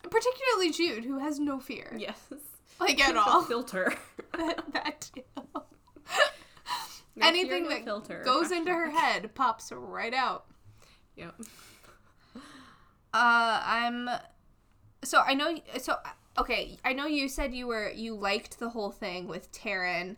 Particularly 0.08 0.70
Jude, 0.70 1.04
who 1.04 1.18
has 1.18 1.40
no 1.40 1.58
fear. 1.58 1.92
Yes. 1.98 2.22
Like 2.78 3.00
at 3.04 3.16
He's 3.16 3.16
all. 3.16 3.42
filter. 3.42 3.92
that, 4.38 4.72
that 4.74 5.10
too. 5.12 5.22
No 7.18 7.26
Anything 7.26 7.68
that 7.68 7.84
filter. 7.84 8.22
goes 8.24 8.50
into 8.50 8.72
her 8.72 8.90
head 8.98 9.34
pops 9.34 9.72
right 9.72 10.14
out. 10.14 10.46
Yep. 11.16 11.34
Uh, 12.36 12.40
I'm. 13.64 14.08
So 15.04 15.20
I 15.24 15.34
know. 15.34 15.58
So 15.78 15.96
okay, 16.38 16.78
I 16.84 16.92
know 16.92 17.06
you 17.06 17.28
said 17.28 17.54
you 17.54 17.66
were 17.66 17.90
you 17.90 18.14
liked 18.14 18.58
the 18.58 18.70
whole 18.70 18.90
thing 18.90 19.26
with 19.28 19.50
Taryn, 19.52 20.16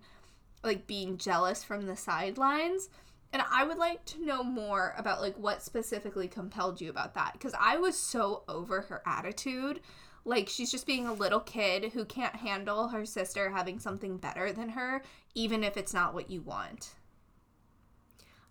like 0.62 0.86
being 0.86 1.16
jealous 1.16 1.62
from 1.64 1.86
the 1.86 1.96
sidelines, 1.96 2.88
and 3.32 3.42
I 3.50 3.64
would 3.64 3.78
like 3.78 4.04
to 4.06 4.24
know 4.24 4.42
more 4.42 4.94
about 4.98 5.20
like 5.20 5.36
what 5.36 5.62
specifically 5.62 6.28
compelled 6.28 6.80
you 6.80 6.90
about 6.90 7.14
that 7.14 7.32
because 7.34 7.54
I 7.58 7.76
was 7.76 7.96
so 7.98 8.42
over 8.48 8.82
her 8.82 9.02
attitude. 9.06 9.80
Like 10.24 10.48
she's 10.48 10.70
just 10.70 10.86
being 10.86 11.06
a 11.06 11.12
little 11.12 11.40
kid 11.40 11.92
who 11.92 12.04
can't 12.04 12.36
handle 12.36 12.88
her 12.88 13.04
sister 13.04 13.50
having 13.50 13.78
something 13.78 14.18
better 14.18 14.52
than 14.52 14.70
her, 14.70 15.02
even 15.34 15.64
if 15.64 15.76
it's 15.76 15.94
not 15.94 16.14
what 16.14 16.30
you 16.30 16.42
want. 16.42 16.90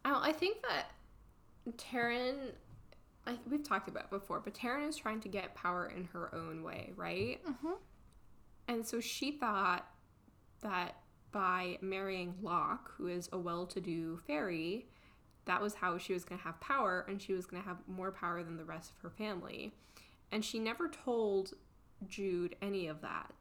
I, 0.04 0.30
I 0.30 0.32
think 0.32 0.64
that 0.64 0.92
Taryn, 1.78 2.52
I, 3.28 3.38
we've 3.50 3.64
talked 3.64 3.88
about 3.88 4.06
it 4.06 4.10
before, 4.10 4.40
but 4.40 4.54
Taryn 4.54 4.88
is 4.88 4.98
trying 4.98 5.20
to 5.22 5.30
get 5.30 5.56
power 5.56 5.92
in 5.96 6.06
her 6.06 6.34
own 6.34 6.64
way, 6.64 6.92
right? 6.96 7.40
Mm-hmm. 7.48 7.74
And 8.68 8.86
so 8.86 9.00
she 9.00 9.32
thought 9.32 9.88
that 10.62 10.96
by 11.32 11.78
marrying 11.82 12.36
Locke, 12.42 12.92
who 12.98 13.08
is 13.08 13.30
a 13.32 13.38
well 13.38 13.66
to 13.68 13.80
do 13.80 14.18
fairy, 14.26 14.88
that 15.46 15.62
was 15.62 15.74
how 15.74 15.98
she 15.98 16.14
was 16.14 16.24
going 16.24 16.40
to 16.40 16.46
have 16.46 16.60
power 16.60 17.06
and 17.08 17.22
she 17.22 17.34
was 17.34 17.46
going 17.46 17.62
to 17.62 17.68
have 17.68 17.78
more 17.88 18.12
power 18.12 18.44
than 18.44 18.58
the 18.58 18.66
rest 18.66 18.92
of 18.92 19.02
her 19.02 19.10
family. 19.10 19.74
And 20.32 20.44
she 20.44 20.60
never 20.60 20.88
told 20.88 21.54
Jude 22.08 22.56
any 22.62 22.88
of 22.88 23.02
that. 23.02 23.34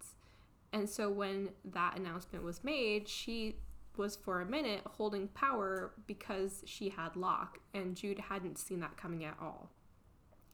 And 0.73 0.89
so 0.89 1.11
when 1.11 1.51
that 1.65 1.97
announcement 1.97 2.45
was 2.45 2.63
made, 2.63 3.09
she 3.09 3.57
was 3.97 4.17
for 4.17 4.41
a 4.41 4.47
minute 4.47 4.83
holding 4.87 5.29
power 5.29 5.93
because 6.07 6.63
she 6.67 6.89
had 6.89 7.17
Locke, 7.17 7.59
and 7.75 7.97
Jude 7.97 8.19
hadn't 8.19 8.59
seen 8.59 8.81
that 8.81 8.97
coming 8.97 9.25
at 9.25 9.37
all. 9.41 9.71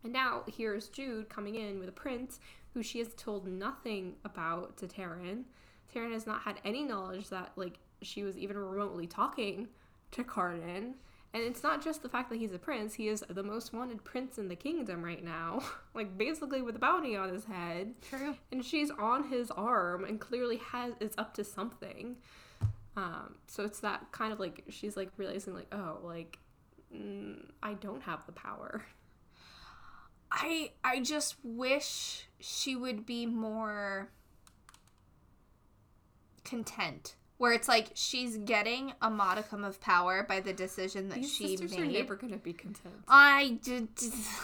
And 0.03 0.13
now 0.13 0.43
here's 0.47 0.89
Jude 0.89 1.29
coming 1.29 1.55
in 1.55 1.79
with 1.79 1.89
a 1.89 1.93
prince 1.93 2.41
who 2.73 2.83
she 2.83 2.99
has 2.99 3.15
told 3.15 3.47
nothing 3.47 4.15
about 4.25 4.77
to 4.79 4.87
Taryn. 4.87 5.45
Taryn 5.95 6.13
has 6.13 6.27
not 6.27 6.43
had 6.43 6.61
any 6.65 6.83
knowledge 6.85 7.29
that 7.31 7.53
like 7.57 7.79
she 8.03 8.23
was 8.23 8.37
even 8.37 8.57
remotely 8.57 9.07
talking 9.07 9.69
to 10.11 10.25
Cardan. 10.25 10.95
And 11.35 11.43
it's 11.43 11.65
not 11.65 11.83
just 11.83 12.05
the 12.05 12.09
fact 12.09 12.31
that 12.31 12.39
he's 12.39 12.53
a 12.53 12.61
prince, 12.61 12.95
he 12.95 13.09
is 13.09 13.25
the 13.29 13.43
most 13.43 13.75
wanted 13.75 14.05
prince 14.05 14.39
in 14.39 14.47
the 14.47 14.55
kingdom 14.55 15.05
right 15.05 15.23
now. 15.23 15.63
like 15.95 16.17
basically 16.17 16.63
with 16.63 16.77
a 16.77 16.79
bounty 16.79 17.17
on 17.17 17.29
his 17.29 17.45
head. 17.45 17.95
True. 18.09 18.37
And 18.53 18.65
she's 18.65 18.91
on 18.93 19.29
his 19.29 19.51
arm 19.51 20.05
and 20.05 20.21
clearly 20.21 20.59
has 20.59 20.95
is 21.01 21.13
up 21.19 21.35
to 21.35 21.43
something. 21.43 22.17
Um, 22.97 23.35
so 23.49 23.65
it's 23.65 23.81
that 23.81 24.13
kind 24.13 24.33
of 24.33 24.39
like 24.39 24.63
she's 24.69 24.97
like 24.97 25.11
realizing 25.17 25.55
like, 25.55 25.75
oh, 25.75 25.99
like 26.05 26.39
mm, 26.95 27.45
I 27.61 27.75
don't 27.75 28.03
have 28.03 28.25
the 28.27 28.33
power. 28.33 28.85
I 30.31 30.71
I 30.85 31.01
just 31.01 31.35
wish 31.43 32.29
she 32.39 32.77
would 32.77 33.05
be 33.05 33.27
more 33.27 34.13
content 36.45 37.17
where 37.37 37.53
it's 37.53 37.67
like 37.67 37.91
she's 37.95 38.37
getting 38.39 38.93
a 39.03 39.11
modicum 39.11 39.65
of 39.65 39.81
power 39.81 40.25
by 40.29 40.41
the 40.41 40.53
decision 40.53 41.09
that 41.09 41.17
These 41.17 41.33
she 41.33 41.49
sisters 41.57 41.73
made. 41.73 41.81
are 41.81 41.93
never 41.93 42.17
gonna 42.17 42.37
be 42.37 42.53
content. 42.53 42.95
I 43.09 43.59
did, 43.63 43.89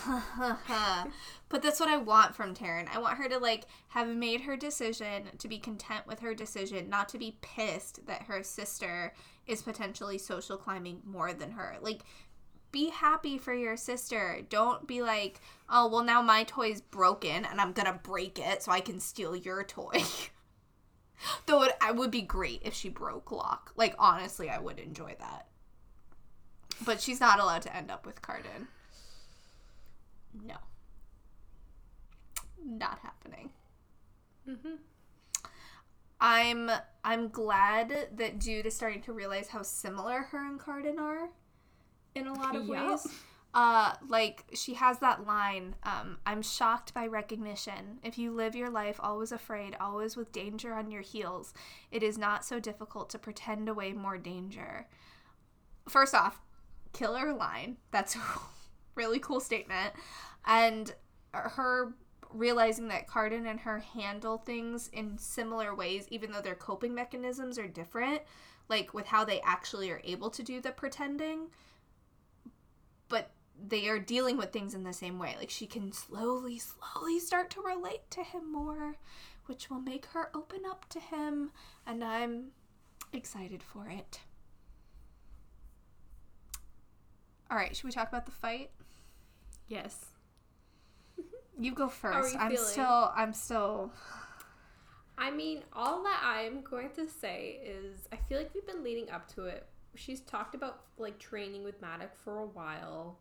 but 1.48 1.62
that's 1.62 1.78
what 1.78 1.88
I 1.88 1.96
want 1.98 2.34
from 2.34 2.54
Taryn. 2.54 2.88
I 2.92 2.98
want 2.98 3.18
her 3.18 3.28
to 3.28 3.38
like 3.38 3.66
have 3.88 4.08
made 4.08 4.40
her 4.42 4.56
decision, 4.56 5.28
to 5.38 5.48
be 5.48 5.58
content 5.58 6.06
with 6.06 6.20
her 6.20 6.34
decision, 6.34 6.90
not 6.90 7.08
to 7.10 7.18
be 7.18 7.36
pissed 7.42 8.06
that 8.06 8.22
her 8.22 8.42
sister 8.42 9.14
is 9.46 9.62
potentially 9.62 10.18
social 10.18 10.56
climbing 10.56 11.00
more 11.04 11.32
than 11.32 11.52
her. 11.52 11.76
Like, 11.80 12.02
be 12.72 12.90
happy 12.90 13.38
for 13.38 13.54
your 13.54 13.76
sister. 13.76 14.40
Don't 14.48 14.86
be 14.86 15.02
like, 15.02 15.40
oh 15.68 15.88
well, 15.88 16.04
now 16.04 16.22
my 16.22 16.42
toy's 16.44 16.80
broken 16.80 17.44
and 17.44 17.60
I'm 17.60 17.72
gonna 17.72 18.00
break 18.02 18.38
it 18.40 18.64
so 18.64 18.72
I 18.72 18.80
can 18.80 18.98
steal 18.98 19.36
your 19.36 19.62
toy. 19.62 20.02
Though 21.46 21.62
it, 21.64 21.72
it 21.82 21.96
would 21.96 22.10
be 22.10 22.22
great 22.22 22.62
if 22.64 22.74
she 22.74 22.88
broke 22.88 23.30
Locke. 23.30 23.72
Like 23.76 23.94
honestly, 23.98 24.48
I 24.48 24.58
would 24.58 24.78
enjoy 24.78 25.16
that. 25.18 25.46
But 26.84 27.00
she's 27.00 27.20
not 27.20 27.40
allowed 27.40 27.62
to 27.62 27.76
end 27.76 27.90
up 27.90 28.06
with 28.06 28.22
Cardan. 28.22 28.68
No. 30.46 30.56
Not 32.64 32.98
happening. 33.00 33.50
Mm-hmm. 34.48 34.76
I'm 36.20 36.70
I'm 37.04 37.28
glad 37.28 38.08
that 38.16 38.38
Jude 38.38 38.66
is 38.66 38.74
starting 38.74 39.02
to 39.02 39.12
realize 39.12 39.48
how 39.48 39.62
similar 39.62 40.22
her 40.22 40.46
and 40.46 40.60
Cardan 40.60 40.98
are 40.98 41.30
in 42.14 42.26
a 42.26 42.34
lot 42.34 42.56
of 42.56 42.68
ways. 42.68 43.06
Uh 43.52 43.94
like 44.08 44.44
she 44.54 44.74
has 44.74 44.98
that 45.00 45.26
line, 45.26 45.74
um, 45.82 46.18
I'm 46.24 46.42
shocked 46.42 46.94
by 46.94 47.06
recognition. 47.06 47.98
If 48.04 48.16
you 48.16 48.30
live 48.32 48.54
your 48.54 48.70
life 48.70 49.00
always 49.02 49.32
afraid, 49.32 49.76
always 49.80 50.16
with 50.16 50.32
danger 50.32 50.72
on 50.72 50.90
your 50.90 51.02
heels, 51.02 51.52
it 51.90 52.02
is 52.02 52.16
not 52.16 52.44
so 52.44 52.60
difficult 52.60 53.10
to 53.10 53.18
pretend 53.18 53.68
away 53.68 53.92
more 53.92 54.18
danger. 54.18 54.86
First 55.88 56.14
off, 56.14 56.40
killer 56.92 57.32
line. 57.32 57.76
That's 57.90 58.16
a 58.16 58.20
really 58.94 59.18
cool 59.18 59.40
statement. 59.40 59.94
And 60.46 60.94
her 61.32 61.92
realizing 62.32 62.88
that 62.88 63.06
Cardan 63.08 63.46
and 63.46 63.60
her 63.60 63.80
handle 63.80 64.38
things 64.38 64.88
in 64.92 65.18
similar 65.18 65.74
ways, 65.74 66.06
even 66.10 66.30
though 66.30 66.40
their 66.40 66.54
coping 66.54 66.94
mechanisms 66.94 67.58
are 67.58 67.68
different, 67.68 68.22
like 68.68 68.94
with 68.94 69.06
how 69.06 69.24
they 69.24 69.40
actually 69.40 69.90
are 69.90 70.00
able 70.04 70.30
to 70.30 70.42
do 70.42 70.60
the 70.60 70.70
pretending, 70.70 71.48
but 73.08 73.30
they 73.68 73.88
are 73.88 73.98
dealing 73.98 74.36
with 74.36 74.52
things 74.52 74.74
in 74.74 74.84
the 74.84 74.92
same 74.92 75.18
way. 75.18 75.36
Like 75.38 75.50
she 75.50 75.66
can 75.66 75.92
slowly, 75.92 76.58
slowly 76.58 77.18
start 77.20 77.50
to 77.50 77.62
relate 77.62 78.10
to 78.10 78.22
him 78.22 78.50
more, 78.50 78.96
which 79.46 79.70
will 79.70 79.80
make 79.80 80.06
her 80.06 80.30
open 80.34 80.60
up 80.68 80.88
to 80.90 81.00
him, 81.00 81.50
and 81.86 82.02
I'm 82.02 82.48
excited 83.12 83.62
for 83.62 83.88
it. 83.88 84.20
All 87.50 87.56
right, 87.56 87.74
should 87.74 87.84
we 87.84 87.90
talk 87.90 88.08
about 88.08 88.26
the 88.26 88.32
fight? 88.32 88.70
Yes. 89.68 90.06
You 91.58 91.74
go 91.74 91.88
first. 91.88 92.32
you 92.32 92.40
I'm 92.40 92.52
feeling? 92.52 92.66
still 92.66 93.12
I'm 93.14 93.34
still 93.34 93.92
I 95.20 95.30
mean, 95.30 95.62
all 95.74 96.02
that 96.04 96.22
I'm 96.24 96.62
going 96.62 96.88
to 96.96 97.06
say 97.06 97.60
is 97.62 98.08
I 98.10 98.16
feel 98.16 98.38
like 98.38 98.50
we've 98.54 98.66
been 98.66 98.82
leading 98.82 99.10
up 99.10 99.28
to 99.34 99.44
it. 99.44 99.66
She's 99.94 100.22
talked 100.22 100.54
about 100.54 100.84
like 100.96 101.18
training 101.18 101.62
with 101.62 101.78
Madoc 101.82 102.08
for 102.24 102.38
a 102.38 102.46
while. 102.46 103.18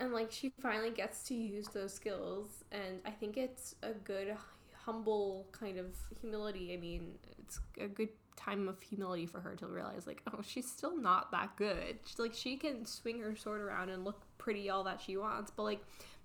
And 0.00 0.12
like 0.12 0.30
she 0.30 0.52
finally 0.62 0.90
gets 0.90 1.24
to 1.24 1.34
use 1.34 1.68
those 1.68 1.92
skills 1.92 2.64
and 2.70 3.00
I 3.04 3.10
think 3.10 3.36
it's 3.36 3.74
a 3.82 3.92
good 3.92 4.36
humble 4.72 5.46
kind 5.52 5.78
of 5.78 5.86
humility. 6.20 6.72
I 6.72 6.76
mean, 6.76 7.18
it's 7.38 7.60
a 7.80 7.88
good 7.88 8.10
time 8.36 8.68
of 8.68 8.80
humility 8.80 9.26
for 9.26 9.40
her 9.40 9.56
to 9.56 9.66
realize 9.66 10.06
like, 10.06 10.22
oh, 10.32 10.40
she's 10.42 10.70
still 10.70 10.96
not 10.96 11.32
that 11.32 11.56
good. 11.56 11.98
She's 12.04 12.18
like 12.18 12.32
she 12.32 12.56
can 12.56 12.86
swing 12.86 13.20
her 13.20 13.34
sword 13.34 13.60
around 13.60 13.90
and 13.90 14.04
look 14.04 14.22
pretty 14.38 14.70
all 14.70 14.84
that 14.84 15.00
she 15.00 15.16
wants, 15.16 15.50
but 15.50 15.64
like 15.64 15.80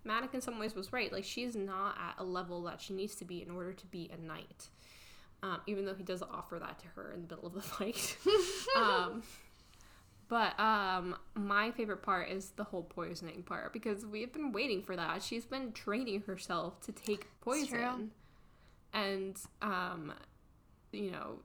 Madoc 0.05 0.33
in 0.33 0.41
some 0.41 0.59
ways 0.59 0.75
was 0.75 0.93
right. 0.93 1.11
Like 1.11 1.23
she's 1.23 1.55
not 1.55 1.97
at 1.97 2.15
a 2.19 2.23
level 2.23 2.61
that 2.63 2.79
she 2.81 2.93
needs 2.93 3.15
to 3.15 3.25
be 3.25 3.41
in 3.41 3.49
order 3.49 3.73
to 3.73 3.85
be 3.87 4.09
a 4.13 4.25
knight. 4.25 4.69
Um, 5.41 5.59
even 5.67 5.85
though 5.85 5.95
he 5.95 6.03
does 6.03 6.21
offer 6.21 6.57
that 6.57 6.79
to 6.79 6.87
her 6.95 7.11
in 7.11 7.27
the 7.27 7.35
middle 7.35 7.47
of 7.47 7.53
the 7.53 7.61
fight. 7.61 8.17
um, 8.77 9.23
but 10.27 10.59
um, 10.59 11.15
my 11.35 11.71
favorite 11.71 12.01
part 12.01 12.29
is 12.29 12.51
the 12.51 12.63
whole 12.63 12.83
poisoning 12.83 13.43
part 13.43 13.73
because 13.73 14.05
we've 14.05 14.31
been 14.31 14.51
waiting 14.51 14.81
for 14.81 14.95
that. 14.95 15.21
She's 15.21 15.45
been 15.45 15.71
training 15.71 16.21
herself 16.21 16.79
to 16.81 16.91
take 16.91 17.27
poison, 17.41 18.11
and 18.93 19.37
um, 19.61 20.13
you 20.91 21.11
know, 21.11 21.39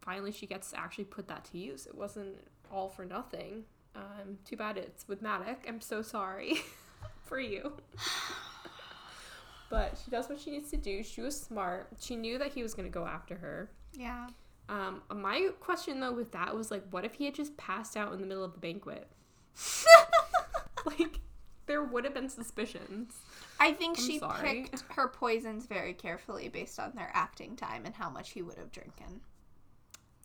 finally 0.00 0.32
she 0.32 0.46
gets 0.46 0.70
to 0.70 0.78
actually 0.78 1.04
put 1.04 1.28
that 1.28 1.44
to 1.46 1.58
use. 1.58 1.86
It 1.86 1.94
wasn't 1.94 2.36
all 2.70 2.88
for 2.88 3.04
nothing. 3.04 3.64
Um, 3.94 4.38
too 4.44 4.56
bad 4.56 4.78
it's 4.78 5.06
with 5.06 5.22
Madoc. 5.22 5.58
I'm 5.68 5.80
so 5.80 6.02
sorry 6.02 6.56
for 7.24 7.38
you. 7.38 7.72
but 9.70 10.00
she 10.02 10.10
does 10.10 10.28
what 10.28 10.40
she 10.40 10.50
needs 10.50 10.70
to 10.70 10.76
do. 10.76 11.02
She 11.02 11.20
was 11.20 11.38
smart. 11.38 11.88
She 12.00 12.16
knew 12.16 12.38
that 12.38 12.52
he 12.52 12.62
was 12.62 12.74
going 12.74 12.88
to 12.88 12.92
go 12.92 13.06
after 13.06 13.36
her. 13.36 13.70
Yeah. 13.92 14.28
Um, 14.68 15.02
my 15.14 15.48
question 15.60 16.00
though 16.00 16.12
with 16.12 16.32
that 16.32 16.54
was 16.56 16.70
like, 16.70 16.84
what 16.90 17.04
if 17.04 17.14
he 17.14 17.24
had 17.26 17.34
just 17.34 17.56
passed 17.56 17.96
out 17.96 18.12
in 18.12 18.20
the 18.20 18.26
middle 18.26 18.44
of 18.44 18.52
the 18.52 18.60
banquet? 18.60 19.08
like, 20.86 21.20
there 21.66 21.84
would 21.84 22.04
have 22.04 22.14
been 22.14 22.28
suspicions. 22.28 23.14
I 23.60 23.72
think 23.72 23.98
I'm 23.98 24.04
she 24.04 24.18
sorry. 24.18 24.66
picked 24.70 24.82
her 24.92 25.08
poisons 25.08 25.66
very 25.66 25.94
carefully 25.94 26.48
based 26.48 26.78
on 26.78 26.92
their 26.94 27.10
acting 27.14 27.56
time 27.56 27.84
and 27.84 27.94
how 27.94 28.10
much 28.10 28.30
he 28.32 28.42
would 28.42 28.58
have 28.58 28.72
drinking. 28.72 29.20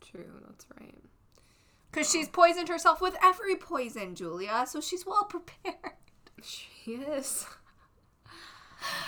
True, 0.04 0.42
that's 0.46 0.66
right. 0.80 1.02
Because 1.90 2.10
she's 2.10 2.28
poisoned 2.28 2.68
herself 2.68 3.00
with 3.00 3.16
every 3.22 3.56
poison, 3.56 4.14
Julia, 4.14 4.66
so 4.68 4.80
she's 4.80 5.06
well 5.06 5.24
prepared. 5.24 5.94
She 6.42 6.92
is. 6.92 7.46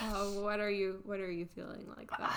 Oh, 0.02 0.40
what 0.42 0.60
are 0.60 0.70
you? 0.70 1.00
What 1.04 1.20
are 1.20 1.30
you 1.30 1.46
feeling 1.54 1.86
like 1.96 2.10
that? 2.18 2.36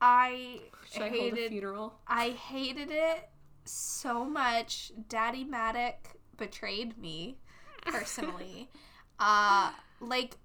I 0.00 0.60
Should 0.92 1.02
I 1.02 1.08
hold 1.08 1.20
a 1.20 1.24
hated 1.24 1.50
funeral? 1.50 1.94
I 2.06 2.30
hated 2.30 2.90
it 2.90 3.28
so 3.64 4.24
much. 4.24 4.92
Daddy 5.08 5.44
Madoc 5.44 5.94
betrayed 6.36 6.98
me 6.98 7.38
personally. 7.86 8.70
uh 9.18 9.70
like 10.00 10.36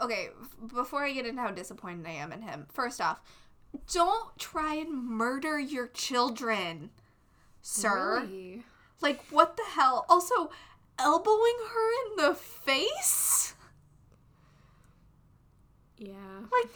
okay, 0.00 0.28
before 0.72 1.04
I 1.04 1.12
get 1.12 1.26
into 1.26 1.40
how 1.40 1.50
disappointed 1.50 2.06
I 2.06 2.12
am 2.12 2.32
in 2.32 2.42
him. 2.42 2.66
First 2.72 3.00
off, 3.00 3.20
don't 3.92 4.38
try 4.38 4.74
and 4.74 5.04
murder 5.04 5.58
your 5.58 5.88
children, 5.88 6.90
sir. 7.62 8.20
Really? 8.20 8.62
Like 9.00 9.24
what 9.30 9.56
the 9.56 9.64
hell? 9.74 10.06
Also, 10.08 10.50
elbowing 10.98 11.58
her 11.72 11.90
in 12.06 12.24
the 12.24 12.34
face? 12.34 13.54
Yeah. 15.98 16.14
Like 16.52 16.70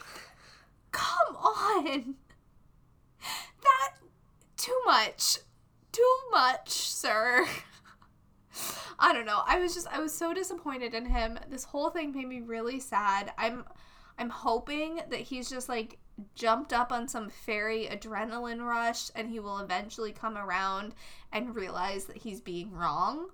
come 0.93 1.35
on. 1.35 2.15
That 3.61 3.95
too 4.55 4.79
much. 4.85 5.39
Too 5.91 6.15
much, 6.31 6.69
sir. 6.69 7.45
I 8.99 9.11
don't 9.11 9.25
know. 9.25 9.41
I 9.45 9.59
was 9.59 9.73
just 9.73 9.87
I 9.87 9.99
was 9.99 10.13
so 10.13 10.33
disappointed 10.33 10.93
in 10.93 11.05
him. 11.05 11.37
This 11.49 11.65
whole 11.65 11.89
thing 11.89 12.13
made 12.13 12.27
me 12.27 12.41
really 12.41 12.79
sad. 12.79 13.33
I'm 13.37 13.65
I'm 14.17 14.29
hoping 14.29 15.01
that 15.09 15.19
he's 15.19 15.49
just 15.49 15.67
like 15.69 15.97
jumped 16.35 16.71
up 16.71 16.91
on 16.91 17.07
some 17.07 17.29
fairy 17.29 17.87
adrenaline 17.91 18.65
rush 18.65 19.09
and 19.15 19.29
he 19.29 19.39
will 19.39 19.59
eventually 19.59 20.11
come 20.11 20.37
around 20.37 20.93
and 21.31 21.55
realize 21.55 22.05
that 22.05 22.17
he's 22.17 22.39
being 22.39 22.71
wrong. 22.71 23.29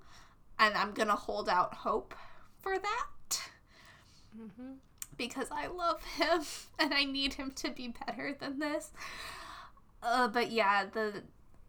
And 0.58 0.76
I'm 0.76 0.94
going 0.94 1.08
to 1.10 1.16
hold 1.16 1.50
out 1.50 1.74
hope 1.74 2.14
for 2.62 2.78
that 2.78 3.50
hmm 4.36 4.74
because 5.20 5.50
I 5.52 5.68
love 5.68 6.04
him 6.18 6.42
and 6.80 6.92
I 6.96 7.04
need 7.04 7.36
him 7.36 7.52
to 7.58 7.70
be 7.70 7.94
better 8.08 8.36
than 8.40 8.58
this. 8.58 8.92
Uh, 10.02 10.28
but 10.28 10.52
yeah, 10.52 10.86
the 10.92 11.22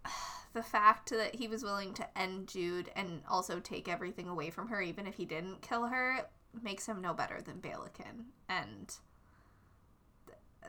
the 0.55 0.63
fact 0.63 1.11
that 1.11 1.35
he 1.35 1.47
was 1.47 1.63
willing 1.63 1.93
to 1.95 2.19
end 2.19 2.49
Jude 2.49 2.91
and 2.97 3.21
also 3.29 3.61
take 3.61 3.89
everything 3.89 4.29
away 4.29 4.49
from 4.49 4.69
her, 4.69 4.81
even 4.81 5.07
if 5.07 5.15
he 5.17 5.27
didn't 5.27 5.61
kill 5.61 5.89
her, 5.89 6.27
makes 6.63 6.87
him 6.87 7.03
no 7.03 7.13
better 7.13 7.43
than 7.43 7.57
Balekin. 7.57 8.25
And 8.49 8.95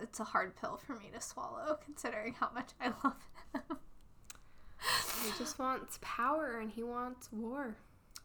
it's 0.01 0.19
a 0.19 0.25
hard 0.25 0.55
pill 0.55 0.77
for 0.77 0.95
me 0.95 1.09
to 1.13 1.21
swallow, 1.21 1.79
considering 1.85 2.33
how 2.33 2.49
much 2.53 2.71
I 2.81 2.87
love 3.03 3.29
him. 3.53 3.77
He 5.23 5.31
just 5.37 5.59
wants 5.59 5.99
power 6.01 6.59
and 6.59 6.71
he 6.71 6.81
wants 6.81 7.29
war. 7.31 7.75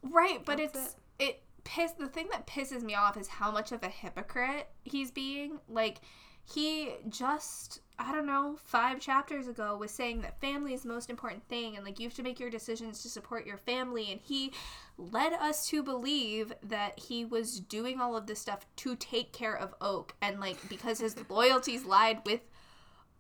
Right, 0.03 0.43
but 0.45 0.57
That's 0.59 0.77
it's 0.77 0.97
it. 1.19 1.43
Piss 1.67 1.93
the 1.93 2.07
thing 2.07 2.29
that 2.31 2.47
pisses 2.47 2.83
me 2.83 2.95
off 2.95 3.17
is 3.17 3.27
how 3.27 3.51
much 3.51 3.73
of 3.73 3.83
a 3.83 3.89
hypocrite 3.89 4.69
he's 4.85 5.11
being. 5.11 5.59
Like 5.69 6.01
he 6.45 6.95
just 7.09 7.81
I 7.99 8.13
don't 8.13 8.27
know, 8.27 8.57
5 8.63 9.01
chapters 9.01 9.49
ago 9.49 9.75
was 9.77 9.91
saying 9.91 10.21
that 10.21 10.39
family 10.41 10.75
is 10.75 10.83
the 10.83 10.89
most 10.89 11.09
important 11.11 11.49
thing 11.49 11.77
and 11.77 11.85
like 11.85 11.99
you 11.99 12.07
have 12.07 12.15
to 12.15 12.23
make 12.23 12.39
your 12.39 12.51
decisions 12.51 13.03
to 13.03 13.09
support 13.09 13.47
your 13.47 13.57
family 13.57 14.13
and 14.13 14.21
he 14.21 14.53
led 14.99 15.33
us 15.33 15.67
to 15.69 15.83
believe 15.83 16.53
that 16.63 16.99
he 16.99 17.25
was 17.25 17.59
doing 17.59 17.99
all 18.01 18.15
of 18.15 18.27
this 18.27 18.39
stuff 18.39 18.67
to 18.77 18.95
take 18.97 19.33
care 19.33 19.57
of 19.57 19.75
Oak 19.81 20.15
and 20.23 20.39
like 20.39 20.69
because 20.69 21.01
his 21.01 21.17
loyalties 21.31 21.85
lied 21.85 22.21
with 22.25 22.43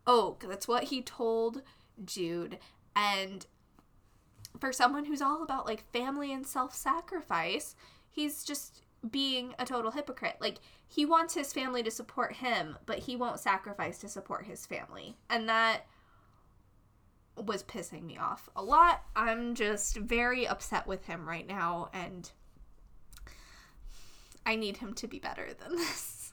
Oak. 0.07 0.45
That's 0.47 0.69
what 0.69 0.85
he 0.85 1.03
told 1.03 1.63
Jude 2.05 2.59
and 2.95 3.47
for 4.59 4.73
someone 4.73 5.05
who's 5.05 5.23
all 5.23 5.43
about 5.43 5.67
like 5.67 5.91
family 5.93 6.33
and 6.33 6.47
self-sacrifice, 6.47 7.75
he's 8.17 8.43
just 8.43 8.81
being 9.09 9.55
a 9.59 9.67
total 9.67 9.91
hypocrite. 9.91 10.37
Like 10.41 10.57
he 10.89 11.05
wants 11.05 11.35
his 11.35 11.53
family 11.53 11.83
to 11.83 11.91
support 11.91 12.35
him, 12.35 12.79
but 12.87 13.01
he 13.01 13.15
won't 13.15 13.39
sacrifice 13.39 13.99
to 13.99 14.09
support 14.09 14.47
his 14.47 14.67
family. 14.67 15.17
And 15.29 15.49
that 15.49 15.83
was 17.37 17.63
pissing 17.63 18.05
me 18.05 18.17
off 18.17 18.49
a 18.57 18.63
lot. 18.63 19.03
I'm 19.15 19.55
just 19.55 19.99
very 19.99 20.49
upset 20.49 20.87
with 20.87 21.05
him 21.05 21.29
right 21.29 21.47
now 21.47 21.91
and 21.93 22.31
I 24.47 24.57
need 24.57 24.79
him 24.79 24.95
to 24.95 25.07
be 25.07 25.19
better 25.19 25.49
than 25.53 25.77
this 25.77 26.33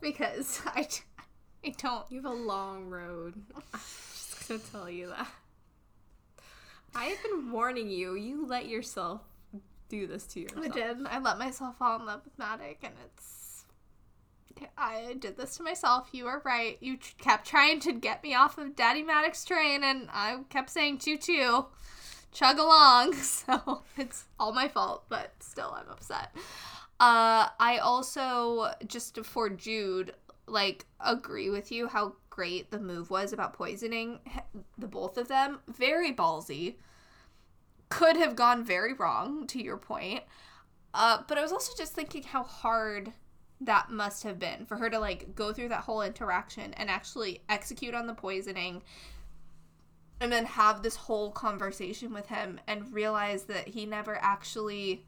because 0.00 0.60
I 0.66 0.88
I 1.64 1.70
don't 1.78 2.04
You 2.10 2.22
have 2.22 2.30
a 2.30 2.34
long 2.34 2.90
road. 2.90 3.34
I'm 3.54 3.80
just 3.80 4.48
gonna 4.48 4.60
tell 4.72 4.90
you 4.90 5.08
that. 5.08 5.28
I 6.94 7.04
have 7.06 7.22
been 7.22 7.52
warning 7.52 7.90
you. 7.90 8.14
You 8.14 8.46
let 8.46 8.68
yourself 8.68 9.20
do 9.88 10.06
this 10.06 10.26
to 10.28 10.40
yourself. 10.40 10.64
I 10.64 10.68
did. 10.68 11.06
I 11.06 11.18
let 11.18 11.38
myself 11.38 11.76
fall 11.78 11.98
in 12.00 12.06
love 12.06 12.22
with 12.24 12.36
Madoc, 12.38 12.76
and 12.82 12.94
it's. 13.04 13.64
I 14.78 15.14
did 15.18 15.36
this 15.36 15.56
to 15.58 15.62
myself. 15.62 16.08
You 16.12 16.24
were 16.24 16.40
right. 16.44 16.78
You 16.80 16.96
tr- 16.96 17.14
kept 17.18 17.46
trying 17.46 17.78
to 17.80 17.92
get 17.92 18.22
me 18.22 18.34
off 18.34 18.56
of 18.56 18.74
Daddy 18.74 19.02
Madoc 19.02 19.44
train, 19.44 19.84
and 19.84 20.08
I 20.12 20.38
kept 20.48 20.70
saying 20.70 20.98
choo 20.98 21.18
choo, 21.18 21.66
chug 22.32 22.58
along. 22.58 23.14
So 23.22 23.82
it's 23.96 24.24
all 24.38 24.52
my 24.52 24.68
fault, 24.68 25.04
but 25.08 25.32
still, 25.40 25.76
I'm 25.76 25.90
upset. 25.90 26.34
Uh, 26.98 27.48
I 27.60 27.78
also 27.82 28.72
just 28.86 29.18
for 29.24 29.50
Jude, 29.50 30.14
like, 30.46 30.86
agree 31.00 31.50
with 31.50 31.70
you 31.70 31.88
how 31.88 32.14
great 32.30 32.70
the 32.70 32.78
move 32.78 33.10
was 33.10 33.32
about 33.32 33.52
poisoning 33.52 34.20
the 34.78 34.86
both 34.86 35.18
of 35.18 35.28
them. 35.28 35.58
Very 35.68 36.12
ballsy 36.12 36.76
could 37.88 38.16
have 38.16 38.34
gone 38.36 38.64
very 38.64 38.92
wrong 38.92 39.46
to 39.46 39.62
your 39.62 39.76
point 39.76 40.22
uh, 40.94 41.18
but 41.28 41.38
i 41.38 41.42
was 41.42 41.52
also 41.52 41.72
just 41.76 41.92
thinking 41.92 42.22
how 42.22 42.42
hard 42.42 43.12
that 43.60 43.90
must 43.90 44.22
have 44.22 44.38
been 44.38 44.66
for 44.66 44.76
her 44.76 44.90
to 44.90 44.98
like 44.98 45.34
go 45.34 45.52
through 45.52 45.68
that 45.68 45.80
whole 45.82 46.02
interaction 46.02 46.74
and 46.74 46.90
actually 46.90 47.40
execute 47.48 47.94
on 47.94 48.06
the 48.06 48.14
poisoning 48.14 48.82
and 50.20 50.32
then 50.32 50.44
have 50.46 50.82
this 50.82 50.96
whole 50.96 51.30
conversation 51.30 52.12
with 52.12 52.26
him 52.26 52.58
and 52.66 52.92
realize 52.92 53.44
that 53.44 53.68
he 53.68 53.84
never 53.86 54.16
actually 54.20 55.04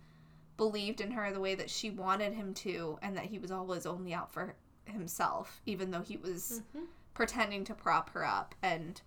believed 0.56 1.00
in 1.00 1.10
her 1.12 1.32
the 1.32 1.40
way 1.40 1.54
that 1.54 1.70
she 1.70 1.88
wanted 1.90 2.32
him 2.32 2.52
to 2.52 2.98
and 3.02 3.16
that 3.16 3.24
he 3.26 3.38
was 3.38 3.50
always 3.50 3.86
only 3.86 4.12
out 4.14 4.32
for 4.32 4.54
himself 4.84 5.60
even 5.66 5.90
though 5.90 6.02
he 6.02 6.16
was 6.16 6.62
Mhm. 6.74 6.86
pretending 7.14 7.64
to 7.64 7.74
prop 7.74 8.10
her 8.10 8.24
up 8.24 8.54
and 8.62 9.00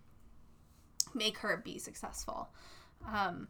make 1.13 1.39
her 1.39 1.57
be 1.57 1.77
successful 1.79 2.49
um, 3.11 3.47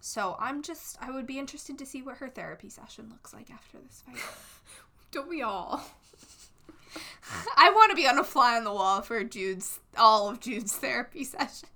so 0.00 0.36
I'm 0.38 0.62
just, 0.62 0.96
I 1.00 1.10
would 1.10 1.26
be 1.26 1.38
interested 1.38 1.78
to 1.78 1.86
see 1.86 2.02
what 2.02 2.18
her 2.18 2.28
therapy 2.28 2.68
session 2.68 3.08
looks 3.10 3.32
like 3.32 3.50
after 3.50 3.78
this 3.78 4.02
fight. 4.06 4.22
Don't 5.10 5.28
we 5.28 5.42
all? 5.42 5.82
I 7.56 7.70
want 7.70 7.90
to 7.90 7.96
be 7.96 8.06
on 8.06 8.18
a 8.18 8.24
fly 8.24 8.56
on 8.56 8.64
the 8.64 8.72
wall 8.72 9.00
for 9.02 9.22
Jude's, 9.24 9.80
all 9.96 10.28
of 10.28 10.40
Jude's 10.40 10.74
therapy 10.76 11.24
session. 11.24 11.68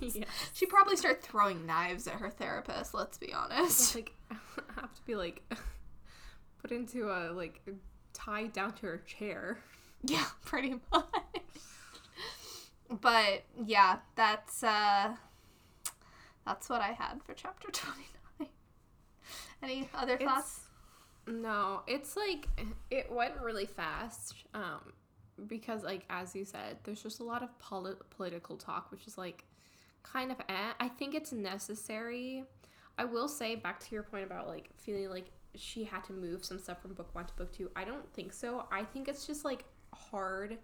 yeah. 0.00 0.24
She'd 0.54 0.68
probably 0.68 0.96
start 0.96 1.22
throwing 1.22 1.66
knives 1.66 2.06
at 2.06 2.14
her 2.14 2.30
therapist, 2.30 2.94
let's 2.94 3.16
be 3.16 3.32
honest. 3.32 3.94
Like, 3.94 4.12
I 4.30 4.36
have 4.80 4.94
to 4.94 5.02
be 5.06 5.14
like 5.14 5.42
put 6.60 6.72
into 6.72 7.10
a 7.10 7.32
like 7.32 7.60
tied 8.12 8.52
down 8.52 8.72
to 8.74 8.86
her 8.86 8.98
chair. 9.06 9.58
Yeah, 10.02 10.26
pretty 10.44 10.80
much. 10.92 11.04
But 13.00 13.44
yeah, 13.66 13.98
that's, 14.16 14.62
uh, 14.62 15.14
that's 16.48 16.70
what 16.70 16.80
I 16.80 16.92
had 16.92 17.22
for 17.24 17.34
chapter 17.34 17.70
29. 17.72 18.50
Any 19.62 19.88
other 19.94 20.16
thoughts? 20.16 20.60
No, 21.26 21.82
it's 21.86 22.16
like 22.16 22.48
it 22.90 23.12
went 23.12 23.34
really 23.42 23.66
fast. 23.66 24.34
Um, 24.54 24.92
because 25.46 25.82
like 25.82 26.04
as 26.08 26.34
you 26.34 26.44
said, 26.46 26.78
there's 26.84 27.02
just 27.02 27.20
a 27.20 27.24
lot 27.24 27.42
of 27.42 27.56
polit- 27.58 28.08
political 28.10 28.56
talk, 28.56 28.90
which 28.90 29.06
is 29.06 29.18
like 29.18 29.44
kind 30.02 30.30
of 30.32 30.40
eh. 30.48 30.72
I 30.80 30.88
think 30.88 31.14
it's 31.14 31.32
necessary. 31.32 32.44
I 32.96 33.04
will 33.04 33.28
say 33.28 33.54
back 33.54 33.78
to 33.80 33.94
your 33.94 34.02
point 34.02 34.24
about 34.24 34.48
like 34.48 34.70
feeling 34.78 35.10
like 35.10 35.30
she 35.54 35.84
had 35.84 36.02
to 36.04 36.12
move 36.12 36.44
some 36.44 36.58
stuff 36.58 36.80
from 36.80 36.94
book 36.94 37.14
one 37.14 37.26
to 37.26 37.34
book 37.34 37.52
two. 37.52 37.70
I 37.76 37.84
don't 37.84 38.10
think 38.14 38.32
so. 38.32 38.64
I 38.72 38.84
think 38.84 39.06
it's 39.06 39.26
just 39.26 39.44
like 39.44 39.64
hard 39.92 40.56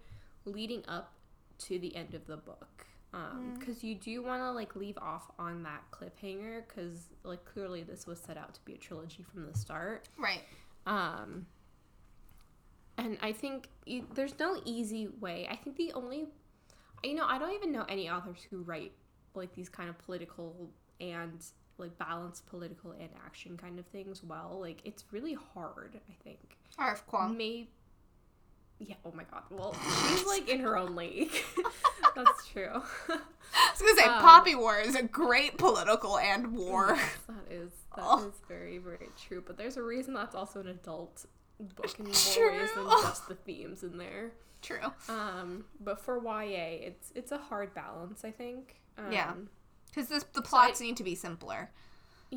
leading 0.45 0.83
up 0.87 1.13
to 1.59 1.77
the 1.77 1.95
end 1.95 2.15
of 2.15 2.25
the 2.25 2.37
book 2.37 2.87
um 3.15 3.55
because 3.57 3.83
you 3.83 3.95
do 3.95 4.21
want 4.21 4.41
to 4.41 4.51
like 4.51 4.75
leave 4.75 4.97
off 4.97 5.31
on 5.39 5.63
that 5.63 5.81
cliffhanger 5.91 6.63
because 6.67 7.07
like 7.23 7.43
clearly 7.45 7.81
this 7.83 8.05
was 8.05 8.19
set 8.19 8.37
out 8.37 8.53
to 8.53 8.59
be 8.65 8.73
a 8.73 8.77
trilogy 8.77 9.23
from 9.31 9.45
the 9.51 9.57
start 9.57 10.09
Right. 10.17 10.41
um 10.85 11.45
and 12.97 13.17
i 13.21 13.31
think 13.31 13.69
you, 13.85 14.05
there's 14.13 14.37
no 14.39 14.59
easy 14.65 15.07
way 15.19 15.47
i 15.49 15.55
think 15.55 15.75
the 15.77 15.91
only 15.93 16.27
you 17.03 17.15
know 17.15 17.25
i 17.27 17.37
don't 17.39 17.53
even 17.53 17.71
know 17.71 17.85
any 17.89 18.09
authors 18.09 18.45
who 18.49 18.61
write 18.63 18.91
like 19.33 19.53
these 19.55 19.69
kind 19.69 19.89
of 19.89 19.97
political 19.99 20.69
and 20.99 21.43
like 21.77 21.97
balance 21.97 22.41
political 22.41 22.91
and 22.91 23.09
action 23.25 23.57
kind 23.57 23.79
of 23.79 23.85
things 23.87 24.23
well 24.23 24.57
like 24.61 24.81
it's 24.85 25.05
really 25.11 25.33
hard 25.53 25.99
i 26.09 26.13
think 26.23 26.57
R.F. 26.77 27.07
Kuang. 27.07 27.37
May 27.37 27.69
yeah 28.79 28.95
oh 29.05 29.11
my 29.15 29.23
god 29.31 29.43
well 29.49 29.73
she's 30.09 30.25
like 30.25 30.49
in 30.49 30.59
her 30.59 30.77
own 30.77 30.95
league 30.95 31.31
that's 32.15 32.47
true 32.49 32.81
I 33.57 33.71
was 33.71 33.79
gonna 33.81 33.95
say, 33.95 34.03
Um, 34.05 34.21
Poppy 34.21 34.55
War 34.55 34.79
is 34.79 34.95
a 34.95 35.03
great 35.03 35.57
political 35.57 36.17
and 36.17 36.53
war. 36.57 36.93
Yes, 36.97 37.17
that 37.27 37.53
is 37.53 37.71
that 37.95 38.01
is 38.01 38.05
Oh. 38.07 38.33
very 38.49 38.79
very 38.79 39.07
true. 39.27 39.41
But 39.45 39.55
there's 39.57 39.77
a 39.77 39.83
reason 39.83 40.13
that's 40.13 40.35
also 40.35 40.59
an 40.59 40.67
adult 40.67 41.25
book 41.59 41.97
in 41.99 42.05
more 42.05 42.13
True. 42.13 42.51
ways 42.51 42.69
than 42.75 42.85
just 42.89 43.27
the 43.29 43.35
themes 43.35 43.83
in 43.83 43.97
there. 43.97 44.31
True. 44.61 44.79
Um, 45.07 45.65
but 45.79 46.01
for 46.01 46.17
YA, 46.21 46.79
it's 46.87 47.11
it's 47.15 47.31
a 47.31 47.37
hard 47.37 47.73
balance, 47.73 48.25
I 48.25 48.31
think. 48.31 48.75
Um, 48.97 49.11
Yeah. 49.11 49.33
Because 49.87 50.09
the 50.09 50.25
I- 50.35 50.41
plots 50.41 50.81
need 50.81 50.97
to 50.97 51.03
be 51.03 51.15
simpler. 51.15 51.69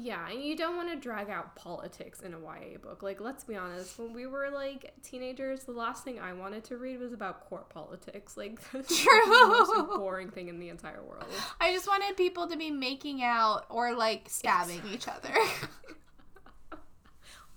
Yeah, 0.00 0.30
and 0.30 0.42
you 0.42 0.56
don't 0.56 0.76
want 0.76 0.90
to 0.90 0.96
drag 0.96 1.28
out 1.28 1.56
politics 1.56 2.20
in 2.20 2.32
a 2.32 2.38
YA 2.38 2.78
book. 2.80 3.02
Like, 3.02 3.20
let's 3.20 3.42
be 3.42 3.56
honest, 3.56 3.98
when 3.98 4.12
we 4.12 4.26
were 4.26 4.48
like 4.48 4.92
teenagers, 5.02 5.64
the 5.64 5.72
last 5.72 6.04
thing 6.04 6.20
I 6.20 6.32
wanted 6.34 6.62
to 6.64 6.76
read 6.76 7.00
was 7.00 7.12
about 7.12 7.48
court 7.48 7.68
politics. 7.68 8.36
Like, 8.36 8.60
that's 8.72 8.88
the 8.88 9.46
most 9.48 9.72
True. 9.72 9.98
boring 9.98 10.30
thing 10.30 10.48
in 10.48 10.60
the 10.60 10.68
entire 10.68 11.02
world. 11.02 11.24
I 11.60 11.72
just 11.72 11.88
wanted 11.88 12.16
people 12.16 12.46
to 12.46 12.56
be 12.56 12.70
making 12.70 13.24
out 13.24 13.64
or 13.68 13.92
like 13.94 14.28
stabbing 14.28 14.82
each 14.92 15.08
other. 15.08 15.34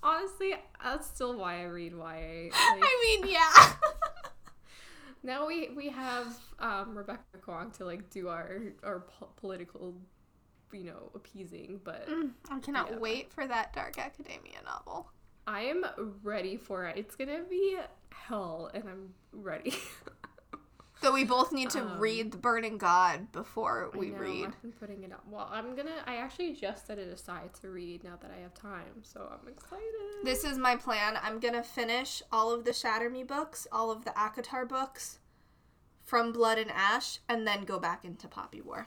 Honestly, 0.02 0.54
that's 0.82 1.06
still 1.06 1.36
why 1.36 1.60
I 1.60 1.64
read 1.64 1.92
YA. 1.92 1.98
Like, 2.00 2.52
I 2.82 3.18
mean, 3.22 3.32
yeah. 3.32 3.72
Now 5.24 5.46
we 5.46 5.68
we 5.76 5.88
have 5.90 6.36
um, 6.58 6.98
Rebecca 6.98 7.22
Kuang 7.46 7.72
to 7.76 7.84
like 7.84 8.10
do 8.10 8.26
our 8.26 8.60
our 8.82 9.00
po- 9.00 9.28
political, 9.36 9.94
you 10.72 10.84
know, 10.84 11.10
appeasing. 11.14 11.80
But 11.84 12.08
I 12.50 12.58
cannot 12.60 12.90
Yeah. 12.90 12.98
wait 12.98 13.32
for 13.32 13.46
that 13.46 13.72
Dark 13.72 13.98
Academia 13.98 14.62
novel. 14.64 15.10
I 15.46 15.62
am 15.62 15.84
ready 16.22 16.56
for 16.56 16.86
it. 16.86 16.96
It's 16.96 17.16
gonna 17.16 17.42
be 17.42 17.78
hell, 18.12 18.70
and 18.72 18.88
I'm 18.88 19.14
ready. 19.32 19.74
so 21.02 21.12
we 21.12 21.24
both 21.24 21.50
need 21.52 21.70
to 21.70 21.80
Um, 21.82 21.98
read 21.98 22.30
The 22.30 22.38
Burning 22.38 22.78
God 22.78 23.32
before 23.32 23.90
we 23.94 24.10
know, 24.10 24.18
read. 24.18 24.62
Been 24.62 24.70
putting 24.72 25.02
it 25.02 25.12
up. 25.12 25.24
Well, 25.26 25.48
I'm 25.50 25.74
gonna. 25.74 26.02
I 26.06 26.16
actually 26.16 26.52
just 26.52 26.86
set 26.86 26.98
it 26.98 27.08
aside 27.12 27.54
to 27.60 27.70
read 27.70 28.04
now 28.04 28.16
that 28.22 28.30
I 28.30 28.40
have 28.40 28.54
time, 28.54 29.02
so 29.02 29.28
I'm 29.32 29.48
excited. 29.48 29.82
This 30.22 30.44
is 30.44 30.58
my 30.58 30.76
plan. 30.76 31.18
I'm 31.20 31.40
gonna 31.40 31.64
finish 31.64 32.22
all 32.30 32.52
of 32.52 32.64
the 32.64 32.72
Shatter 32.72 33.10
Me 33.10 33.24
books, 33.24 33.66
all 33.72 33.90
of 33.90 34.04
the 34.04 34.12
ACOTAR 34.12 34.64
books, 34.68 35.18
from 36.04 36.32
Blood 36.32 36.58
and 36.58 36.70
Ash, 36.70 37.18
and 37.28 37.46
then 37.48 37.64
go 37.64 37.80
back 37.80 38.04
into 38.04 38.28
Poppy 38.28 38.60
War. 38.60 38.86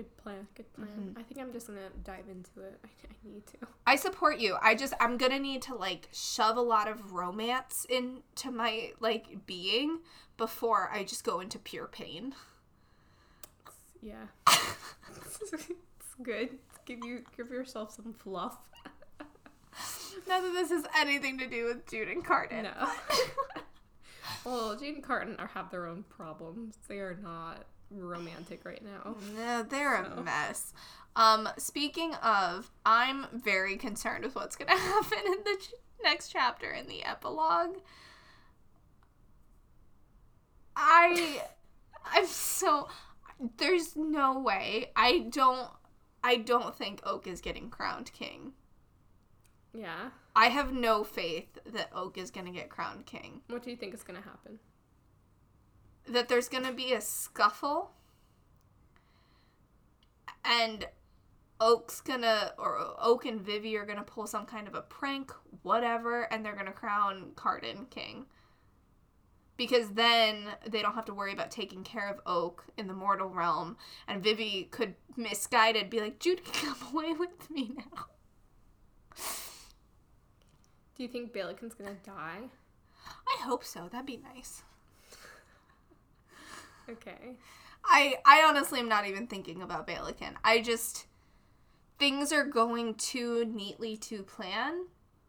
Good 0.00 0.16
plan. 0.16 0.48
Good 0.54 0.72
plan. 0.72 0.88
Mm-hmm. 0.88 1.18
I 1.18 1.22
think 1.22 1.38
I'm 1.38 1.52
just 1.52 1.66
gonna 1.66 1.90
dive 2.04 2.24
into 2.30 2.66
it. 2.66 2.80
I, 2.84 2.88
I 3.04 3.34
need 3.34 3.46
to. 3.48 3.58
I 3.86 3.96
support 3.96 4.38
you. 4.38 4.56
I 4.62 4.74
just 4.74 4.94
I'm 4.98 5.18
gonna 5.18 5.38
need 5.38 5.60
to 5.62 5.74
like 5.74 6.08
shove 6.10 6.56
a 6.56 6.62
lot 6.62 6.88
of 6.88 7.12
romance 7.12 7.86
into 7.90 8.50
my 8.50 8.92
like 8.98 9.44
being 9.44 9.98
before 10.38 10.88
I 10.90 11.04
just 11.04 11.22
go 11.22 11.40
into 11.40 11.58
pure 11.58 11.86
pain. 11.86 12.34
Yeah. 14.00 14.24
it's 14.48 16.14
good. 16.22 16.48
Give 16.86 17.00
you 17.04 17.22
give 17.36 17.50
yourself 17.50 17.92
some 17.92 18.14
fluff. 18.14 18.56
None 20.28 20.46
of 20.46 20.54
this 20.54 20.70
has 20.70 20.86
anything 20.98 21.36
to 21.40 21.46
do 21.46 21.66
with 21.66 21.86
Jude 21.90 22.08
and 22.08 22.24
Cardan. 22.24 22.62
No. 22.62 22.90
well, 24.46 24.76
Jane 24.76 24.94
and 24.94 25.04
Cardan 25.04 25.38
are 25.38 25.48
have 25.48 25.70
their 25.70 25.84
own 25.84 26.04
problems. 26.08 26.78
They 26.88 27.00
are 27.00 27.18
not 27.22 27.66
romantic 27.90 28.64
right 28.64 28.82
now. 28.84 29.16
No, 29.36 29.62
they're 29.62 30.04
So. 30.04 30.12
a 30.18 30.22
mess. 30.22 30.72
Um, 31.16 31.48
speaking 31.58 32.14
of, 32.14 32.70
I'm 32.86 33.26
very 33.32 33.76
concerned 33.76 34.24
with 34.24 34.34
what's 34.34 34.56
gonna 34.56 34.76
happen 34.78 35.18
in 35.26 35.38
the 35.44 35.56
ch- 35.60 35.74
next 36.02 36.28
chapter 36.28 36.70
in 36.70 36.86
the 36.86 37.02
epilogue. 37.04 37.76
I, 40.76 41.42
I'm 42.04 42.26
so, 42.26 42.88
There's 43.58 43.96
no 43.96 44.38
way. 44.38 44.92
I 44.96 45.26
don't. 45.30 45.68
I 46.22 46.36
don't 46.36 46.76
think 46.76 47.00
Oak 47.04 47.26
is 47.26 47.40
getting 47.40 47.70
crowned 47.70 48.12
king. 48.12 48.52
Yeah. 49.72 50.10
I 50.36 50.46
have 50.48 50.72
no 50.72 51.02
faith 51.02 51.58
that 51.72 51.88
Oak 51.94 52.18
is 52.18 52.30
gonna 52.30 52.50
get 52.52 52.68
crowned 52.68 53.06
king. 53.06 53.40
What 53.48 53.62
do 53.62 53.70
you 53.70 53.76
think 53.76 53.94
is 53.94 54.02
gonna 54.02 54.20
happen? 54.20 54.58
That 56.10 56.28
there's 56.28 56.48
gonna 56.48 56.72
be 56.72 56.92
a 56.92 57.00
scuffle, 57.00 57.92
and 60.44 60.86
Oak's 61.60 62.00
gonna 62.00 62.52
or 62.58 62.94
Oak 62.98 63.26
and 63.26 63.40
Vivi 63.40 63.76
are 63.76 63.86
gonna 63.86 64.02
pull 64.02 64.26
some 64.26 64.44
kind 64.44 64.66
of 64.66 64.74
a 64.74 64.80
prank, 64.82 65.32
whatever, 65.62 66.22
and 66.32 66.44
they're 66.44 66.56
gonna 66.56 66.72
crown 66.72 67.30
Cardan 67.36 67.86
king. 67.90 68.26
Because 69.56 69.90
then 69.90 70.46
they 70.66 70.82
don't 70.82 70.94
have 70.94 71.04
to 71.04 71.14
worry 71.14 71.32
about 71.32 71.50
taking 71.52 71.84
care 71.84 72.08
of 72.08 72.20
Oak 72.26 72.64
in 72.76 72.88
the 72.88 72.94
mortal 72.94 73.28
realm, 73.28 73.76
and 74.08 74.22
Vivi 74.22 74.64
could 74.72 74.94
misguided 75.16 75.90
be 75.90 76.00
like, 76.00 76.18
"Judy, 76.18 76.42
come 76.52 76.76
away 76.92 77.12
with 77.12 77.48
me 77.50 77.72
now." 77.76 78.06
Do 80.96 81.04
you 81.04 81.08
think 81.08 81.32
Balekin's 81.32 81.74
gonna 81.74 81.94
die? 82.04 82.50
I 83.06 83.42
hope 83.42 83.64
so. 83.64 83.88
That'd 83.88 84.06
be 84.06 84.16
nice. 84.16 84.64
Okay. 86.90 87.36
I 87.84 88.16
I 88.24 88.44
honestly 88.46 88.80
am 88.80 88.88
not 88.88 89.06
even 89.06 89.26
thinking 89.26 89.62
about 89.62 89.86
Balekin. 89.86 90.34
I 90.44 90.60
just 90.60 91.06
things 91.98 92.32
are 92.32 92.44
going 92.44 92.94
too 92.94 93.44
neatly 93.44 93.96
to 93.96 94.22
plan 94.22 94.86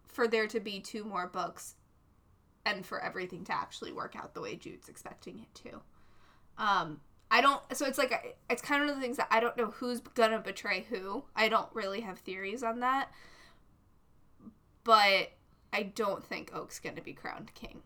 for 0.07 0.27
there 0.27 0.47
to 0.47 0.59
be 0.59 0.79
two 0.79 1.03
more 1.03 1.27
books 1.27 1.75
and 2.65 2.85
for 2.85 3.01
everything 3.01 3.43
to 3.45 3.53
actually 3.53 3.91
work 3.91 4.15
out 4.15 4.33
the 4.33 4.41
way 4.41 4.55
Jude's 4.55 4.89
expecting 4.89 5.39
it 5.39 5.55
to. 5.63 5.81
Um 6.57 7.01
I 7.29 7.41
don't 7.41 7.61
so 7.75 7.85
it's 7.85 7.97
like 7.97 8.37
it's 8.49 8.61
kind 8.61 8.81
of 8.81 8.87
one 8.87 8.95
of 8.95 9.01
the 9.01 9.01
things 9.01 9.17
that 9.17 9.27
I 9.31 9.39
don't 9.39 9.57
know 9.57 9.67
who's 9.67 10.01
going 10.01 10.31
to 10.31 10.39
betray 10.39 10.85
who. 10.89 11.23
I 11.35 11.47
don't 11.47 11.69
really 11.73 12.01
have 12.01 12.19
theories 12.19 12.63
on 12.63 12.81
that. 12.81 13.09
But 14.83 15.31
I 15.71 15.83
don't 15.83 16.25
think 16.25 16.53
Oak's 16.53 16.79
going 16.79 16.95
to 16.95 17.01
be 17.01 17.13
crowned 17.13 17.53
king. 17.53 17.81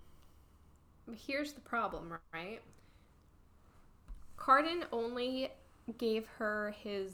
Here's 1.16 1.54
the 1.54 1.62
problem, 1.62 2.18
right? 2.34 2.62
Cardan 4.38 4.86
only 4.92 5.50
gave 5.98 6.26
her 6.38 6.74
his 6.84 7.14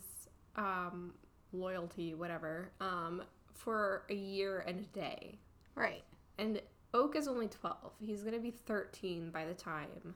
um, 0.55 1.13
loyalty, 1.53 2.13
whatever, 2.13 2.71
um, 2.79 3.21
for 3.53 4.03
a 4.09 4.15
year 4.15 4.63
and 4.67 4.79
a 4.79 4.99
day. 4.99 5.39
Right. 5.75 6.03
And 6.37 6.61
Oak 6.93 7.15
is 7.15 7.27
only 7.27 7.47
12. 7.47 7.77
He's 7.99 8.21
going 8.21 8.33
to 8.33 8.39
be 8.39 8.51
13 8.51 9.29
by 9.31 9.45
the 9.45 9.53
time. 9.53 10.15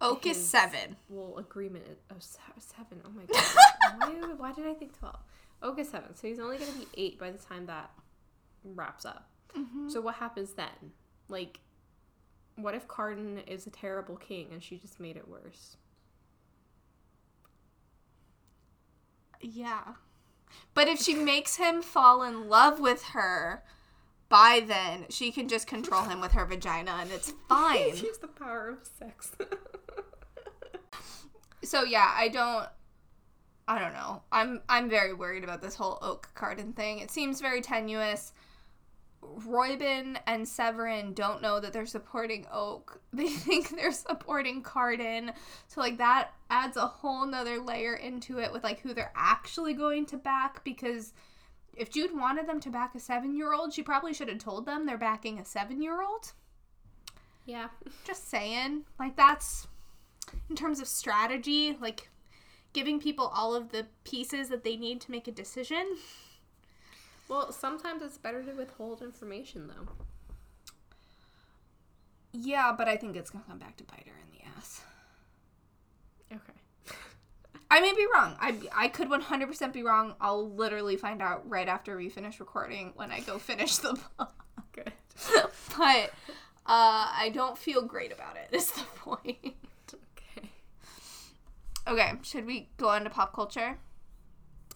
Oak 0.00 0.26
is 0.26 0.44
seven. 0.44 0.96
Well, 1.08 1.38
agreement 1.38 1.86
is 1.88 1.96
oh, 2.10 2.16
se- 2.18 2.40
seven. 2.58 3.00
Oh 3.06 3.10
my 3.10 3.22
god. 3.32 4.28
why, 4.28 4.34
why 4.36 4.52
did 4.52 4.66
I 4.66 4.74
think 4.74 4.98
12? 4.98 5.16
Oak 5.62 5.78
is 5.78 5.88
seven. 5.88 6.14
So 6.14 6.26
he's 6.28 6.40
only 6.40 6.58
going 6.58 6.72
to 6.72 6.78
be 6.78 6.86
eight 6.96 7.18
by 7.18 7.30
the 7.30 7.38
time 7.38 7.66
that 7.66 7.90
wraps 8.64 9.06
up. 9.06 9.28
Mm-hmm. 9.56 9.88
So 9.88 10.00
what 10.00 10.16
happens 10.16 10.52
then? 10.52 10.92
Like, 11.28 11.60
what 12.56 12.74
if 12.74 12.86
Cardan 12.86 13.38
is 13.46 13.66
a 13.66 13.70
terrible 13.70 14.16
king 14.16 14.48
and 14.52 14.62
she 14.62 14.76
just 14.78 15.00
made 15.00 15.16
it 15.16 15.28
worse? 15.28 15.76
Yeah. 19.40 19.94
But 20.72 20.88
if 20.88 21.00
she 21.00 21.14
makes 21.14 21.56
him 21.56 21.82
fall 21.82 22.22
in 22.22 22.48
love 22.48 22.80
with 22.80 23.02
her, 23.06 23.64
by 24.28 24.62
then 24.66 25.06
she 25.10 25.30
can 25.30 25.48
just 25.48 25.66
control 25.66 26.02
him 26.02 26.20
with 26.20 26.32
her 26.32 26.44
vagina 26.44 26.98
and 27.00 27.10
it's 27.10 27.32
fine. 27.48 27.96
Use 27.96 28.18
the 28.18 28.28
power 28.28 28.68
of 28.68 28.88
sex. 28.98 29.32
so 31.62 31.82
yeah, 31.82 32.12
I 32.16 32.28
don't 32.28 32.68
I 33.66 33.78
don't 33.78 33.94
know. 33.94 34.22
I'm 34.30 34.60
I'm 34.68 34.90
very 34.90 35.12
worried 35.12 35.44
about 35.44 35.62
this 35.62 35.74
whole 35.74 35.98
Oak 36.02 36.28
Cardan 36.34 36.74
thing. 36.74 36.98
It 36.98 37.10
seems 37.10 37.40
very 37.40 37.60
tenuous. 37.60 38.32
Roiben 39.46 40.18
and 40.26 40.46
Severin 40.46 41.12
don't 41.14 41.42
know 41.42 41.60
that 41.60 41.72
they're 41.72 41.86
supporting 41.86 42.46
Oak. 42.52 43.00
They 43.12 43.28
think 43.28 43.70
they're 43.70 43.92
supporting 43.92 44.62
Cardan. 44.62 45.32
So 45.68 45.80
like 45.80 45.98
that 45.98 46.32
adds 46.50 46.76
a 46.76 46.86
whole 46.86 47.26
nother 47.26 47.60
layer 47.60 47.94
into 47.94 48.38
it 48.40 48.52
with 48.52 48.64
like 48.64 48.80
who 48.80 48.92
they're 48.92 49.12
actually 49.14 49.74
going 49.74 50.06
to 50.06 50.16
back 50.16 50.64
because 50.64 51.12
if 51.76 51.90
Jude 51.90 52.16
wanted 52.16 52.48
them 52.48 52.60
to 52.60 52.70
back 52.70 52.94
a 52.94 53.00
seven 53.00 53.36
year 53.36 53.52
old, 53.52 53.72
she 53.72 53.82
probably 53.82 54.12
should 54.14 54.28
have 54.28 54.38
told 54.38 54.66
them 54.66 54.86
they're 54.86 54.98
backing 54.98 55.38
a 55.38 55.44
seven 55.44 55.80
year 55.82 56.02
old. 56.02 56.32
yeah. 57.46 57.68
Just 58.04 58.28
saying. 58.28 58.84
Like 58.98 59.16
that's 59.16 59.66
in 60.50 60.56
terms 60.56 60.80
of 60.80 60.88
strategy, 60.88 61.76
like 61.80 62.08
giving 62.72 63.00
people 63.00 63.30
all 63.34 63.54
of 63.54 63.70
the 63.70 63.86
pieces 64.04 64.48
that 64.48 64.64
they 64.64 64.76
need 64.76 65.00
to 65.02 65.10
make 65.10 65.28
a 65.28 65.32
decision. 65.32 65.96
Well, 67.28 67.52
sometimes 67.52 68.02
it's 68.02 68.18
better 68.18 68.42
to 68.42 68.52
withhold 68.52 69.02
information, 69.02 69.68
though. 69.68 69.92
Yeah, 72.32 72.74
but 72.76 72.88
I 72.88 72.96
think 72.96 73.16
it's 73.16 73.30
gonna 73.30 73.44
come 73.46 73.58
back 73.58 73.76
to 73.76 73.84
bite 73.84 74.06
her 74.06 74.14
in 74.20 74.36
the 74.36 74.44
ass. 74.56 74.82
Okay. 76.32 76.96
I 77.70 77.80
may 77.80 77.92
be 77.94 78.06
wrong. 78.12 78.36
I 78.40 78.56
I 78.74 78.88
could 78.88 79.08
100% 79.08 79.72
be 79.72 79.82
wrong. 79.82 80.14
I'll 80.20 80.50
literally 80.50 80.96
find 80.96 81.22
out 81.22 81.48
right 81.48 81.68
after 81.68 81.96
we 81.96 82.08
finish 82.08 82.40
recording 82.40 82.92
when 82.96 83.10
I 83.12 83.20
go 83.20 83.38
finish 83.38 83.76
the 83.76 83.92
book. 84.18 84.34
Good. 84.72 84.92
but 85.78 86.10
uh, 86.66 87.06
I 87.16 87.30
don't 87.32 87.56
feel 87.56 87.82
great 87.82 88.12
about 88.12 88.36
it. 88.36 88.48
Is 88.54 88.70
the 88.72 88.82
point? 88.96 89.54
Okay. 89.94 90.50
Okay, 91.86 92.12
should 92.22 92.46
we 92.46 92.68
go 92.78 92.88
on 92.88 93.04
to 93.04 93.10
pop 93.10 93.32
culture? 93.32 93.78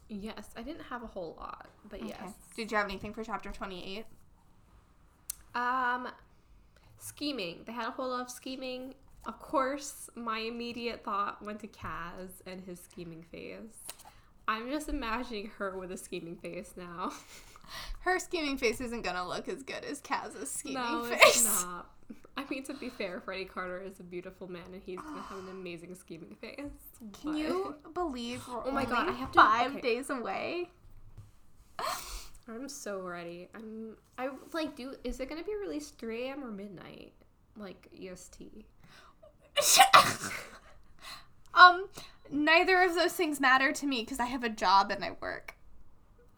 Yes, 0.08 0.48
I 0.56 0.62
didn't 0.62 0.84
have 0.84 1.02
a 1.02 1.06
whole 1.06 1.36
lot, 1.38 1.68
but 1.88 2.02
yes. 2.06 2.32
Did 2.56 2.70
you 2.70 2.76
have 2.78 2.86
anything 2.86 3.12
for 3.12 3.22
chapter 3.22 3.50
28? 3.50 4.06
Um, 5.54 6.08
scheming. 6.98 7.62
They 7.66 7.72
had 7.72 7.88
a 7.88 7.90
whole 7.90 8.08
lot 8.08 8.22
of 8.22 8.30
scheming. 8.30 8.94
Of 9.26 9.38
course, 9.38 10.08
my 10.14 10.38
immediate 10.38 11.04
thought 11.04 11.42
went 11.44 11.60
to 11.60 11.66
Kaz 11.66 12.30
and 12.46 12.62
his 12.62 12.80
scheming 12.80 13.22
phase. 13.22 13.76
I'm 14.46 14.70
just 14.70 14.88
imagining 14.88 15.50
her 15.58 15.76
with 15.76 15.92
a 15.92 15.96
scheming 15.96 16.36
face 16.36 16.72
now. 16.76 17.12
Her 18.00 18.18
scheming 18.18 18.56
face 18.56 18.80
isn't 18.80 19.02
gonna 19.02 19.28
look 19.28 19.46
as 19.46 19.62
good 19.62 19.84
as 19.84 20.00
Kaz's 20.00 20.50
scheming 20.50 20.82
no, 20.82 21.04
face. 21.04 21.20
it's 21.22 21.64
not. 21.64 21.90
I 22.38 22.44
mean, 22.48 22.62
to 22.64 22.74
be 22.74 22.88
fair, 22.88 23.20
Freddy 23.20 23.44
Carter 23.44 23.82
is 23.84 23.98
a 23.98 24.04
beautiful 24.04 24.46
man, 24.48 24.62
and 24.72 24.80
he's 24.84 25.00
gonna 25.00 25.22
have 25.22 25.38
an 25.38 25.48
amazing 25.50 25.94
scheming 25.96 26.36
face. 26.40 26.56
Can 27.20 27.32
but- 27.32 27.36
you 27.36 27.74
believe 27.94 28.46
we're 28.46 28.66
Oh 28.66 28.70
my 28.70 28.84
God, 28.84 29.08
I 29.08 29.12
have 29.12 29.32
to- 29.32 29.38
five 29.40 29.72
okay. 29.72 29.80
days 29.80 30.08
away? 30.08 30.70
I'm 32.48 32.68
so 32.68 33.00
ready. 33.00 33.48
I'm. 33.54 33.96
I 34.16 34.30
like. 34.52 34.76
Do 34.76 34.94
is 35.04 35.18
it 35.20 35.28
gonna 35.28 35.42
be 35.42 35.54
released 35.56 35.98
3 35.98 36.24
a.m. 36.28 36.44
or 36.44 36.50
midnight? 36.50 37.12
Like 37.56 37.88
EST. 38.00 38.64
um, 41.54 41.88
neither 42.30 42.82
of 42.82 42.94
those 42.94 43.12
things 43.12 43.40
matter 43.40 43.72
to 43.72 43.86
me 43.86 44.00
because 44.02 44.20
I 44.20 44.26
have 44.26 44.44
a 44.44 44.48
job 44.48 44.90
and 44.90 45.04
I 45.04 45.12
work, 45.20 45.56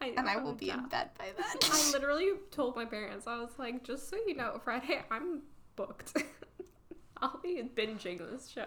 I 0.01 0.15
and 0.17 0.29
I 0.29 0.37
will 0.37 0.55
be 0.55 0.71
in 0.71 0.87
bed 0.89 1.11
by 1.19 1.27
then. 1.37 1.45
I 1.63 1.91
literally 1.93 2.31
told 2.51 2.75
my 2.75 2.87
parents, 2.87 3.27
I 3.27 3.39
was 3.39 3.51
like, 3.59 3.85
just 3.85 4.09
so 4.09 4.17
you 4.27 4.35
know, 4.35 4.61
Friday 4.65 5.03
I'm 5.11 5.43
booked. 5.87 6.13
I'll 7.23 7.41
be 7.43 7.63
binging 7.75 8.19
this 8.31 8.49
show. 8.49 8.67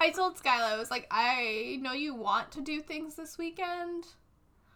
I 0.00 0.10
told 0.10 0.36
Skyla, 0.36 0.72
I 0.72 0.76
was 0.78 0.90
like, 0.90 1.06
I 1.10 1.78
know 1.80 1.92
you 1.92 2.14
want 2.14 2.50
to 2.52 2.60
do 2.60 2.80
things 2.82 3.14
this 3.14 3.38
weekend, 3.38 4.04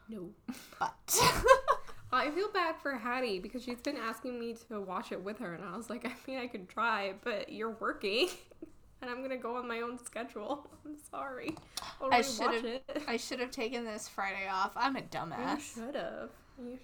No. 0.09 0.31
but 0.79 1.19
I 2.13 2.31
feel 2.31 2.51
bad 2.53 2.77
for 2.83 2.93
Hattie 2.93 3.39
because 3.39 3.63
she's 3.63 3.81
been 3.81 3.97
asking 3.99 4.39
me 4.41 4.57
to 4.69 4.81
watch 4.81 5.13
it 5.13 5.23
with 5.23 5.39
her, 5.41 5.53
and 5.55 5.63
I 5.65 5.77
was 5.77 5.91
like, 5.91 6.07
I 6.07 6.13
mean, 6.27 6.39
I 6.39 6.47
could 6.47 6.69
try, 6.69 7.15
but 7.23 7.51
you're 7.53 7.77
working, 7.81 8.29
and 9.03 9.11
I'm 9.11 9.21
gonna 9.21 9.37
go 9.37 9.57
on 9.57 9.69
my 9.69 9.81
own 9.83 9.99
schedule. 10.03 10.67
I'm 10.87 10.97
sorry. 11.11 11.55
I'll 12.01 12.13
I 12.15 12.23
should've- 12.23 12.81
I 13.07 13.17
should 13.19 13.41
have 13.41 13.51
taken 13.51 13.85
this 13.85 14.09
Friday 14.09 14.49
off. 14.51 14.73
I'm 14.77 14.97
a 14.97 15.03
dumbass. 15.03 15.77
You 15.77 15.85
should 15.85 15.95
have. 15.97 16.31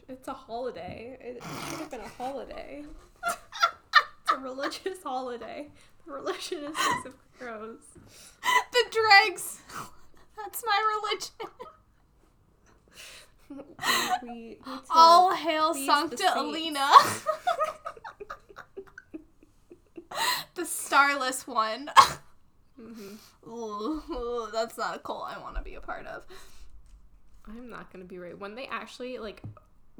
It's 0.09 0.29
a 0.29 0.35
holiday. 0.35 1.17
It 1.21 1.43
should 1.71 1.79
have 1.81 1.91
been 1.91 2.01
a 2.01 2.09
holiday. 2.23 2.85
A 4.35 4.39
religious 4.39 5.03
holiday. 5.05 5.69
The 6.07 6.13
religion 6.13 6.65
is 6.65 6.77
Six 6.77 7.07
of 7.07 7.15
Crows. 7.39 7.79
the 8.73 8.85
dregs. 8.91 9.61
That's 10.37 10.65
my 10.67 11.01
religion. 11.03 11.31
We, 14.23 14.57
we 14.57 14.59
All 14.89 15.35
hail 15.35 15.75
Sancta. 15.75 16.39
Alina. 16.39 16.89
the 20.55 20.65
starless 20.65 21.47
one. 21.47 21.91
Mhm. 22.81 23.19
Ooh, 23.47 24.03
ooh, 24.11 24.49
that's 24.53 24.79
not 24.79 24.97
a 24.97 24.99
cult 25.01 25.27
I 25.29 25.39
want 25.39 25.57
to 25.57 25.63
be 25.63 25.75
a 25.75 25.81
part 25.83 26.07
of. 26.07 26.23
I'm 27.47 27.69
not 27.69 27.93
gonna 27.93 28.05
be 28.07 28.19
right 28.19 28.39
when 28.39 28.55
they 28.55 28.67
actually 28.69 29.19
like. 29.19 29.43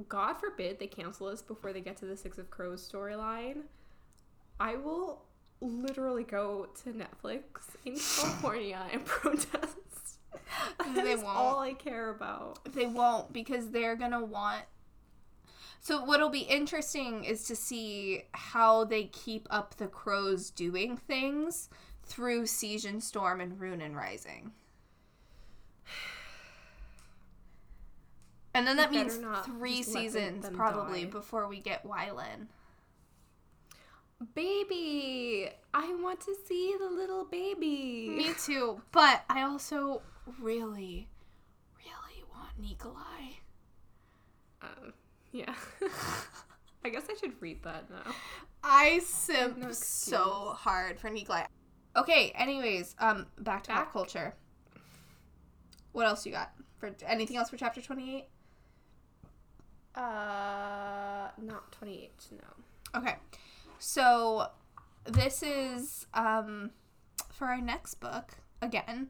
God 0.09 0.35
forbid 0.35 0.79
they 0.79 0.87
cancel 0.87 1.27
us 1.27 1.43
before 1.43 1.75
they 1.75 1.83
get 1.83 1.99
to 1.99 2.07
the 2.07 2.17
Six 2.17 2.39
of 2.39 2.51
Crows 2.51 2.89
storyline. 2.91 3.65
I 4.61 4.77
will 4.77 5.23
literally 5.61 6.25
go 6.25 6.69
to 6.85 6.91
Netflix 6.93 7.43
in 7.85 7.95
California 8.17 8.81
and 8.93 9.05
protest. 9.05 9.77
They 10.95 11.03
That's 11.03 11.23
won't. 11.23 11.37
all 11.37 11.61
I 11.61 11.73
care 11.75 12.11
about. 12.11 12.73
They 12.73 12.87
won't 12.87 13.33
because 13.33 13.71
they're 13.71 13.97
gonna 13.97 14.25
want. 14.25 14.63
So 15.81 16.05
what'll 16.05 16.29
be 16.29 16.41
interesting 16.41 17.25
is 17.25 17.45
to 17.45 17.57
see 17.57 18.23
how 18.33 18.85
they 18.85 19.05
keep 19.05 19.47
up 19.51 19.77
the 19.77 19.89
crows 19.89 20.51
doing 20.51 20.97
things 20.97 21.69
through 22.05 22.47
Siege 22.47 22.85
and 22.85 23.03
Storm 23.03 23.41
and 23.41 23.59
Rune 23.61 23.81
and 23.81 23.97
Rising. 23.97 24.53
And 28.55 28.67
then 28.67 28.77
that 28.77 28.91
means 28.93 29.17
three 29.47 29.79
just 29.79 29.95
let 29.95 29.95
them- 29.95 30.13
seasons 30.43 30.47
probably 30.53 31.05
before 31.07 31.49
we 31.49 31.59
get 31.61 31.85
Wylan. 31.85 32.49
Baby, 34.35 35.49
I 35.75 35.95
want 36.03 36.21
to 36.23 36.35
see 36.47 36.75
the 36.79 36.89
little 36.89 37.25
baby. 37.25 38.09
Me 38.11 38.31
too, 38.45 38.81
but 38.93 39.25
I 39.29 39.43
also 39.43 40.03
really, 40.41 41.09
really 41.79 42.25
want 42.35 42.51
Nikolai. 42.59 43.41
Um, 44.63 44.93
yeah. 45.33 45.55
I 46.85 46.89
guess 46.89 47.05
I 47.11 47.15
should 47.15 47.41
read 47.41 47.63
that 47.65 47.89
now. 47.91 48.13
I 48.63 49.01
simp 49.01 49.57
no 49.59 49.73
so 49.73 50.55
hard 50.57 51.01
for 51.01 51.11
Nikolai. 51.11 51.45
Okay, 51.97 52.33
anyways, 52.37 52.95
um, 52.99 53.27
back 53.39 53.65
to 53.65 53.71
pop 53.71 53.85
Back. 53.87 53.93
culture. 53.93 54.35
What 55.93 56.07
else 56.07 56.25
you 56.25 56.33
got? 56.33 56.53
For 56.79 56.91
anything 57.07 57.37
else 57.37 57.51
for 57.51 57.57
chapter 57.57 57.81
twenty 57.81 58.17
eight? 58.17 58.27
Uh, 59.95 61.29
not 61.43 61.71
28, 61.73 62.11
no. 62.33 62.99
Okay. 62.99 63.17
So 63.85 64.47
this 65.07 65.43
is 65.43 66.07
um 66.15 66.71
for 67.33 67.49
our 67.49 67.61
next 67.61 67.97
book 67.97 68.35
again, 68.63 69.09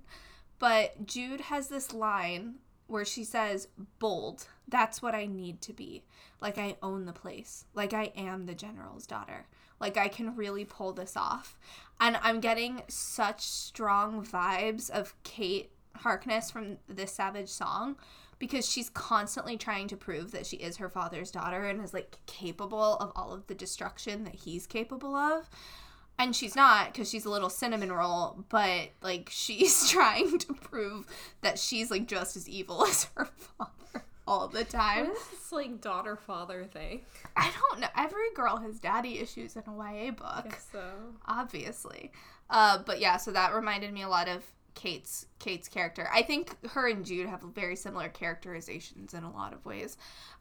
but 0.59 1.07
Jude 1.07 1.43
has 1.43 1.69
this 1.69 1.93
line 1.93 2.55
where 2.87 3.05
she 3.05 3.23
says, 3.23 3.69
"Bold. 3.99 4.47
That's 4.67 5.03
what 5.03 5.15
I 5.15 5.27
need 5.27 5.61
to 5.63 5.75
be. 5.75 6.05
Like 6.41 6.57
I 6.57 6.79
own 6.83 7.05
the 7.05 7.13
place. 7.13 7.67
Like 7.75 7.93
I 7.93 8.13
am 8.17 8.47
the 8.47 8.55
general's 8.55 9.07
daughter. 9.07 9.47
Like 9.79 9.99
I 9.99 10.09
can 10.09 10.37
really 10.37 10.65
pull 10.65 10.95
this 10.95 11.19
off." 11.19 11.59
And 12.01 12.19
I'm 12.23 12.41
getting 12.41 12.81
such 12.89 13.43
strong 13.43 14.25
vibes 14.25 14.89
of 14.89 15.23
Kate 15.23 15.71
Harkness 15.97 16.51
from 16.51 16.79
this 16.89 17.13
Savage 17.13 17.51
song 17.51 17.97
because 18.43 18.69
she's 18.69 18.91
constantly 18.91 19.57
trying 19.57 19.87
to 19.87 19.97
prove 19.97 20.33
that 20.33 20.45
she 20.45 20.57
is 20.57 20.79
her 20.79 20.89
father's 20.89 21.31
daughter 21.31 21.63
and 21.63 21.81
is 21.81 21.95
like 21.95 22.19
capable 22.27 22.97
of 22.97 23.13
all 23.15 23.33
of 23.33 23.47
the 23.47 23.55
destruction 23.55 24.25
that 24.25 24.35
he's 24.35 24.67
capable 24.67 25.15
of. 25.15 25.49
And 26.19 26.35
she's 26.35 26.57
not 26.57 26.93
because 26.93 27.09
she's 27.09 27.25
a 27.25 27.31
little 27.31 27.49
cinnamon 27.49 27.93
roll, 27.93 28.45
but 28.49 28.89
like 29.01 29.29
she's 29.33 29.89
trying 29.89 30.41
to 30.41 30.55
prove 30.55 31.07
that 31.43 31.57
she's 31.57 31.89
like 31.89 32.09
just 32.09 32.37
as 32.37 32.49
evil 32.49 32.85
as 32.89 33.05
her 33.15 33.27
father 33.37 34.05
all 34.27 34.49
the 34.49 34.65
time. 34.65 35.07
What 35.07 35.17
is 35.19 35.29
this, 35.29 35.53
like, 35.53 35.81
daughter 35.81 36.17
father 36.17 36.65
thing? 36.65 37.03
I 37.37 37.49
don't 37.71 37.79
know. 37.79 37.89
Every 37.97 38.35
girl 38.35 38.57
has 38.57 38.81
daddy 38.81 39.21
issues 39.21 39.55
in 39.55 39.63
a 39.69 39.73
YA 39.73 40.11
book 40.11 40.51
guess 40.51 40.67
so. 40.73 40.83
obviously. 41.27 42.11
Uh, 42.51 42.79
but 42.85 42.99
yeah, 42.99 43.19
so 43.19 43.31
that 43.31 43.55
reminded 43.55 43.93
me 43.93 44.03
a 44.03 44.09
lot 44.09 44.29
of 44.29 44.43
Kate's 44.75 45.27
Kate's 45.39 45.69
character. 45.69 46.09
I 46.13 46.23
think 46.23 46.57
her 46.69 46.89
and 46.89 47.05
Jude 47.05 47.29
have 47.29 47.43
very 47.43 47.77
similar 47.77 48.09
characterizations 48.09 49.15
in 49.15 49.25
a 49.25 49.33
lot 49.33 49.53
of 49.53 49.65
ways. 49.65 49.97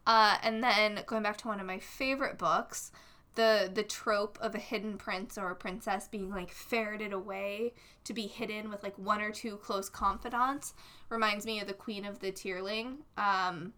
Uh, 0.05 0.37
and 0.41 0.63
then 0.63 1.01
going 1.05 1.23
back 1.23 1.37
to 1.37 1.47
one 1.47 1.59
of 1.59 1.65
my 1.65 1.79
favorite 1.79 2.37
books, 2.37 2.91
the 3.35 3.69
the 3.73 3.83
trope 3.83 4.37
of 4.41 4.55
a 4.55 4.59
hidden 4.59 4.97
prince 4.97 5.37
or 5.37 5.51
a 5.51 5.55
princess 5.55 6.07
being 6.07 6.29
like 6.29 6.51
ferreted 6.51 7.13
away 7.13 7.73
to 8.03 8.13
be 8.13 8.27
hidden 8.27 8.69
with 8.69 8.83
like 8.83 8.97
one 8.97 9.21
or 9.21 9.31
two 9.31 9.57
close 9.57 9.89
confidants 9.89 10.73
reminds 11.09 11.45
me 11.45 11.59
of 11.59 11.67
the 11.67 11.73
Queen 11.73 12.05
of 12.05 12.19
the 12.19 12.31
Tearling, 12.31 12.97
um, 13.17 13.73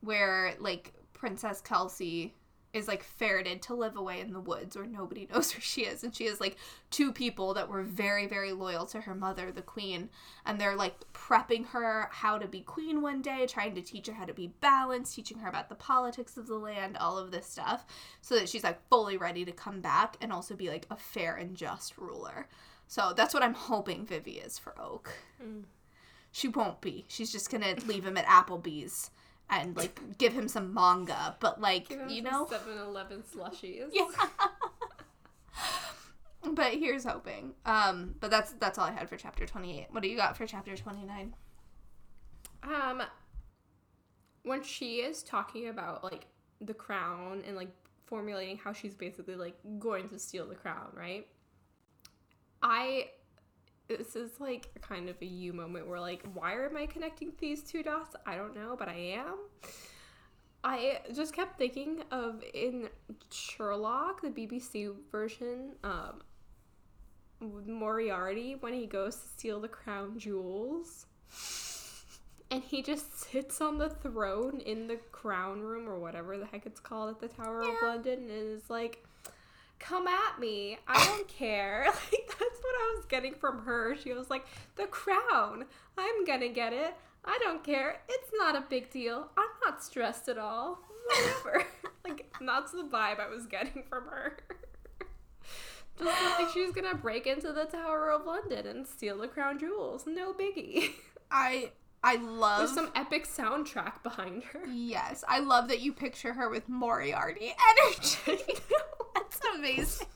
where 0.00 0.54
like 0.60 0.92
Princess 1.12 1.60
Kelsey 1.60 2.34
is 2.72 2.86
like 2.86 3.02
ferreted 3.02 3.62
to 3.62 3.74
live 3.74 3.96
away 3.96 4.20
in 4.20 4.32
the 4.32 4.40
woods 4.40 4.76
where 4.76 4.86
nobody 4.86 5.26
knows 5.32 5.52
where 5.52 5.60
she 5.60 5.82
is. 5.82 6.04
And 6.04 6.14
she 6.14 6.26
has 6.26 6.40
like 6.40 6.56
two 6.90 7.12
people 7.12 7.54
that 7.54 7.68
were 7.68 7.82
very 7.82 8.26
very 8.26 8.52
loyal 8.52 8.86
to 8.86 9.00
her 9.02 9.14
mother 9.14 9.50
the 9.50 9.62
queen. 9.62 10.08
And 10.46 10.60
they're 10.60 10.76
like 10.76 10.94
prepping 11.12 11.66
her 11.66 12.08
how 12.12 12.38
to 12.38 12.46
be 12.46 12.60
queen 12.60 13.02
one 13.02 13.22
day 13.22 13.46
trying 13.46 13.74
to 13.74 13.82
teach 13.82 14.06
her 14.06 14.14
how 14.14 14.24
to 14.24 14.34
be 14.34 14.52
balanced 14.60 15.14
teaching 15.14 15.38
her 15.38 15.48
about 15.48 15.68
the 15.68 15.74
politics 15.74 16.36
of 16.36 16.46
the 16.46 16.56
land 16.56 16.96
all 16.96 17.18
of 17.18 17.30
this 17.30 17.46
stuff 17.46 17.84
so 18.20 18.34
that 18.36 18.48
she's 18.48 18.64
like 18.64 18.78
fully 18.88 19.16
ready 19.16 19.44
to 19.44 19.52
come 19.52 19.80
back 19.80 20.16
and 20.20 20.32
also 20.32 20.54
be 20.54 20.68
like 20.68 20.86
a 20.90 20.96
fair 20.96 21.34
and 21.34 21.56
just 21.56 21.98
ruler. 21.98 22.48
So 22.86 23.12
that's 23.16 23.32
what 23.32 23.42
i'm 23.42 23.54
hoping 23.54 24.04
vivi 24.04 24.32
is 24.32 24.58
for 24.58 24.74
oak. 24.80 25.10
Mm. 25.42 25.64
she 26.32 26.48
won't 26.48 26.80
be. 26.80 27.04
She's 27.08 27.32
just 27.32 27.50
gonna 27.50 27.74
leave 27.86 28.04
him 28.04 28.16
at 28.16 28.26
applebee's 28.26 29.10
and 29.50 29.76
like 29.76 30.00
give 30.18 30.32
him 30.32 30.48
some 30.48 30.72
manga 30.72 31.36
but 31.40 31.60
like 31.60 31.90
you 32.08 32.22
know 32.22 32.46
7-Eleven 32.46 33.22
slushies. 33.22 33.88
yeah. 33.92 34.06
but 36.54 36.72
here's 36.74 37.04
hoping. 37.04 37.54
Um, 37.66 38.14
but 38.20 38.30
that's 38.30 38.52
that's 38.52 38.78
all 38.78 38.86
I 38.86 38.92
had 38.92 39.08
for 39.08 39.16
chapter 39.16 39.46
28. 39.46 39.88
What 39.90 40.02
do 40.02 40.08
you 40.08 40.16
got 40.16 40.36
for 40.36 40.46
chapter 40.46 40.76
29? 40.76 41.34
Um, 42.62 43.02
when 44.42 44.62
she 44.62 44.96
is 44.96 45.22
talking 45.22 45.68
about 45.68 46.04
like 46.04 46.26
the 46.60 46.74
crown 46.74 47.42
and 47.46 47.56
like 47.56 47.70
formulating 48.06 48.58
how 48.58 48.72
she's 48.72 48.94
basically 48.94 49.36
like 49.36 49.56
going 49.78 50.08
to 50.08 50.18
steal 50.18 50.46
the 50.46 50.54
crown, 50.54 50.88
right? 50.94 51.26
I 52.62 53.08
this 53.96 54.16
is 54.16 54.40
like 54.40 54.68
kind 54.80 55.08
of 55.08 55.16
a 55.20 55.26
you 55.26 55.52
moment 55.52 55.86
where 55.86 56.00
like 56.00 56.22
why 56.34 56.52
am 56.52 56.76
I 56.76 56.86
connecting 56.86 57.32
these 57.38 57.62
two 57.62 57.82
dots? 57.82 58.16
I 58.26 58.36
don't 58.36 58.54
know, 58.54 58.76
but 58.78 58.88
I 58.88 59.16
am. 59.16 59.36
I 60.62 61.00
just 61.14 61.32
kept 61.32 61.58
thinking 61.58 62.02
of 62.10 62.42
in 62.52 62.90
Sherlock, 63.30 64.20
the 64.20 64.28
BBC 64.28 64.94
version, 65.10 65.72
um, 65.84 66.20
Moriarty 67.40 68.56
when 68.60 68.74
he 68.74 68.86
goes 68.86 69.16
to 69.16 69.28
steal 69.28 69.60
the 69.60 69.68
crown 69.68 70.18
jewels 70.18 71.06
and 72.50 72.62
he 72.62 72.82
just 72.82 73.18
sits 73.30 73.60
on 73.60 73.78
the 73.78 73.88
throne 73.88 74.60
in 74.60 74.88
the 74.88 74.96
crown 75.12 75.60
room 75.60 75.88
or 75.88 75.98
whatever 75.98 76.36
the 76.36 76.46
heck 76.46 76.66
it's 76.66 76.80
called 76.80 77.10
at 77.10 77.20
the 77.20 77.28
Tower 77.28 77.62
of 77.62 77.74
London 77.82 78.18
and 78.18 78.30
is 78.30 78.68
like, 78.68 79.04
"Come 79.80 80.06
at 80.06 80.38
me, 80.38 80.78
I 80.86 81.04
don't 81.04 81.28
care." 81.28 81.86
Like 82.12 82.28
that's 82.28 82.60
what 82.62 82.74
I 82.74 82.94
was 82.96 83.04
getting 83.06 83.34
from 83.34 83.64
her. 83.64 83.96
She 83.96 84.12
was 84.12 84.30
like, 84.30 84.46
"The 84.76 84.86
crown, 84.86 85.64
I'm 85.98 86.24
gonna 86.24 86.48
get 86.48 86.72
it. 86.72 86.94
I 87.24 87.38
don't 87.42 87.64
care. 87.64 88.00
It's 88.08 88.30
not 88.34 88.56
a 88.56 88.64
big 88.68 88.90
deal. 88.90 89.28
I'm 89.36 89.48
not 89.64 89.82
stressed 89.82 90.28
at 90.28 90.38
all. 90.38 90.78
Whatever." 91.06 91.66
like 92.04 92.32
that's 92.40 92.72
the 92.72 92.84
vibe 92.84 93.20
I 93.20 93.28
was 93.28 93.46
getting 93.46 93.82
from 93.88 94.04
her. 94.04 94.36
Just 95.98 96.38
like 96.38 96.48
she's 96.54 96.72
gonna 96.72 96.94
break 96.94 97.26
into 97.26 97.52
the 97.52 97.64
Tower 97.64 98.10
of 98.10 98.24
London 98.24 98.66
and 98.66 98.86
steal 98.86 99.18
the 99.18 99.28
crown 99.28 99.58
jewels. 99.58 100.04
No 100.06 100.32
biggie. 100.32 100.92
I 101.30 101.72
I 102.02 102.16
love 102.16 102.58
There's 102.60 102.74
some 102.74 102.90
epic 102.94 103.26
soundtrack 103.26 104.02
behind 104.02 104.42
her. 104.44 104.60
Yes, 104.66 105.22
I 105.28 105.40
love 105.40 105.68
that 105.68 105.80
you 105.80 105.92
picture 105.92 106.32
her 106.32 106.48
with 106.48 106.68
Moriarty 106.68 107.52
energy. 107.70 108.42
That's 109.14 109.40
amazing. 109.54 110.06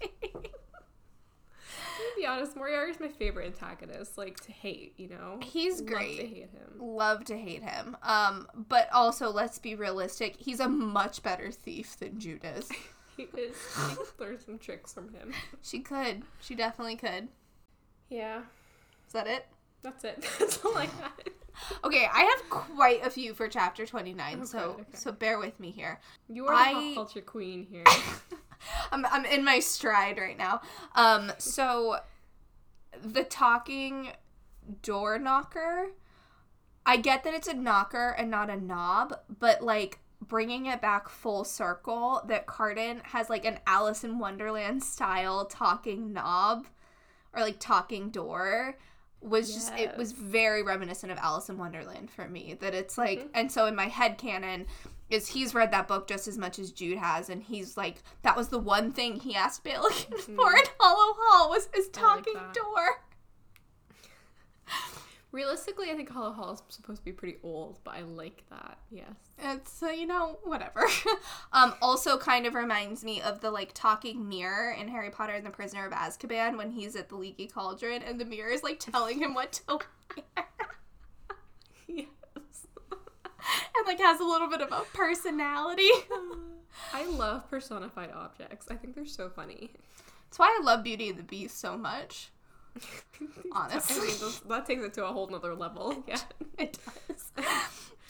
To 1.96 2.20
be 2.20 2.26
honest, 2.26 2.56
Moriarty's 2.56 3.00
my 3.00 3.08
favorite 3.08 3.46
antagonist. 3.46 4.16
Like 4.18 4.40
to 4.40 4.52
hate, 4.52 4.94
you 4.96 5.08
know. 5.08 5.38
He's 5.42 5.80
Love 5.80 5.86
great. 5.86 6.16
to 6.20 6.26
hate 6.26 6.50
him. 6.50 6.78
Love 6.80 7.24
to 7.26 7.36
hate 7.36 7.62
him. 7.62 7.96
Um, 8.02 8.48
but 8.68 8.88
also 8.92 9.30
let's 9.30 9.58
be 9.58 9.74
realistic. 9.74 10.36
He's 10.36 10.60
a 10.60 10.68
much 10.68 11.22
better 11.22 11.50
thief 11.50 11.98
than 11.98 12.18
Judas. 12.18 12.68
He 13.16 13.28
is. 13.38 13.54
She 13.90 13.94
could 13.94 14.06
learn 14.18 14.40
some 14.40 14.58
tricks 14.58 14.92
from 14.92 15.14
him. 15.14 15.32
She 15.62 15.78
could. 15.78 16.22
She 16.40 16.56
definitely 16.56 16.96
could. 16.96 17.28
Yeah, 18.10 18.40
Is 19.06 19.12
that 19.12 19.28
it? 19.28 19.46
That's 19.84 20.02
it. 20.02 20.26
That's 20.38 20.64
all 20.64 20.76
I 20.76 20.86
had. 20.86 21.30
Okay, 21.84 22.08
I 22.12 22.22
have 22.22 22.50
quite 22.50 23.06
a 23.06 23.10
few 23.10 23.32
for 23.32 23.46
chapter 23.46 23.86
29, 23.86 24.34
Okay, 24.34 24.44
so 24.44 24.58
okay. 24.58 24.84
so 24.94 25.12
bear 25.12 25.38
with 25.38 25.60
me 25.60 25.70
here. 25.70 26.00
You 26.28 26.46
are 26.46 26.68
the 26.68 26.74
pop 26.74 26.94
culture 26.94 27.20
queen 27.20 27.66
here. 27.70 27.84
I'm 28.92 29.06
I'm 29.06 29.24
in 29.26 29.44
my 29.44 29.60
stride 29.60 30.18
right 30.18 30.36
now. 30.36 30.62
Um 30.96 31.30
so 31.38 31.98
the 33.02 33.22
talking 33.22 34.08
door 34.82 35.18
knocker 35.18 35.90
I 36.86 36.96
get 36.96 37.24
that 37.24 37.34
it's 37.34 37.48
a 37.48 37.54
knocker 37.54 38.10
and 38.18 38.30
not 38.30 38.50
a 38.50 38.56
knob, 38.56 39.18
but 39.38 39.62
like 39.62 40.00
bringing 40.20 40.66
it 40.66 40.80
back 40.80 41.08
full 41.08 41.44
circle 41.44 42.22
that 42.26 42.46
Cardan 42.46 43.00
has 43.04 43.30
like 43.30 43.44
an 43.44 43.58
Alice 43.66 44.04
in 44.04 44.18
Wonderland 44.18 44.82
style 44.82 45.44
talking 45.44 46.12
knob 46.12 46.66
or 47.32 47.42
like 47.42 47.58
talking 47.58 48.10
door 48.10 48.76
was 49.24 49.52
just 49.54 49.72
it 49.74 49.96
was 49.96 50.12
very 50.12 50.62
reminiscent 50.62 51.10
of 51.10 51.18
Alice 51.18 51.48
in 51.48 51.56
Wonderland 51.58 52.10
for 52.10 52.28
me 52.28 52.56
that 52.60 52.74
it's 52.74 52.98
like 52.98 53.20
Mhm. 53.20 53.28
and 53.34 53.52
so 53.52 53.66
in 53.66 53.74
my 53.74 53.86
head 53.86 54.18
canon 54.18 54.66
is 55.10 55.28
he's 55.28 55.54
read 55.54 55.70
that 55.72 55.86
book 55.88 56.06
just 56.06 56.26
as 56.28 56.38
much 56.38 56.58
as 56.58 56.72
Jude 56.72 56.98
has, 56.98 57.28
and 57.28 57.42
he's 57.42 57.76
like, 57.76 58.02
that 58.22 58.36
was 58.36 58.48
the 58.48 58.58
one 58.58 58.90
thing 58.92 59.20
he 59.20 59.34
asked 59.34 59.62
Baileys 59.62 60.04
for 60.04 60.52
in 60.56 60.64
Hollow 60.80 61.14
Hall 61.18 61.50
was 61.50 61.68
his 61.74 61.88
Mm-hmm. 61.88 62.04
Like 62.06 62.24
talking 62.24 62.34
door. 62.54 63.02
Realistically, 65.34 65.90
I 65.90 65.94
think 65.96 66.08
Hollow 66.10 66.30
Hall 66.30 66.52
is 66.52 66.62
supposed 66.68 67.00
to 67.00 67.04
be 67.04 67.10
pretty 67.10 67.38
old, 67.42 67.80
but 67.82 67.96
I 67.96 68.02
like 68.02 68.44
that. 68.50 68.78
Yes. 68.88 69.16
It's 69.36 69.82
uh, 69.82 69.88
you 69.88 70.06
know 70.06 70.38
whatever. 70.44 70.86
um, 71.52 71.74
also 71.82 72.16
kind 72.16 72.46
of 72.46 72.54
reminds 72.54 73.02
me 73.02 73.20
of 73.20 73.40
the 73.40 73.50
like 73.50 73.72
talking 73.74 74.28
mirror 74.28 74.70
in 74.70 74.86
Harry 74.86 75.10
Potter 75.10 75.32
and 75.32 75.44
the 75.44 75.50
Prisoner 75.50 75.86
of 75.86 75.92
Azkaban 75.92 76.56
when 76.56 76.70
he's 76.70 76.94
at 76.94 77.08
the 77.08 77.16
Leaky 77.16 77.48
Cauldron 77.48 78.00
and 78.04 78.20
the 78.20 78.24
mirror 78.24 78.50
is 78.50 78.62
like 78.62 78.78
telling 78.78 79.18
him 79.18 79.34
what 79.34 79.50
to 79.54 79.80
wear 80.16 80.46
yes. 81.88 82.06
and 82.92 83.86
like 83.88 83.98
has 83.98 84.20
a 84.20 84.24
little 84.24 84.48
bit 84.48 84.60
of 84.60 84.70
a 84.70 84.82
personality. 84.94 85.90
I 86.92 87.06
love 87.06 87.50
personified 87.50 88.12
objects. 88.12 88.68
I 88.70 88.76
think 88.76 88.94
they're 88.94 89.04
so 89.04 89.28
funny. 89.30 89.72
That's 90.26 90.38
why 90.38 90.56
I 90.60 90.62
love 90.62 90.84
Beauty 90.84 91.08
and 91.08 91.18
the 91.18 91.24
Beast 91.24 91.58
so 91.58 91.76
much. 91.76 92.30
I 92.76 93.26
Honestly. 93.52 94.08
mean, 94.08 94.16
those- 94.20 94.40
that 94.40 94.66
takes 94.66 94.82
it 94.84 94.94
to 94.94 95.04
a 95.06 95.12
whole 95.12 95.28
nother 95.28 95.54
level. 95.54 96.04
Yeah. 96.08 96.18
It 96.58 96.78
does. 97.06 97.32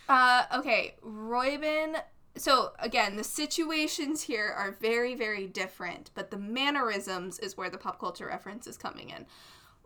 Uh, 0.06 0.42
okay, 0.56 0.96
Roiben. 1.02 1.96
So 2.36 2.72
again, 2.78 3.16
the 3.16 3.24
situations 3.24 4.20
here 4.22 4.52
are 4.54 4.76
very, 4.78 5.14
very 5.14 5.46
different, 5.46 6.10
but 6.14 6.30
the 6.30 6.36
mannerisms 6.36 7.38
is 7.38 7.56
where 7.56 7.70
the 7.70 7.78
pop 7.78 7.98
culture 7.98 8.26
reference 8.26 8.66
is 8.66 8.76
coming 8.76 9.08
in. 9.08 9.24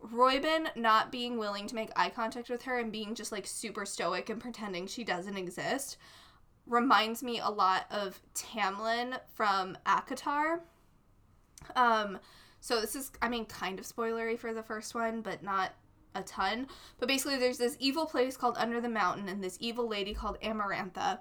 Roiben 0.05 0.75
not 0.75 1.13
being 1.13 1.39
willing 1.39 1.69
to 1.69 1.75
make 1.77 1.91
eye 1.95 2.09
contact 2.11 2.51
with 2.51 2.63
her 2.63 2.81
and 2.81 2.91
being 2.91 3.15
just 3.15 3.31
like 3.31 3.47
super 3.47 3.87
stoic 3.87 4.29
and 4.29 4.41
pretending 4.41 4.89
she 4.89 5.05
doesn't 5.05 5.37
exist 5.37 5.99
reminds 6.67 7.23
me 7.23 7.39
a 7.39 7.49
lot 7.49 7.87
of 7.91 8.21
Tamlin 8.35 9.21
from 9.35 9.79
ACOTAR. 9.87 10.61
Um, 11.77 12.19
so 12.61 12.81
this 12.81 12.95
is, 12.95 13.13
I 13.23 13.29
mean, 13.29 13.45
kind 13.47 13.79
of 13.79 13.87
spoilery 13.87 14.39
for 14.39 14.53
the 14.53 14.63
first 14.63 14.95
one, 14.95 15.21
but 15.21 15.43
not 15.43 15.73
a 16.15 16.23
ton. 16.23 16.67
But 16.99 17.09
basically, 17.09 17.39
there's 17.39 17.59
this 17.59 17.77
evil 17.79 18.07
place 18.07 18.37
called 18.37 18.57
Under 18.59 18.81
the 18.81 18.89
Mountain, 18.89 19.29
and 19.29 19.43
this 19.43 19.59
evil 19.61 19.89
lady 19.89 20.15
called 20.15 20.39
Amarantha, 20.43 21.19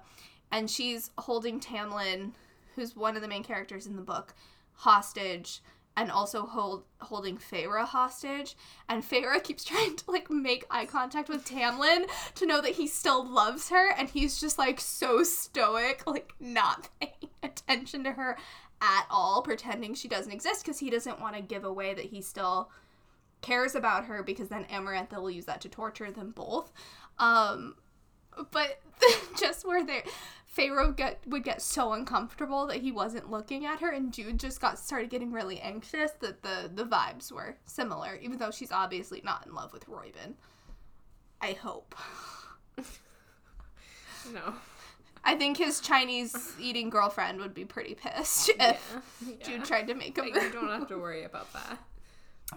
and 0.50 0.70
she's 0.70 1.10
holding 1.18 1.60
Tamlin, 1.60 2.32
who's 2.74 2.96
one 2.96 3.16
of 3.16 3.22
the 3.22 3.28
main 3.28 3.44
characters 3.44 3.86
in 3.86 3.96
the 3.96 4.02
book, 4.02 4.34
hostage, 4.72 5.62
and 5.96 6.12
also 6.12 6.46
hold 6.46 6.84
holding 7.00 7.36
Feyre 7.36 7.84
hostage. 7.84 8.56
And 8.88 9.02
Feyre 9.02 9.42
keeps 9.42 9.64
trying 9.64 9.96
to 9.96 10.10
like 10.10 10.30
make 10.30 10.64
eye 10.70 10.86
contact 10.86 11.28
with 11.28 11.44
Tamlin 11.44 12.08
to 12.36 12.46
know 12.46 12.60
that 12.60 12.72
he 12.72 12.86
still 12.86 13.28
loves 13.28 13.68
her, 13.70 13.92
and 13.92 14.08
he's 14.08 14.40
just 14.40 14.58
like 14.58 14.80
so 14.80 15.22
stoic, 15.22 16.02
like 16.06 16.34
not 16.40 16.88
paying 17.00 17.30
attention 17.42 18.04
to 18.04 18.12
her 18.12 18.36
at 18.80 19.06
all, 19.10 19.42
pretending 19.42 19.94
she 19.94 20.08
doesn't 20.08 20.32
exist 20.32 20.64
because 20.64 20.78
he 20.78 20.90
doesn't 20.90 21.20
want 21.20 21.36
to 21.36 21.42
give 21.42 21.64
away 21.64 21.94
that 21.94 22.06
he 22.06 22.20
still 22.20 22.70
cares 23.40 23.74
about 23.74 24.06
her 24.06 24.22
because 24.22 24.48
then 24.48 24.64
Amarantha 24.64 25.20
will 25.20 25.30
use 25.30 25.44
that 25.46 25.60
to 25.62 25.68
torture 25.68 26.10
them 26.10 26.32
both. 26.32 26.72
Um, 27.18 27.76
but 28.50 28.80
just 29.38 29.66
where 29.66 29.84
they 29.84 30.02
Feyre 30.56 30.96
get 30.96 31.20
would 31.26 31.44
get 31.44 31.62
so 31.62 31.92
uncomfortable 31.92 32.66
that 32.66 32.78
he 32.78 32.90
wasn't 32.90 33.30
looking 33.30 33.66
at 33.66 33.80
her, 33.80 33.90
and 33.90 34.12
Jude 34.12 34.40
just 34.40 34.60
got 34.60 34.78
started 34.78 35.10
getting 35.10 35.30
really 35.32 35.60
anxious. 35.60 36.12
That 36.20 36.42
the 36.42 36.70
the 36.72 36.84
vibes 36.84 37.30
were 37.30 37.56
similar, 37.64 38.16
even 38.16 38.38
though 38.38 38.50
she's 38.50 38.72
obviously 38.72 39.20
not 39.24 39.46
in 39.46 39.54
love 39.54 39.72
with 39.72 39.86
Roiben. 39.88 40.34
I 41.40 41.52
hope. 41.52 41.94
No. 44.32 44.54
I 45.28 45.34
think 45.34 45.58
his 45.58 45.80
Chinese 45.80 46.54
eating 46.58 46.88
girlfriend 46.88 47.38
would 47.40 47.52
be 47.52 47.66
pretty 47.66 47.94
pissed 47.94 48.48
if 48.58 48.58
Yeah. 48.58 49.28
yeah. 49.28 49.44
Jude 49.44 49.64
tried 49.66 49.86
to 49.88 49.94
make 49.94 50.16
him. 50.16 50.30
Like, 50.32 50.42
you 50.42 50.50
don't 50.50 50.70
have 50.70 50.88
to 50.88 50.96
worry 50.96 51.24
about 51.24 51.48
that. 51.52 51.78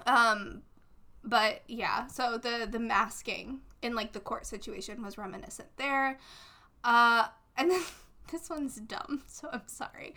Um, 0.08 0.62
but 1.22 1.64
yeah, 1.68 2.08
so 2.08 2.38
the 2.38 2.66
the 2.72 2.80
masking 2.80 3.60
in 3.82 3.94
like 3.94 4.14
the 4.14 4.22
court 4.22 4.46
situation 4.46 5.04
was 5.04 5.18
reminiscent 5.18 5.68
there. 5.76 6.18
Uh, 6.82 7.26
and 7.58 7.70
then 7.72 7.82
this 8.32 8.50
one's 8.50 8.78
dumb, 8.78 9.24
so 9.28 9.50
I'm 9.52 9.68
sorry. 9.68 10.16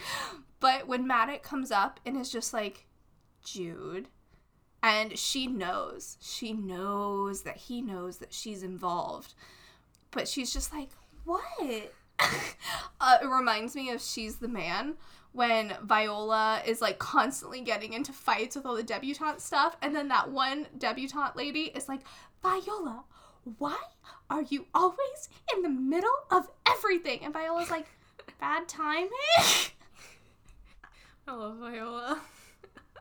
But 0.61 0.87
when 0.87 1.09
Madoc 1.09 1.43
comes 1.43 1.73
up 1.73 1.99
and 2.07 2.17
is 2.17 2.31
just 2.31 2.55
like, 2.55 2.87
Jude, 3.45 4.07
and 4.81 5.19
she 5.19 5.49
knows, 5.49 6.19
she 6.21 6.53
knows 6.53 7.43
that 7.43 7.57
he 7.57 7.83
knows 7.83 8.19
that 8.19 8.33
she's 8.33 8.63
involved, 8.63 9.35
but 10.13 10.29
she's 10.29 10.53
just 10.53 10.73
like, 10.73 10.91
what? 11.25 11.93
Uh, 12.21 13.19
it 13.23 13.27
reminds 13.27 13.75
me 13.75 13.91
of 13.91 14.01
She's 14.01 14.37
the 14.37 14.49
Man 14.49 14.95
when 15.33 15.75
Viola 15.83 16.63
is 16.65 16.81
like 16.81 16.99
constantly 16.99 17.61
getting 17.61 17.93
into 17.93 18.13
fights 18.13 18.55
with 18.55 18.65
all 18.65 18.77
the 18.77 18.83
debutante 18.83 19.41
stuff, 19.41 19.77
and 19.83 19.95
then 19.95 20.09
that 20.09 20.31
one 20.31 20.67
debutante 20.79 21.37
lady 21.37 21.73
is 21.75 21.89
like, 21.89 22.01
Viola, 22.43 23.05
why 23.59 23.77
are 24.31 24.43
you 24.43 24.67
always 24.75 25.29
in 25.55 25.63
the 25.63 25.69
middle 25.69 26.15
of 26.31 26.49
everything? 26.69 27.21
And 27.23 27.33
Viola's 27.33 27.71
like, 27.71 27.87
bad 28.41 28.69
timing. 28.69 29.11
I 29.39 29.71
love 31.35 31.59
Viola. 31.59 32.21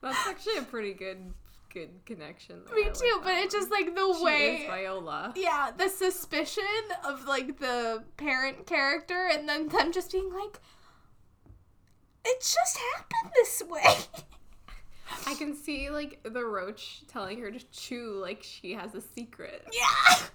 That's 0.00 0.26
actually 0.26 0.58
a 0.58 0.62
pretty 0.62 0.94
good 0.94 1.32
good 1.72 1.90
connection. 2.06 2.62
there. 2.66 2.74
Me 2.74 2.84
like 2.84 2.94
too, 2.94 3.20
but 3.22 3.32
it's 3.34 3.54
one. 3.54 3.62
just 3.62 3.70
like 3.70 3.94
the 3.94 4.14
She 4.18 4.24
way. 4.24 4.64
Viola. 4.68 5.32
yeah, 5.36 5.70
the 5.76 5.88
suspicion 5.88 6.62
of 7.04 7.24
like 7.26 7.58
the 7.58 8.04
parent 8.16 8.66
character, 8.66 9.28
and 9.32 9.48
then 9.48 9.68
them 9.68 9.92
just 9.92 10.12
being 10.12 10.32
like, 10.32 10.60
it 12.24 12.40
just 12.40 12.78
happened 12.94 13.32
this 13.34 13.62
way. 13.68 13.96
I 15.26 15.34
can 15.34 15.54
see 15.54 15.90
like 15.90 16.20
the 16.24 16.44
roach 16.44 17.02
telling 17.06 17.38
her 17.40 17.50
to 17.50 17.58
chew 17.70 18.18
like 18.20 18.42
she 18.42 18.72
has 18.74 18.94
a 18.94 19.00
secret. 19.00 19.66
Yeah. 19.72 20.16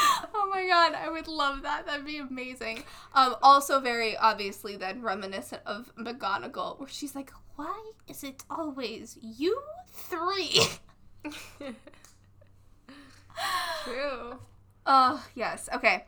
oh 0.34 0.48
my 0.50 0.66
god, 0.66 0.94
I 0.94 1.08
would 1.10 1.28
love 1.28 1.62
that. 1.62 1.86
That'd 1.86 2.06
be 2.06 2.18
amazing. 2.18 2.84
Um, 3.14 3.36
also 3.42 3.80
very 3.80 4.16
obviously 4.16 4.76
then 4.76 5.02
reminiscent 5.02 5.62
of 5.66 5.92
McGonagall, 5.96 6.78
where 6.78 6.88
she's 6.88 7.14
like, 7.14 7.30
"Why 7.56 7.92
is 8.08 8.24
it 8.24 8.44
always 8.50 9.18
you 9.20 9.60
three? 9.88 10.60
True. 13.84 14.38
Oh 14.86 15.24
yes. 15.34 15.68
Okay. 15.74 16.04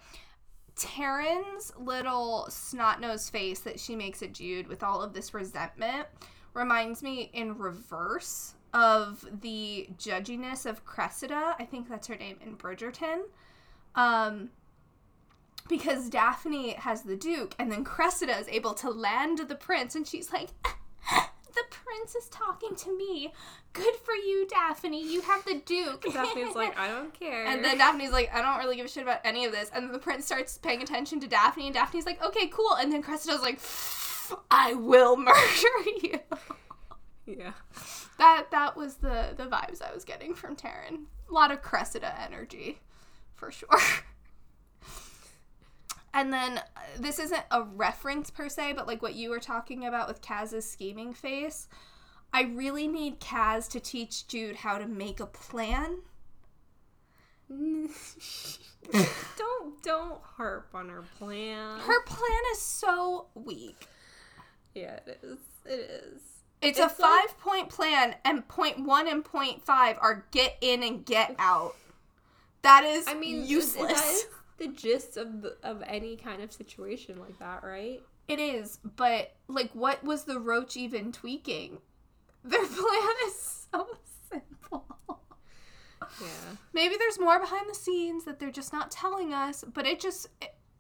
Taryn's 0.77 1.73
little 1.79 2.47
snot 2.49 3.01
nosed 3.01 3.31
face 3.31 3.61
that 3.61 3.79
she 3.79 3.95
makes 3.95 4.23
at 4.23 4.33
Jude 4.33 4.67
with 4.67 4.83
all 4.83 5.03
of 5.03 5.13
this 5.13 5.35
resentment 5.35 6.09
reminds 6.55 7.03
me 7.03 7.31
in 7.33 7.59
reverse 7.59 8.55
of 8.73 9.27
the 9.43 9.89
judginess 9.99 10.67
of 10.67 10.85
Cressida. 10.85 11.55
I 11.59 11.65
think 11.65 11.89
that's 11.89 12.07
her 12.07 12.17
name 12.17 12.39
in 12.45 12.57
Bridgerton. 12.57 13.23
Um, 13.95 14.51
because 15.69 16.09
Daphne 16.11 16.71
has 16.75 17.03
the 17.03 17.17
Duke, 17.17 17.55
and 17.59 17.71
then 17.71 17.85
Cressida 17.85 18.37
is 18.39 18.49
able 18.49 18.75
to 18.75 18.91
land 18.91 19.39
the 19.39 19.55
prince, 19.55 19.95
and 19.95 20.07
she's 20.07 20.33
like, 20.33 20.49
The 21.55 21.65
prince 21.71 22.15
is 22.15 22.29
talking 22.31 22.75
to 22.77 22.97
me. 22.97 23.33
Good 23.75 23.95
for 23.97 24.15
you, 24.15 24.47
Daphne. 24.49 25.03
You 25.07 25.21
have 25.23 25.45
the 25.45 25.61
Duke. 25.65 26.03
Daphne's 26.13 26.55
like, 26.55 26.79
I 26.79 26.89
don't 26.89 27.13
care. 27.13 27.45
And 27.47 27.63
then 27.63 27.79
Daphne's 27.79 28.13
like, 28.13 28.35
I 28.35 28.41
don't 28.41 28.59
really 28.59 28.77
give 28.77 28.87
a 28.87 28.89
shit 28.89 29.03
about 29.03 29.21
any 29.25 29.45
of 29.45 29.53
this. 29.53 29.71
And 29.75 29.85
then 29.85 29.93
the 29.93 29.99
prince 29.99 30.25
starts 30.25 30.57
paying 30.57 30.83
attention 30.83 31.21
to 31.21 31.27
Daphne, 31.27 31.67
and 31.67 31.75
Daphne's 31.75 32.07
like, 32.07 32.23
okay, 32.25 32.47
cool. 32.49 32.75
And 32.79 32.91
then 32.93 33.03
Cressida's 33.03 33.43
like, 33.43 33.61
I 34.51 34.75
will 34.75 35.17
murder 35.19 35.91
you. 36.03 36.19
yeah. 37.27 37.53
That 38.19 38.51
that 38.51 38.77
was 38.77 38.97
the 38.97 39.35
the 39.37 39.45
vibes 39.45 39.83
I 39.83 39.93
was 39.93 40.05
getting 40.05 40.35
from 40.35 40.55
Taryn. 40.57 41.05
A 41.29 41.33
lot 41.33 41.51
of 41.51 41.61
Cressida 41.61 42.15
energy, 42.23 42.79
for 43.43 43.51
sure. 43.51 43.69
And 46.15 46.31
then 46.31 46.59
uh, 46.59 46.63
this 46.99 47.19
isn't 47.19 47.43
a 47.51 47.63
reference 47.63 48.29
per 48.29 48.51
se, 48.51 48.75
but 48.75 48.87
like 48.87 49.01
what 49.01 49.15
you 49.15 49.31
were 49.31 49.39
talking 49.39 49.87
about 49.87 50.09
with 50.09 50.21
Kaz's 50.21 50.71
scheming 50.71 51.15
face. 51.15 51.69
I 52.35 52.43
really 52.43 52.87
need 52.87 53.19
Kaz 53.19 53.67
to 53.71 53.81
teach 53.81 54.29
Jude 54.29 54.57
how 54.57 54.77
to 54.77 54.87
make 54.87 55.21
a 55.21 55.27
plan. 55.27 56.01
don't 57.49 57.91
don't 59.83 60.21
harp 60.37 60.69
on 60.75 60.91
her 60.91 61.05
plan. 61.19 61.81
Her 61.81 62.05
plan 62.05 62.41
is 62.53 62.61
so 62.61 63.29
weak. 63.35 63.87
yeah, 64.75 64.99
it 65.07 65.19
is. 65.23 65.39
It 65.65 65.91
is. 66.15 66.23
It's, 66.61 66.79
a 66.79 66.83
like- 66.83 66.91
five 66.93 67.39
point 67.39 67.71
plan, 67.71 68.17
and 68.27 68.47
point 68.49 68.85
one 68.85 69.09
and 69.09 69.25
point 69.25 69.65
five 69.65 69.97
are 69.99 70.27
get 70.31 70.59
in 70.61 70.83
and 70.83 71.07
get 71.07 71.35
out. 71.39 71.75
That 72.63 72.85
is 72.85 73.07
I 73.09 73.15
mean, 73.15 73.47
useless. 73.47 74.27
The 74.59 74.69
gist 74.69 75.17
of 75.17 75.43
the, 75.43 75.57
of 75.65 75.83
any 75.85 76.15
kind 76.15 76.41
of 76.41 76.53
situation 76.53 77.19
like 77.19 77.37
that, 77.41 77.65
right? 77.65 78.01
It 78.29 78.39
is, 78.39 78.79
but 78.97 79.35
like, 79.49 79.71
what 79.73 80.05
was 80.05 80.23
the 80.23 80.39
roach 80.39 80.77
even 80.77 81.11
tweaking? 81.11 81.79
Their 82.45 82.65
plan 82.65 83.15
is 83.27 83.67
so 83.73 83.89
simple. 84.31 84.87
Yeah. 86.21 86.29
Maybe 86.73 86.97
there's 86.97 87.19
more 87.19 87.41
behind 87.41 87.69
the 87.69 87.75
scenes 87.75 88.25
that 88.25 88.39
they're 88.39 88.51
just 88.53 88.73
not 88.73 88.91
telling 88.91 89.33
us, 89.33 89.65
but 89.73 89.87
it 89.87 89.99
just. 89.99 90.29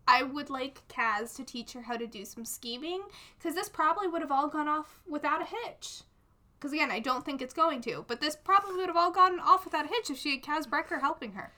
I 0.07 0.24
would 0.24 0.51
like 0.51 0.83
Kaz 0.89 1.35
to 1.37 1.45
teach 1.45 1.72
her 1.72 1.83
how 1.83 1.97
to 1.97 2.07
do 2.07 2.24
some 2.24 2.45
scheming 2.45 3.03
because 3.39 3.55
this 3.55 3.68
probably 3.68 4.09
would 4.09 4.20
have 4.20 4.33
all 4.33 4.49
gone 4.49 4.66
off 4.68 5.01
without 5.09 5.41
a 5.41 5.45
hitch. 5.45 6.03
Because 6.59 6.72
again, 6.72 6.91
I 6.91 6.99
don't 6.99 7.24
think 7.24 7.41
it's 7.41 7.55
going 7.55 7.80
to, 7.83 8.05
but 8.09 8.20
this 8.20 8.37
probably 8.37 8.76
would 8.76 8.89
have 8.89 8.97
all 8.97 9.12
gone 9.12 9.39
off 9.41 9.64
without 9.64 9.87
a 9.87 9.89
hitch 9.89 10.11
if 10.11 10.18
she 10.18 10.33
had 10.33 10.43
Kaz 10.43 10.68
Brecker 10.68 11.01
helping 11.01 11.33
her. 11.33 11.53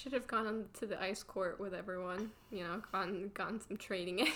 Should 0.00 0.12
have 0.14 0.26
gone 0.26 0.64
to 0.78 0.86
the 0.86 1.02
ice 1.02 1.22
court 1.22 1.60
with 1.60 1.74
everyone. 1.74 2.30
You 2.50 2.64
know, 2.64 2.82
gotten 2.90 3.30
gotten 3.34 3.60
some 3.60 3.76
training 3.76 4.20
in. 4.20 4.28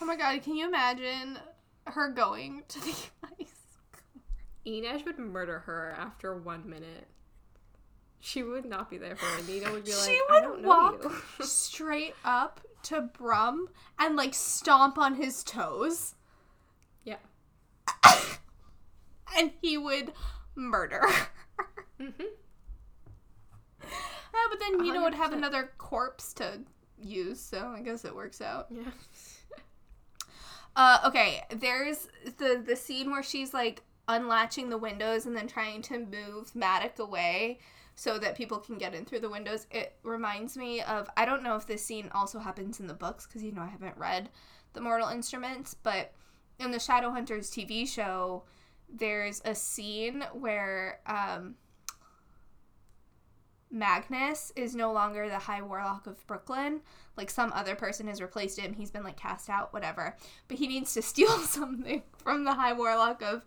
Oh 0.00 0.04
my 0.04 0.14
god, 0.14 0.42
can 0.42 0.56
you 0.56 0.68
imagine 0.68 1.38
her 1.86 2.10
going 2.10 2.64
to 2.68 2.80
the 2.80 2.94
ice? 3.40 3.78
Inej 4.66 5.06
would 5.06 5.18
murder 5.18 5.60
her 5.60 5.96
after 5.98 6.36
one 6.36 6.68
minute. 6.68 7.06
She 8.20 8.42
would 8.42 8.66
not 8.66 8.90
be 8.90 8.98
there 8.98 9.16
for 9.16 9.38
it. 9.38 9.48
Nina 9.48 9.72
would 9.72 9.84
be 9.84 9.92
like, 9.92 10.08
she 10.08 10.20
I 10.28 10.46
would 10.46 10.64
walk 10.64 11.10
straight 11.40 12.14
up 12.24 12.60
to 12.84 13.00
Brum 13.00 13.68
and 13.98 14.16
like 14.16 14.34
stomp 14.34 14.98
on 14.98 15.14
his 15.14 15.42
toes, 15.42 16.14
yeah. 17.04 17.16
and 19.36 19.52
he 19.62 19.78
would 19.78 20.12
murder. 20.54 21.00
her. 21.08 21.28
Mm-hmm. 22.00 22.24
But 24.48 24.60
then 24.60 24.80
Nina 24.80 25.02
would 25.02 25.14
have 25.14 25.32
another 25.32 25.70
corpse 25.78 26.32
to 26.34 26.60
use, 27.00 27.40
so 27.40 27.72
I 27.76 27.82
guess 27.82 28.04
it 28.04 28.14
works 28.14 28.40
out. 28.40 28.66
Yeah. 28.70 28.90
Uh, 30.76 31.00
okay, 31.06 31.42
there's 31.50 32.06
the 32.36 32.62
the 32.64 32.76
scene 32.76 33.10
where 33.10 33.22
she's 33.22 33.52
like 33.52 33.82
unlatching 34.06 34.70
the 34.70 34.78
windows 34.78 35.26
and 35.26 35.36
then 35.36 35.48
trying 35.48 35.82
to 35.82 35.98
move 35.98 36.52
Madoc 36.54 36.98
away 37.00 37.58
so 37.96 38.16
that 38.16 38.36
people 38.36 38.58
can 38.58 38.78
get 38.78 38.94
in 38.94 39.04
through 39.04 39.18
the 39.18 39.28
windows. 39.28 39.66
It 39.72 39.96
reminds 40.04 40.56
me 40.56 40.80
of 40.82 41.10
I 41.16 41.24
don't 41.24 41.42
know 41.42 41.56
if 41.56 41.66
this 41.66 41.84
scene 41.84 42.08
also 42.14 42.38
happens 42.38 42.78
in 42.78 42.86
the 42.86 42.94
books 42.94 43.26
because 43.26 43.42
you 43.42 43.50
know 43.50 43.62
I 43.62 43.66
haven't 43.66 43.96
read 43.96 44.30
the 44.72 44.80
Mortal 44.80 45.08
Instruments, 45.08 45.74
but 45.74 46.12
in 46.60 46.70
the 46.70 46.78
Shadowhunters 46.78 47.50
TV 47.50 47.88
show, 47.88 48.44
there's 48.88 49.42
a 49.44 49.54
scene 49.54 50.24
where 50.32 51.00
um, 51.06 51.56
Magnus 53.70 54.52
is 54.56 54.74
no 54.74 54.92
longer 54.92 55.28
the 55.28 55.38
High 55.38 55.62
Warlock 55.62 56.06
of 56.06 56.26
Brooklyn. 56.26 56.80
Like 57.16 57.30
some 57.30 57.52
other 57.52 57.74
person 57.74 58.08
has 58.08 58.20
replaced 58.20 58.58
him. 58.58 58.72
He's 58.72 58.90
been 58.90 59.04
like 59.04 59.16
cast 59.16 59.50
out, 59.50 59.72
whatever. 59.72 60.16
But 60.46 60.58
he 60.58 60.66
needs 60.66 60.94
to 60.94 61.02
steal 61.02 61.28
something 61.38 62.02
from 62.16 62.44
the 62.44 62.54
High 62.54 62.72
Warlock 62.72 63.22
of 63.22 63.44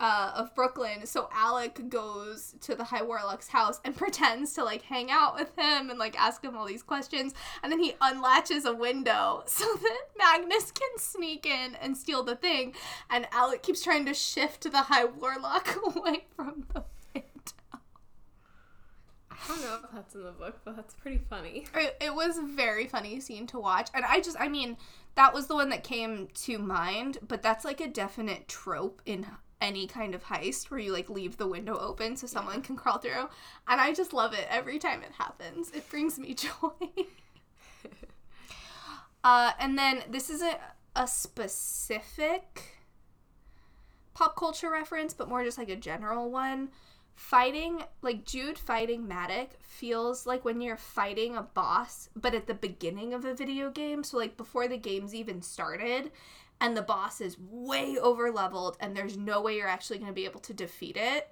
uh, 0.00 0.32
of 0.34 0.54
Brooklyn. 0.54 1.06
So 1.06 1.28
Alec 1.32 1.88
goes 1.88 2.56
to 2.62 2.74
the 2.74 2.84
High 2.84 3.02
Warlock's 3.02 3.48
house 3.48 3.80
and 3.84 3.96
pretends 3.96 4.52
to 4.54 4.64
like 4.64 4.82
hang 4.82 5.10
out 5.10 5.36
with 5.36 5.56
him 5.56 5.90
and 5.90 5.98
like 5.98 6.20
ask 6.20 6.42
him 6.42 6.56
all 6.56 6.66
these 6.66 6.82
questions. 6.82 7.32
And 7.62 7.70
then 7.70 7.80
he 7.80 7.94
unlatches 8.00 8.64
a 8.64 8.74
window 8.74 9.42
so 9.46 9.64
that 9.64 10.06
Magnus 10.18 10.70
can 10.72 10.98
sneak 10.98 11.46
in 11.46 11.76
and 11.76 11.96
steal 11.96 12.22
the 12.22 12.36
thing. 12.36 12.74
And 13.10 13.28
Alec 13.32 13.62
keeps 13.62 13.82
trying 13.82 14.06
to 14.06 14.14
shift 14.14 14.70
the 14.70 14.82
High 14.82 15.04
Warlock 15.04 15.76
away 15.84 16.26
from 16.34 16.64
the 16.72 16.80
window. 16.80 16.88
I 19.42 19.48
don't 19.48 19.60
know 19.60 19.78
if 19.82 19.90
that's 19.92 20.14
in 20.14 20.22
the 20.22 20.32
book, 20.32 20.60
but 20.64 20.76
that's 20.76 20.94
pretty 20.94 21.20
funny. 21.28 21.66
It, 21.74 21.96
it 22.00 22.14
was 22.14 22.38
a 22.38 22.42
very 22.42 22.86
funny 22.86 23.20
scene 23.20 23.46
to 23.48 23.58
watch. 23.58 23.90
And 23.94 24.04
I 24.04 24.20
just, 24.20 24.36
I 24.38 24.48
mean, 24.48 24.76
that 25.14 25.34
was 25.34 25.46
the 25.46 25.54
one 25.54 25.68
that 25.70 25.84
came 25.84 26.28
to 26.34 26.58
mind, 26.58 27.18
but 27.26 27.42
that's 27.42 27.64
like 27.64 27.80
a 27.80 27.88
definite 27.88 28.48
trope 28.48 29.02
in 29.06 29.26
any 29.60 29.86
kind 29.86 30.14
of 30.14 30.24
heist 30.24 30.70
where 30.70 30.80
you 30.80 30.92
like 30.92 31.08
leave 31.08 31.36
the 31.36 31.46
window 31.46 31.78
open 31.78 32.16
so 32.16 32.26
someone 32.26 32.62
can 32.62 32.76
crawl 32.76 32.98
through. 32.98 33.28
And 33.68 33.80
I 33.80 33.92
just 33.92 34.12
love 34.12 34.34
it 34.34 34.46
every 34.50 34.78
time 34.78 35.02
it 35.02 35.12
happens. 35.18 35.70
It 35.70 35.88
brings 35.88 36.18
me 36.18 36.34
joy. 36.34 36.50
uh, 39.24 39.52
and 39.58 39.78
then 39.78 40.02
this 40.10 40.30
isn't 40.30 40.56
a 40.96 41.06
specific 41.06 42.62
pop 44.14 44.36
culture 44.36 44.70
reference, 44.70 45.12
but 45.12 45.28
more 45.28 45.44
just 45.44 45.58
like 45.58 45.68
a 45.68 45.76
general 45.76 46.30
one. 46.30 46.70
Fighting, 47.14 47.84
like 48.02 48.24
Jude 48.24 48.58
fighting 48.58 49.06
Madoc, 49.06 49.50
feels 49.60 50.26
like 50.26 50.44
when 50.44 50.60
you're 50.60 50.76
fighting 50.76 51.36
a 51.36 51.42
boss, 51.42 52.08
but 52.16 52.34
at 52.34 52.46
the 52.46 52.54
beginning 52.54 53.14
of 53.14 53.24
a 53.24 53.34
video 53.34 53.70
game. 53.70 54.02
So, 54.02 54.18
like 54.18 54.36
before 54.36 54.68
the 54.68 54.76
game's 54.76 55.14
even 55.14 55.40
started, 55.40 56.10
and 56.60 56.76
the 56.76 56.82
boss 56.82 57.20
is 57.20 57.38
way 57.38 57.96
over 57.98 58.30
leveled, 58.30 58.76
and 58.80 58.96
there's 58.96 59.16
no 59.16 59.40
way 59.40 59.56
you're 59.56 59.68
actually 59.68 59.98
going 59.98 60.10
to 60.10 60.14
be 60.14 60.24
able 60.24 60.40
to 60.40 60.54
defeat 60.54 60.96
it. 60.96 61.30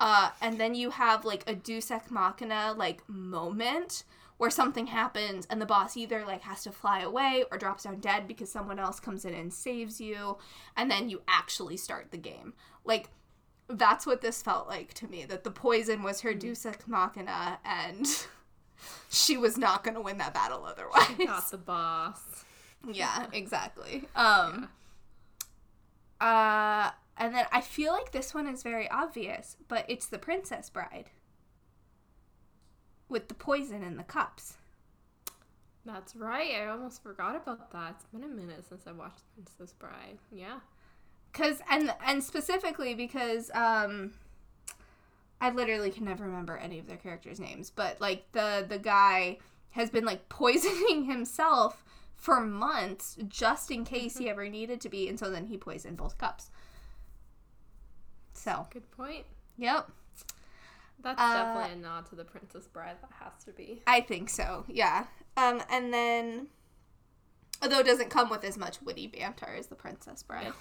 Uh, 0.00 0.30
and 0.40 0.58
then 0.58 0.74
you 0.74 0.90
have 0.90 1.24
like 1.24 1.48
a 1.48 1.54
Deus 1.54 1.90
Ex 1.90 2.10
Machina 2.10 2.74
like 2.76 3.08
moment 3.08 4.04
where 4.36 4.50
something 4.50 4.88
happens 4.88 5.46
and 5.48 5.60
the 5.60 5.66
boss 5.66 5.96
either 5.96 6.24
like 6.26 6.42
has 6.42 6.64
to 6.64 6.72
fly 6.72 7.00
away 7.00 7.44
or 7.50 7.58
drops 7.58 7.84
down 7.84 8.00
dead 8.00 8.26
because 8.26 8.50
someone 8.50 8.78
else 8.78 8.98
comes 8.98 9.24
in 9.24 9.34
and 9.34 9.52
saves 9.52 10.00
you 10.00 10.36
and 10.76 10.90
then 10.90 11.08
you 11.08 11.22
actually 11.28 11.76
start 11.76 12.10
the 12.10 12.16
game 12.16 12.52
like 12.84 13.08
that's 13.68 14.06
what 14.06 14.20
this 14.20 14.42
felt 14.42 14.68
like 14.68 14.92
to 14.94 15.06
me 15.08 15.24
that 15.24 15.44
the 15.44 15.50
poison 15.50 16.02
was 16.02 16.20
her 16.20 16.34
Deus 16.34 16.64
Ex 16.66 16.86
Machina 16.86 17.58
and 17.64 18.06
she 19.08 19.36
was 19.36 19.56
not 19.56 19.82
going 19.84 19.94
to 19.94 20.00
win 20.00 20.18
that 20.18 20.34
battle 20.34 20.64
otherwise 20.66 21.08
Got 21.26 21.50
the 21.50 21.56
boss. 21.58 22.44
yeah 22.92 23.26
exactly 23.32 24.04
um 24.16 24.68
uh 26.20 26.90
and 27.16 27.34
then 27.34 27.46
I 27.52 27.60
feel 27.60 27.92
like 27.92 28.10
this 28.12 28.34
one 28.34 28.48
is 28.48 28.64
very 28.64 28.90
obvious, 28.90 29.56
but 29.68 29.84
it's 29.88 30.06
the 30.06 30.18
Princess 30.18 30.68
Bride 30.68 31.10
with 33.08 33.28
the 33.28 33.34
poison 33.34 33.84
in 33.84 33.96
the 33.96 34.02
cups. 34.02 34.54
That's 35.86 36.16
right. 36.16 36.54
I 36.60 36.66
almost 36.66 37.02
forgot 37.04 37.36
about 37.36 37.70
that. 37.70 37.94
It's 37.96 38.06
been 38.06 38.24
a 38.24 38.34
minute 38.34 38.64
since 38.68 38.82
I 38.88 38.92
watched 38.92 39.22
Princess 39.34 39.72
Bride. 39.78 40.18
Yeah. 40.32 40.58
Cause 41.34 41.60
and 41.68 41.92
and 42.06 42.22
specifically 42.24 42.94
because 42.94 43.50
um 43.54 44.12
I 45.40 45.50
literally 45.50 45.90
can 45.90 46.04
never 46.06 46.24
remember 46.24 46.56
any 46.56 46.78
of 46.78 46.86
their 46.86 46.96
characters' 46.96 47.38
names, 47.40 47.70
but 47.70 48.00
like 48.00 48.30
the 48.32 48.64
the 48.66 48.78
guy 48.78 49.38
has 49.70 49.90
been 49.90 50.04
like 50.04 50.28
poisoning 50.28 51.04
himself 51.04 51.84
for 52.16 52.40
months 52.40 53.18
just 53.28 53.70
in 53.70 53.84
case 53.84 54.16
he 54.16 54.30
ever 54.30 54.48
needed 54.48 54.80
to 54.82 54.88
be, 54.88 55.08
and 55.08 55.18
so 55.18 55.28
then 55.28 55.46
he 55.48 55.58
poisoned 55.58 55.96
both 55.98 56.16
cups. 56.16 56.50
So, 58.32 58.66
Good 58.70 58.90
point. 58.92 59.24
yep. 59.58 59.90
That's 61.02 61.20
Uh, 61.20 61.32
definitely 61.34 61.72
a 61.72 61.82
nod 61.82 62.06
to 62.06 62.14
the 62.14 62.24
Princess 62.24 62.66
Bride. 62.66 62.96
That 63.02 63.10
has 63.20 63.44
to 63.44 63.52
be. 63.52 63.82
I 63.86 64.00
think 64.00 64.30
so. 64.30 64.64
Yeah. 64.68 65.06
Um, 65.36 65.62
and 65.70 65.92
then, 65.92 66.46
although 67.62 67.80
it 67.80 67.86
doesn't 67.86 68.10
come 68.10 68.30
with 68.30 68.44
as 68.44 68.56
much 68.56 68.80
witty 68.80 69.06
banter 69.08 69.48
as 69.54 69.66
the 69.66 69.74
Princess 69.74 70.22
Bride, 70.22 70.52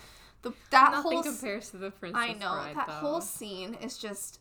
the 0.44 0.54
that 0.70 0.92
Nothing 0.92 1.12
whole 1.12 1.24
compares 1.24 1.70
to 1.72 1.78
the 1.78 1.92
Princess 1.92 2.22
I 2.22 2.34
know 2.34 2.52
Bride. 2.52 2.76
that 2.76 2.88
though. 2.88 2.94
whole 2.94 3.22
scene 3.22 3.76
is 3.82 3.98
just 3.98 4.40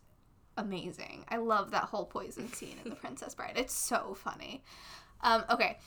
amazing. 0.56 1.24
I 1.28 1.38
love 1.38 1.70
that 1.70 1.84
whole 1.84 2.04
poison 2.04 2.52
scene 2.52 2.76
in 2.84 2.90
the 2.90 2.96
Princess 3.02 3.34
Bride. 3.34 3.54
It's 3.56 3.72
so 3.74 4.14
funny. 4.14 4.62
Um, 5.22 5.44
okay, 5.50 5.78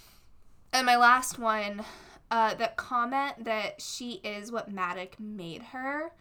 and 0.73 0.85
my 0.85 0.95
last 0.97 1.37
one, 1.37 1.83
uh, 2.31 2.55
that 2.55 2.77
comment 2.77 3.43
that 3.45 3.81
she 3.81 4.13
is 4.23 4.51
what 4.51 4.73
Madoc 4.73 5.19
made 5.19 5.61
her, 5.61 6.11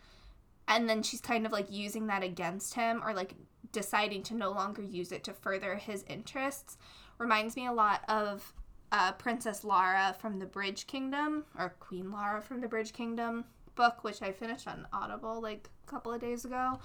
and 0.69 0.89
then 0.89 1.03
she's 1.03 1.21
kind 1.21 1.47
of 1.47 1.53
like 1.53 1.71
using 1.71 2.09
that 2.09 2.23
against 2.23 2.75
him 2.75 3.03
or 3.05 3.15
like 3.15 3.35
deciding 3.73 4.23
to 4.25 4.35
no 4.35 4.51
longer 4.53 4.83
use 4.83 5.11
it 5.13 5.25
to 5.25 5.33
further 5.33 5.75
his 5.75 6.05
interests 6.09 6.77
reminds 7.19 7.57
me 7.57 7.67
a 7.67 7.73
lot 7.73 8.03
of 8.09 8.53
uh, 8.93 9.13
Princess 9.13 9.65
Lara 9.65 10.15
from 10.21 10.39
the 10.39 10.47
Bridge 10.47 10.87
Kingdom 10.87 11.45
or 11.59 11.71
Queen 11.81 12.13
Lara 12.13 12.41
from 12.41 12.61
the 12.61 12.69
Bridge 12.69 12.93
Kingdom 12.93 13.45
book, 13.75 14.03
which 14.05 14.23
I 14.23 14.33
finished 14.33 14.67
on 14.69 14.87
Audible 14.93 15.41
like 15.41 15.69
a 15.87 15.91
couple 15.91 16.13
of 16.13 16.21
days 16.21 16.45
ago. 16.45 16.79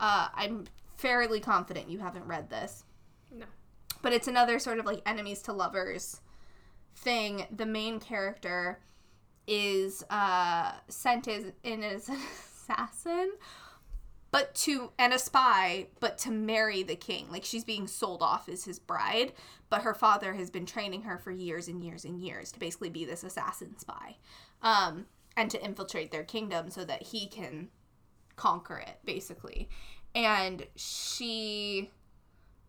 Uh, 0.00 0.28
I'm 0.34 0.64
fairly 0.96 1.40
confident 1.40 1.90
you 1.90 1.98
haven't 1.98 2.26
read 2.26 2.50
this, 2.50 2.84
No. 3.32 3.46
but 4.02 4.12
it's 4.12 4.28
another 4.28 4.58
sort 4.58 4.78
of 4.78 4.86
like 4.86 5.02
enemies 5.06 5.42
to 5.42 5.52
lovers 5.52 6.20
thing. 6.96 7.46
The 7.54 7.66
main 7.66 8.00
character 8.00 8.80
is 9.46 10.04
uh, 10.10 10.72
sent 10.88 11.26
as 11.28 11.44
in 11.62 11.82
as 11.82 12.08
an 12.08 12.16
assassin, 12.70 13.32
but 14.30 14.54
to 14.54 14.92
and 14.98 15.12
a 15.14 15.18
spy, 15.18 15.86
but 16.00 16.18
to 16.18 16.30
marry 16.30 16.82
the 16.82 16.96
king. 16.96 17.26
Like 17.30 17.44
she's 17.44 17.64
being 17.64 17.86
sold 17.86 18.22
off 18.22 18.48
as 18.48 18.64
his 18.64 18.78
bride, 18.78 19.32
but 19.70 19.82
her 19.82 19.94
father 19.94 20.34
has 20.34 20.50
been 20.50 20.66
training 20.66 21.02
her 21.02 21.16
for 21.18 21.30
years 21.30 21.66
and 21.68 21.82
years 21.82 22.04
and 22.04 22.20
years 22.20 22.52
to 22.52 22.58
basically 22.60 22.90
be 22.90 23.04
this 23.04 23.24
assassin 23.24 23.78
spy, 23.78 24.16
um, 24.62 25.06
and 25.38 25.52
to 25.52 25.64
infiltrate 25.64 26.10
their 26.10 26.24
kingdom 26.24 26.68
so 26.68 26.84
that 26.84 27.00
he 27.00 27.28
can 27.28 27.68
conquer 28.34 28.76
it, 28.76 28.98
basically. 29.04 29.68
And 30.12 30.66
she 30.74 31.92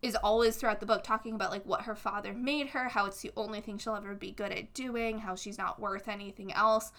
is 0.03 0.15
always 0.15 0.55
throughout 0.55 0.79
the 0.79 0.85
book 0.85 1.03
talking 1.03 1.33
about 1.33 1.49
like 1.49 1.65
what 1.65 1.81
her 1.81 1.95
father 1.95 2.31
made 2.31 2.67
her, 2.67 2.87
how 2.87 3.07
it's 3.07 3.21
the 3.21 3.31
only 3.35 3.59
thing 3.59 3.79
she'll 3.79 3.95
ever 3.95 4.13
be 4.13 4.31
good 4.31 4.51
at 4.51 4.73
doing, 4.75 5.17
how 5.17 5.35
she's 5.35 5.57
not 5.57 5.81
worth 5.81 6.07
anything 6.07 6.53
else. 6.53 6.91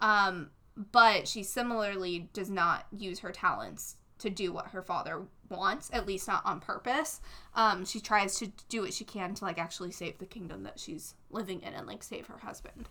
Um, 0.00 0.48
but 0.92 1.28
she 1.28 1.42
similarly 1.42 2.30
does 2.32 2.48
not 2.48 2.86
use 2.90 3.18
her 3.18 3.30
talents 3.30 3.96
to 4.20 4.30
do 4.30 4.50
what 4.50 4.68
her 4.68 4.82
father 4.82 5.22
wants, 5.50 5.90
at 5.92 6.06
least 6.06 6.26
not 6.26 6.44
on 6.46 6.58
purpose. 6.58 7.20
Um, 7.54 7.84
she 7.84 8.00
tries 8.00 8.38
to 8.38 8.50
do 8.70 8.80
what 8.80 8.94
she 8.94 9.04
can 9.04 9.34
to 9.34 9.44
like 9.44 9.58
actually 9.58 9.90
save 9.90 10.18
the 10.18 10.26
kingdom 10.26 10.62
that 10.62 10.80
she's 10.80 11.14
living 11.30 11.60
in 11.60 11.74
and 11.74 11.86
like 11.86 12.02
save 12.02 12.28
her 12.28 12.38
husband. 12.38 12.88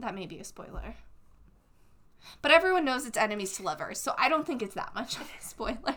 That 0.00 0.16
may 0.16 0.26
be 0.26 0.40
a 0.40 0.44
spoiler. 0.44 0.96
But 2.40 2.50
everyone 2.50 2.84
knows 2.84 3.06
it's 3.06 3.18
enemies 3.18 3.52
to 3.56 3.62
lovers, 3.62 4.00
so 4.00 4.14
I 4.18 4.28
don't 4.28 4.46
think 4.46 4.62
it's 4.62 4.74
that 4.74 4.94
much 4.94 5.16
of 5.16 5.22
a 5.22 5.26
spoiler. 5.44 5.96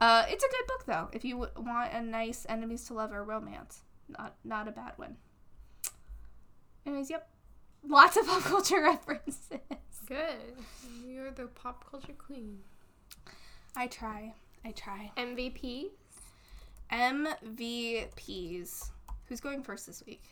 uh, 0.00 0.24
it's 0.28 0.44
a 0.44 0.48
good 0.48 0.66
book 0.66 0.84
though, 0.86 1.08
if 1.12 1.24
you 1.24 1.36
want 1.56 1.92
a 1.92 2.02
nice 2.02 2.46
enemies 2.48 2.84
to 2.86 2.94
lover 2.94 3.22
romance. 3.24 3.82
Not 4.08 4.34
not 4.44 4.68
a 4.68 4.72
bad 4.72 4.92
one. 4.96 5.16
Anyways, 6.86 7.10
yep. 7.10 7.28
Lots 7.86 8.16
of 8.16 8.26
pop 8.28 8.42
culture 8.42 8.82
references. 8.82 9.60
Good. 10.06 10.56
You're 11.06 11.30
the 11.30 11.46
pop 11.46 11.88
culture 11.90 12.12
queen. 12.12 12.58
I 13.76 13.86
try. 13.86 14.34
I 14.64 14.72
try. 14.72 15.10
MVP. 15.16 15.86
MVPs. 16.92 18.90
Who's 19.28 19.40
going 19.40 19.62
first 19.62 19.86
this 19.86 20.02
week? 20.06 20.24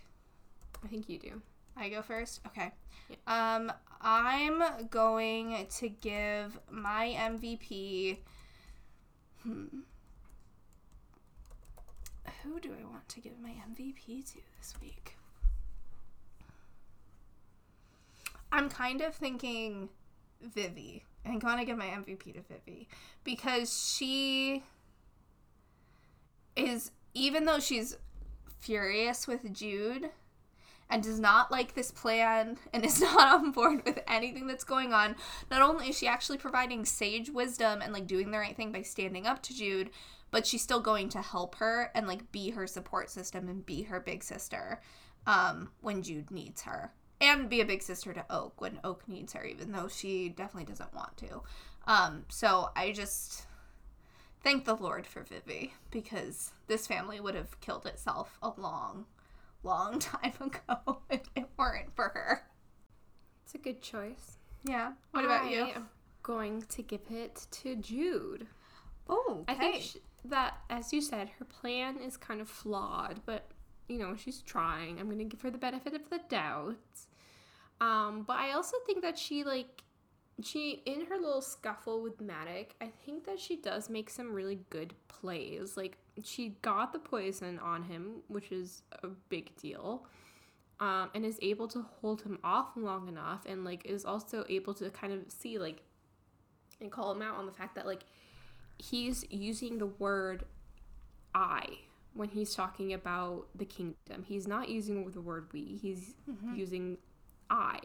I 0.85 0.89
think 0.89 1.09
you 1.09 1.19
do. 1.19 1.43
I 1.81 1.89
go 1.89 2.03
first? 2.03 2.41
Okay. 2.47 2.73
Um, 3.27 3.73
I'm 4.01 4.63
going 4.91 5.67
to 5.79 5.89
give 5.89 6.59
my 6.71 7.15
MVP. 7.19 8.19
Hmm. 9.43 9.65
Who 12.43 12.61
do 12.61 12.71
I 12.71 12.85
want 12.91 13.09
to 13.09 13.21
give 13.21 13.39
my 13.41 13.51
MVP 13.51 14.25
to 14.33 14.39
this 14.59 14.75
week? 14.81 15.17
I'm 18.53 18.69
kind 18.69 19.01
of 19.01 19.15
thinking 19.15 19.89
Vivi. 20.41 21.05
I 21.25 21.29
think 21.29 21.45
I 21.45 21.49
want 21.49 21.61
to 21.61 21.67
give 21.67 21.77
my 21.77 21.87
MVP 21.87 22.35
to 22.35 22.41
Vivi 22.43 22.89
because 23.25 23.95
she 23.95 24.63
is, 26.57 26.93
even 27.15 27.45
though 27.45 27.61
she's 27.61 27.97
furious 28.61 29.27
with 29.27 29.53
Jude 29.53 30.11
and 30.91 31.03
does 31.03 31.21
not 31.21 31.51
like 31.51 31.75
this 31.75 31.91
plan 31.91 32.59
and 32.73 32.85
is 32.85 33.01
not 33.01 33.41
on 33.41 33.53
board 33.53 33.85
with 33.85 34.01
anything 34.07 34.47
that's 34.47 34.65
going 34.65 34.93
on, 34.93 35.17
not 35.51 35.63
only 35.63 35.89
is 35.89 35.99
she 35.99 36.07
actually 36.07 36.39
providing 36.39 36.85
sage 36.85 37.31
wisdom 37.31 37.81
and 37.81 37.93
like 37.93 38.07
doing 38.07 38.31
the 38.31 38.39
right 38.39 38.57
thing 38.57 38.73
by 38.73 38.83
standing 38.83 39.27
up 39.27 39.43
to 39.45 39.57
Jude, 39.57 39.91
but 40.31 40.47
she's 40.47 40.63
still 40.63 40.81
going 40.81 41.09
to 41.09 41.23
help 41.23 41.55
her 41.57 41.91
and 41.95 42.07
like 42.07 42.31
be 42.33 42.51
her 42.51 42.67
support 42.67 43.09
system 43.11 43.49
and 43.49 43.65
be 43.65 43.83
her 43.83 44.01
big 44.01 44.23
sister 44.23 44.81
um, 45.27 45.71
when 45.81 46.03
Jude 46.03 46.31
needs 46.31 46.63
her 46.63 46.93
and 47.21 47.49
be 47.49 47.61
a 47.61 47.67
big 47.67 47.83
sister 47.83 48.13
to 48.13 48.25
Oak 48.31 48.61
when 48.61 48.81
Oak 48.83 49.07
needs 49.07 49.33
her, 49.35 49.45
even 49.45 49.73
though 49.73 49.89
she 49.89 50.29
definitely 50.29 50.71
doesn't 50.71 50.95
want 50.95 51.17
to. 51.19 51.43
Um, 51.87 52.25
so 52.29 52.71
I 52.77 52.93
just 52.93 53.47
thank 54.43 54.65
the 54.65 54.75
Lord 54.77 55.07
for 55.07 55.23
Vivi 55.23 55.75
because 55.91 56.53
this 56.67 56.87
family 56.87 57.21
would 57.21 57.35
have 57.35 57.61
killed 57.61 57.87
itself 57.87 58.39
a 58.43 58.53
long, 58.57 59.07
long 59.63 59.99
time 59.99 60.33
ago 60.41 61.01
if 61.11 61.23
it 61.37 61.47
weren't 61.57 61.95
for 61.95 62.09
her. 62.09 62.43
It's 63.45 63.55
a 63.55 63.59
good 63.59 63.83
choice. 63.83 64.39
Yeah. 64.65 64.93
What 65.13 65.25
about 65.25 65.51
you? 65.51 65.65
I 65.65 65.71
am 65.71 65.89
going 66.23 66.63
to 66.63 66.83
give 66.83 67.01
it 67.11 67.47
to 67.51 67.77
Jude. 67.77 68.47
Oh, 69.09 69.45
okay. 69.49 69.53
I 69.53 69.59
think 69.59 69.83
sh 69.83 69.97
that, 70.27 70.59
as 70.69 70.93
you 70.93 71.01
said, 71.01 71.31
her 71.39 71.47
plan 71.47 71.97
is 71.97 72.19
kind 72.19 72.43
of 72.43 72.49
flawed, 72.49 73.21
but 73.25 73.49
you 73.89 73.99
know 73.99 74.15
she's 74.15 74.43
trying. 74.43 75.01
I'm 75.01 75.07
going 75.07 75.19
to 75.19 75.25
give 75.25 75.41
her 75.41 75.51
the 75.51 75.59
benefit 75.59 75.95
of 75.95 76.09
the 76.11 76.21
doubt. 76.29 76.77
Um, 77.81 78.25
but 78.27 78.37
I 78.37 78.53
also 78.53 78.77
think 78.87 79.03
that 79.03 79.19
she 79.19 79.43
like 79.45 79.83
she 80.45 80.83
in 80.87 81.07
her 81.07 81.17
little 81.17 81.43
scuffle 81.43 82.03
with 82.03 82.19
Madoc, 82.19 82.69
I 82.81 82.91
think 83.05 83.25
that 83.27 83.39
she 83.39 83.57
does 83.57 83.91
make 83.91 84.11
some 84.11 84.33
really 84.33 84.61
good 84.71 84.95
plays. 85.09 85.77
Like 85.77 85.97
she 86.23 86.57
got 86.63 86.93
the 86.93 86.99
poison 86.99 87.59
on 87.59 87.83
him, 87.83 88.23
which 88.29 88.53
is 88.53 88.83
a 89.03 89.09
big 89.29 89.57
deal. 89.57 90.07
Um, 90.79 91.11
and 91.15 91.27
is 91.27 91.39
able 91.43 91.69
to 91.69 91.85
hold 92.01 92.23
him 92.23 92.39
off 92.43 92.69
long 92.75 93.07
enough 93.07 93.45
and 93.45 93.67
like 93.67 93.85
is 93.85 94.07
also 94.07 94.47
able 94.49 94.73
to 94.73 94.89
kind 94.89 95.13
of 95.13 95.21
see 95.29 95.59
like 95.59 95.83
and 96.81 96.91
call 96.91 97.13
him 97.13 97.21
out 97.21 97.37
on 97.37 97.45
the 97.45 97.53
fact 97.53 97.75
that 97.75 97.85
like 97.85 98.05
he's 98.79 99.25
using 99.31 99.77
the 99.77 99.87
word 99.87 100.45
I 101.35 101.67
when 102.15 102.29
he's 102.29 102.55
talking 102.55 102.93
about 102.93 103.47
the 103.55 103.65
kingdom. 103.65 104.25
He's 104.25 104.49
not 104.49 104.69
using 104.69 105.11
the 105.11 105.21
word 105.21 105.49
we. 105.53 105.79
He's 105.81 106.15
mm-hmm. 106.29 106.55
using 106.55 106.99
I. 107.49 107.79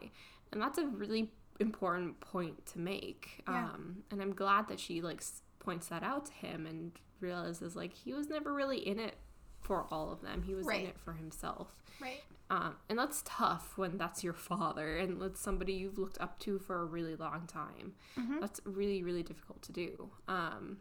And 0.52 0.60
that's 0.60 0.78
a 0.78 0.86
really 0.86 1.30
important 1.60 2.20
point 2.20 2.66
to 2.66 2.78
make. 2.78 3.42
Yeah. 3.48 3.64
Um, 3.64 4.04
and 4.10 4.20
I'm 4.20 4.34
glad 4.34 4.68
that 4.68 4.80
she 4.80 5.00
like 5.00 5.22
points 5.58 5.88
that 5.88 6.02
out 6.02 6.26
to 6.26 6.32
him 6.32 6.66
and 6.66 6.92
realizes 7.20 7.76
like 7.76 7.92
he 7.92 8.12
was 8.12 8.28
never 8.28 8.52
really 8.52 8.78
in 8.78 8.98
it 8.98 9.16
for 9.60 9.86
all 9.90 10.12
of 10.12 10.22
them. 10.22 10.42
He 10.42 10.54
was 10.54 10.66
right. 10.66 10.82
in 10.82 10.86
it 10.88 10.98
for 10.98 11.12
himself. 11.14 11.68
Right. 12.00 12.22
Um, 12.48 12.76
and 12.88 12.98
that's 12.98 13.22
tough 13.24 13.72
when 13.76 13.98
that's 13.98 14.22
your 14.22 14.32
father 14.32 14.98
and 14.98 15.20
that's 15.20 15.40
somebody 15.40 15.72
you've 15.72 15.98
looked 15.98 16.20
up 16.20 16.38
to 16.40 16.58
for 16.60 16.80
a 16.80 16.84
really 16.84 17.16
long 17.16 17.46
time. 17.48 17.94
Mm-hmm. 18.16 18.38
That's 18.40 18.60
really, 18.64 19.02
really 19.02 19.24
difficult 19.24 19.62
to 19.62 19.72
do. 19.72 20.10
Um, 20.28 20.78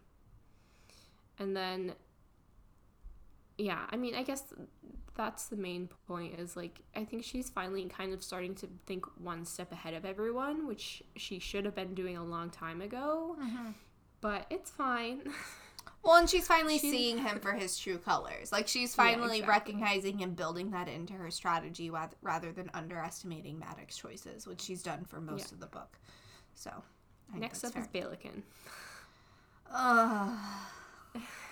and 1.39 1.57
then, 1.57 1.93
yeah, 3.57 3.85
I 3.89 3.95
mean, 3.95 4.15
I 4.15 4.23
guess 4.23 4.43
that's 5.15 5.47
the 5.47 5.55
main 5.55 5.89
point 6.07 6.39
is 6.39 6.57
like 6.57 6.81
I 6.95 7.05
think 7.05 7.23
she's 7.23 7.49
finally 7.49 7.85
kind 7.85 8.13
of 8.13 8.21
starting 8.21 8.53
to 8.55 8.67
think 8.85 9.05
one 9.17 9.45
step 9.45 9.71
ahead 9.71 9.93
of 9.93 10.05
everyone, 10.05 10.67
which 10.67 11.03
she 11.15 11.39
should 11.39 11.65
have 11.65 11.75
been 11.75 11.93
doing 11.93 12.17
a 12.17 12.23
long 12.23 12.49
time 12.49 12.81
ago. 12.81 13.35
Mm-hmm. 13.41 13.71
But 14.21 14.45
it's 14.49 14.71
fine. 14.71 15.21
Well, 16.05 16.17
and 16.17 16.29
she's 16.29 16.47
finally 16.47 16.77
she's... 16.77 16.91
seeing 16.91 17.17
him 17.17 17.39
for 17.39 17.53
his 17.53 17.79
true 17.79 17.97
colors. 17.97 18.51
Like 18.51 18.67
she's 18.67 18.93
finally 18.93 19.39
yeah, 19.39 19.43
exactly. 19.45 19.73
recognizing 19.73 20.21
and 20.21 20.35
building 20.35 20.69
that 20.69 20.87
into 20.87 21.13
her 21.13 21.31
strategy 21.31 21.89
rather 22.21 22.51
than 22.51 22.69
underestimating 22.75 23.57
Madoc's 23.57 23.97
choices, 23.97 24.45
which 24.45 24.61
she's 24.61 24.83
done 24.83 25.03
for 25.03 25.19
most 25.19 25.47
yeah. 25.47 25.55
of 25.55 25.59
the 25.61 25.65
book. 25.65 25.97
So, 26.53 26.69
I 26.69 27.31
think 27.31 27.41
next 27.41 27.63
up 27.63 27.73
fair. 27.73 27.81
is 27.81 27.87
Balekin. 27.87 28.43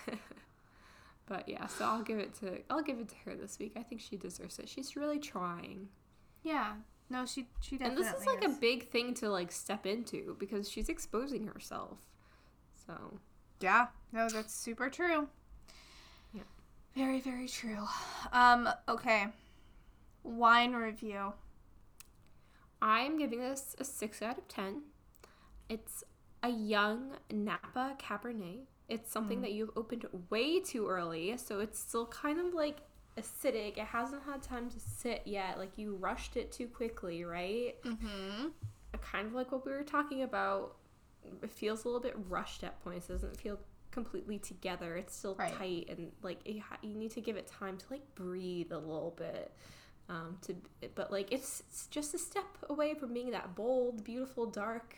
But 1.26 1.48
yeah, 1.48 1.66
so 1.66 1.84
I'll 1.86 2.02
give 2.02 2.18
it 2.18 2.34
to 2.40 2.60
I'll 2.68 2.82
give 2.82 2.98
it 2.98 3.08
to 3.08 3.14
her 3.24 3.34
this 3.34 3.58
week. 3.58 3.72
I 3.76 3.82
think 3.82 4.00
she 4.00 4.16
deserves 4.16 4.58
it. 4.58 4.68
She's 4.68 4.96
really 4.96 5.18
trying. 5.18 5.88
Yeah. 6.42 6.74
No, 7.08 7.24
she 7.24 7.46
she 7.60 7.76
definitely. 7.78 8.04
And 8.04 8.14
this 8.14 8.20
is 8.20 8.26
like 8.26 8.44
is. 8.44 8.56
a 8.56 8.60
big 8.60 8.88
thing 8.88 9.14
to 9.14 9.30
like 9.30 9.50
step 9.50 9.86
into 9.86 10.36
because 10.38 10.68
she's 10.68 10.88
exposing 10.88 11.46
herself. 11.46 11.98
So. 12.86 13.20
Yeah. 13.60 13.86
No, 14.12 14.28
that's 14.28 14.54
super 14.54 14.90
true. 14.90 15.28
Yeah. 16.34 16.42
Very 16.94 17.20
very 17.20 17.48
true. 17.48 17.84
Um. 18.32 18.68
Okay. 18.88 19.26
Wine 20.22 20.74
review. 20.74 21.32
I'm 22.82 23.18
giving 23.18 23.40
this 23.40 23.74
a 23.78 23.84
six 23.84 24.20
out 24.20 24.36
of 24.36 24.46
ten. 24.48 24.82
It's 25.70 26.04
a 26.42 26.50
young 26.50 27.12
Napa 27.32 27.96
Cabernet 27.98 28.66
it's 28.88 29.10
something 29.10 29.38
mm. 29.38 29.42
that 29.42 29.52
you've 29.52 29.70
opened 29.76 30.06
way 30.30 30.60
too 30.60 30.86
early, 30.88 31.36
so 31.36 31.60
it's 31.60 31.78
still 31.78 32.06
kind 32.06 32.38
of 32.38 32.52
like 32.52 32.78
acidic. 33.18 33.78
It 33.78 33.86
hasn't 33.86 34.22
had 34.24 34.42
time 34.42 34.68
to 34.70 34.80
sit 34.80 35.22
yet. 35.24 35.58
Like 35.58 35.72
you 35.76 35.96
rushed 35.96 36.36
it 36.36 36.52
too 36.52 36.66
quickly, 36.66 37.24
right? 37.24 37.74
Mm-hmm. 37.82 38.48
Kind 39.00 39.26
of 39.26 39.34
like 39.34 39.52
what 39.52 39.64
we 39.66 39.72
were 39.72 39.82
talking 39.82 40.22
about. 40.22 40.76
It 41.42 41.50
feels 41.50 41.84
a 41.84 41.88
little 41.88 42.00
bit 42.00 42.14
rushed 42.28 42.62
at 42.64 42.82
points. 42.84 43.08
It 43.08 43.14
doesn't 43.14 43.40
feel 43.40 43.58
completely 43.90 44.38
together. 44.38 44.96
It's 44.96 45.16
still 45.16 45.36
right. 45.36 45.52
tight 45.56 45.86
and 45.88 46.10
like 46.22 46.40
it, 46.44 46.62
you 46.82 46.94
need 46.94 47.12
to 47.12 47.20
give 47.20 47.36
it 47.36 47.46
time 47.46 47.78
to 47.78 47.84
like 47.90 48.02
breathe 48.14 48.72
a 48.72 48.78
little 48.78 49.14
bit. 49.16 49.52
Um, 50.10 50.36
to 50.42 50.54
but 50.94 51.10
like 51.10 51.32
it's, 51.32 51.62
it's 51.68 51.86
just 51.86 52.12
a 52.12 52.18
step 52.18 52.44
away 52.68 52.94
from 52.94 53.14
being 53.14 53.30
that 53.30 53.54
bold, 53.54 54.04
beautiful, 54.04 54.46
dark 54.46 54.96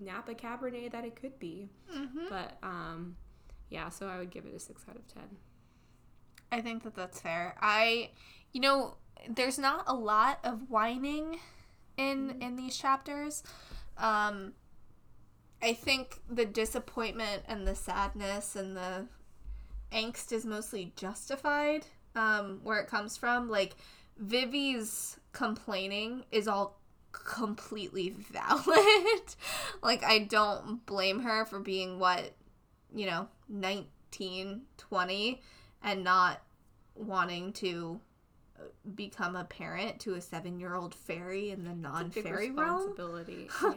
Napa 0.00 0.34
Cabernet 0.34 0.90
that 0.92 1.04
it 1.04 1.14
could 1.14 1.38
be. 1.38 1.68
Mm-hmm. 1.94 2.26
But 2.28 2.58
um, 2.62 3.16
yeah, 3.70 3.88
so 3.88 4.08
I 4.08 4.18
would 4.18 4.30
give 4.30 4.46
it 4.46 4.54
a 4.54 4.58
six 4.58 4.82
out 4.88 4.96
of 4.96 5.06
ten. 5.12 5.36
I 6.50 6.60
think 6.60 6.82
that 6.84 6.94
that's 6.94 7.20
fair. 7.20 7.56
I, 7.60 8.10
you 8.52 8.60
know, 8.60 8.96
there's 9.28 9.58
not 9.58 9.84
a 9.86 9.94
lot 9.94 10.38
of 10.44 10.70
whining 10.70 11.38
in 11.96 12.28
mm-hmm. 12.28 12.42
in 12.42 12.56
these 12.56 12.76
chapters. 12.76 13.42
Um, 13.96 14.52
I 15.62 15.72
think 15.72 16.20
the 16.30 16.44
disappointment 16.44 17.42
and 17.46 17.66
the 17.66 17.74
sadness 17.74 18.54
and 18.56 18.76
the 18.76 19.06
angst 19.92 20.32
is 20.32 20.44
mostly 20.44 20.92
justified. 20.96 21.86
Um, 22.14 22.60
where 22.64 22.80
it 22.80 22.88
comes 22.88 23.16
from, 23.16 23.48
like 23.48 23.76
Vivi's 24.18 25.18
complaining 25.32 26.24
is 26.32 26.48
all 26.48 26.80
completely 27.12 28.10
valid. 28.32 29.34
like 29.82 30.02
I 30.02 30.20
don't 30.20 30.84
blame 30.86 31.20
her 31.20 31.44
for 31.44 31.60
being 31.60 31.98
what 31.98 32.32
you 32.94 33.06
know, 33.06 33.28
19, 33.48 34.62
20 34.76 35.42
and 35.82 36.04
not 36.04 36.42
wanting 36.94 37.52
to 37.54 38.00
become 38.94 39.36
a 39.36 39.44
parent 39.44 40.00
to 40.00 40.14
a 40.14 40.20
seven-year-old 40.20 40.94
fairy 40.94 41.50
in 41.50 41.64
the 41.64 41.74
non-fairy 41.74 42.50
realm. 42.50 42.76
Responsibility. 42.76 43.48
Yeah. 43.62 43.74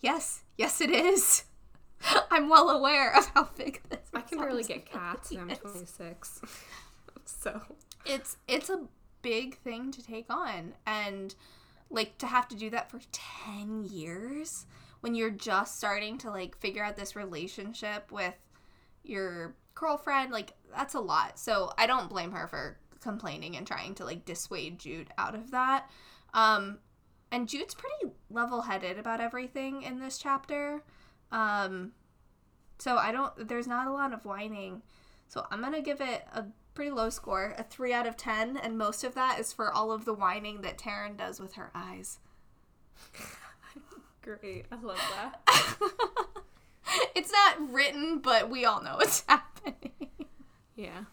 yes, 0.00 0.42
yes, 0.56 0.80
it 0.80 0.90
is. 0.90 1.44
I'm 2.30 2.48
well 2.48 2.70
aware 2.70 3.14
of 3.16 3.26
how 3.34 3.48
big 3.56 3.80
this. 3.90 4.00
I 4.14 4.20
can 4.20 4.38
barely 4.38 4.62
get 4.64 4.86
cats, 4.90 5.30
and 5.32 5.40
I'm 5.40 5.56
26. 5.56 6.40
so 7.24 7.60
It's 8.06 8.36
it's 8.48 8.70
a 8.70 8.86
big 9.22 9.58
thing 9.58 9.90
to 9.92 10.02
take 10.02 10.26
on, 10.30 10.74
and 10.86 11.34
like 11.90 12.16
to 12.18 12.26
have 12.26 12.48
to 12.48 12.56
do 12.56 12.70
that 12.70 12.90
for 12.90 13.00
ten 13.12 13.84
years 13.84 14.66
when 15.00 15.14
you're 15.14 15.30
just 15.30 15.76
starting 15.76 16.16
to 16.18 16.30
like 16.30 16.56
figure 16.56 16.84
out 16.84 16.96
this 16.96 17.14
relationship 17.16 18.10
with 18.10 18.34
your 19.04 19.54
girlfriend, 19.74 20.32
like 20.32 20.52
that's 20.74 20.94
a 20.94 21.00
lot. 21.00 21.38
So 21.38 21.72
I 21.78 21.86
don't 21.86 22.08
blame 22.08 22.32
her 22.32 22.46
for 22.46 22.78
complaining 23.00 23.56
and 23.56 23.66
trying 23.66 23.94
to 23.96 24.04
like 24.04 24.24
dissuade 24.24 24.78
Jude 24.78 25.08
out 25.18 25.34
of 25.34 25.50
that. 25.50 25.90
Um, 26.34 26.78
and 27.32 27.48
Jude's 27.48 27.74
pretty 27.74 28.14
level-headed 28.28 28.98
about 28.98 29.20
everything 29.20 29.82
in 29.82 30.00
this 30.00 30.18
chapter. 30.18 30.82
Um, 31.30 31.92
so 32.78 32.96
I 32.96 33.12
don't. 33.12 33.48
There's 33.48 33.66
not 33.66 33.86
a 33.86 33.92
lot 33.92 34.12
of 34.12 34.24
whining. 34.24 34.82
So 35.28 35.46
I'm 35.50 35.60
gonna 35.60 35.82
give 35.82 36.00
it 36.00 36.24
a 36.32 36.46
pretty 36.74 36.90
low 36.90 37.10
score, 37.10 37.54
a 37.56 37.62
three 37.62 37.92
out 37.92 38.06
of 38.06 38.16
ten, 38.16 38.56
and 38.56 38.76
most 38.76 39.04
of 39.04 39.14
that 39.14 39.38
is 39.38 39.52
for 39.52 39.72
all 39.72 39.92
of 39.92 40.04
the 40.04 40.14
whining 40.14 40.62
that 40.62 40.78
Taryn 40.78 41.16
does 41.16 41.38
with 41.38 41.54
her 41.54 41.70
eyes. 41.74 42.18
great. 44.22 44.66
I 44.72 44.76
love 44.76 45.00
that. 45.16 46.26
it's 47.14 47.32
not 47.32 47.72
written, 47.72 48.18
but 48.18 48.50
we 48.50 48.64
all 48.64 48.82
know 48.82 48.98
it's 48.98 49.24
happening. 49.28 50.08
Yeah. 50.76 51.04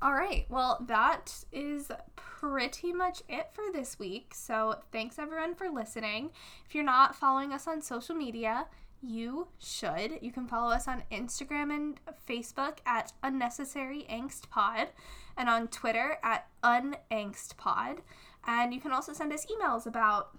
All 0.00 0.14
right. 0.14 0.46
Well, 0.48 0.84
that 0.86 1.44
is 1.52 1.90
pretty 2.14 2.92
much 2.92 3.22
it 3.28 3.48
for 3.52 3.64
this 3.72 3.98
week. 3.98 4.32
So, 4.34 4.76
thanks 4.92 5.18
everyone 5.18 5.54
for 5.54 5.68
listening. 5.68 6.30
If 6.66 6.74
you're 6.74 6.84
not 6.84 7.16
following 7.16 7.52
us 7.52 7.66
on 7.66 7.82
social 7.82 8.14
media, 8.14 8.66
you 9.02 9.48
should. 9.58 10.18
You 10.20 10.32
can 10.32 10.46
follow 10.46 10.72
us 10.72 10.88
on 10.88 11.02
Instagram 11.10 11.74
and 11.74 12.00
Facebook 12.28 12.78
at 12.86 13.12
Unnecessary 13.22 14.06
Angst 14.10 14.50
Pod 14.50 14.88
and 15.36 15.48
on 15.48 15.68
Twitter 15.68 16.18
at 16.22 16.46
Unangst 16.62 17.56
Pod. 17.56 18.02
And 18.46 18.72
you 18.72 18.80
can 18.80 18.92
also 18.92 19.12
send 19.12 19.32
us 19.32 19.46
emails 19.46 19.86
about 19.86 20.36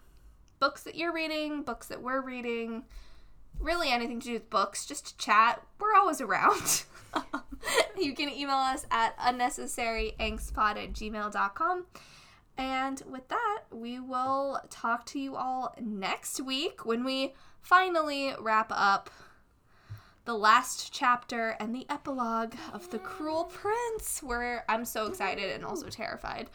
books 0.60 0.84
that 0.84 0.96
you're 0.96 1.14
reading, 1.14 1.64
books 1.64 1.88
that 1.88 2.02
we're 2.02 2.22
reading, 2.22 2.84
really 3.60 3.90
anything 3.90 4.20
to 4.22 4.28
do 4.28 4.34
with 4.34 4.50
books, 4.50 4.86
just 4.86 5.08
to 5.08 5.18
chat. 5.18 5.62
We're 5.80 5.96
always 5.96 6.22
around. 6.22 6.84
you 7.98 8.14
can 8.14 8.30
email 8.30 8.56
us 8.56 8.86
at 8.92 9.18
unnecessaryangstpod 9.20 10.84
at 10.84 10.94
gmail.com. 10.94 11.86
And 12.58 13.02
with 13.10 13.28
that, 13.30 13.62
we 13.72 14.00
will 14.00 14.60
talk 14.70 15.06
to 15.08 15.20
you 15.20 15.36
all 15.36 15.74
next 15.80 16.42
week 16.42 16.86
when 16.86 17.06
we 17.06 17.34
finally 17.62 18.34
wrap 18.40 18.70
up 18.70 19.10
the 20.26 20.34
last 20.34 20.92
chapter 20.94 21.56
and 21.60 21.74
the 21.74 21.86
epilogue 21.90 22.54
of 22.74 22.90
The 22.92 23.00
Cruel 23.00 23.46
Prince, 23.46 24.22
where 24.22 24.66
I'm 24.68 24.86
so 24.86 25.08
excited 25.08 25.52
and 25.52 25.66
also 25.66 25.88
terrified. 25.88 26.50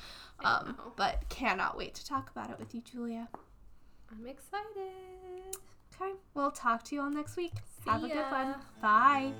Um, 0.44 0.76
but 0.97 1.28
cannot 1.28 1.76
wait 1.76 1.94
to 1.94 2.06
talk 2.06 2.31
about 2.31 2.51
it 2.51 2.59
with 2.59 2.74
you, 2.74 2.82
Julia. 2.82 3.28
I'm 4.12 4.26
excited. 4.26 5.56
Okay, 6.00 6.12
we'll 6.34 6.50
talk 6.50 6.82
to 6.84 6.94
you 6.94 7.02
all 7.02 7.10
next 7.10 7.36
week. 7.36 7.52
See 7.84 7.90
Have 7.90 8.00
ya. 8.02 8.06
a 8.06 8.10
good 8.10 8.30
one. 8.30 8.54
Bye. 8.82 9.32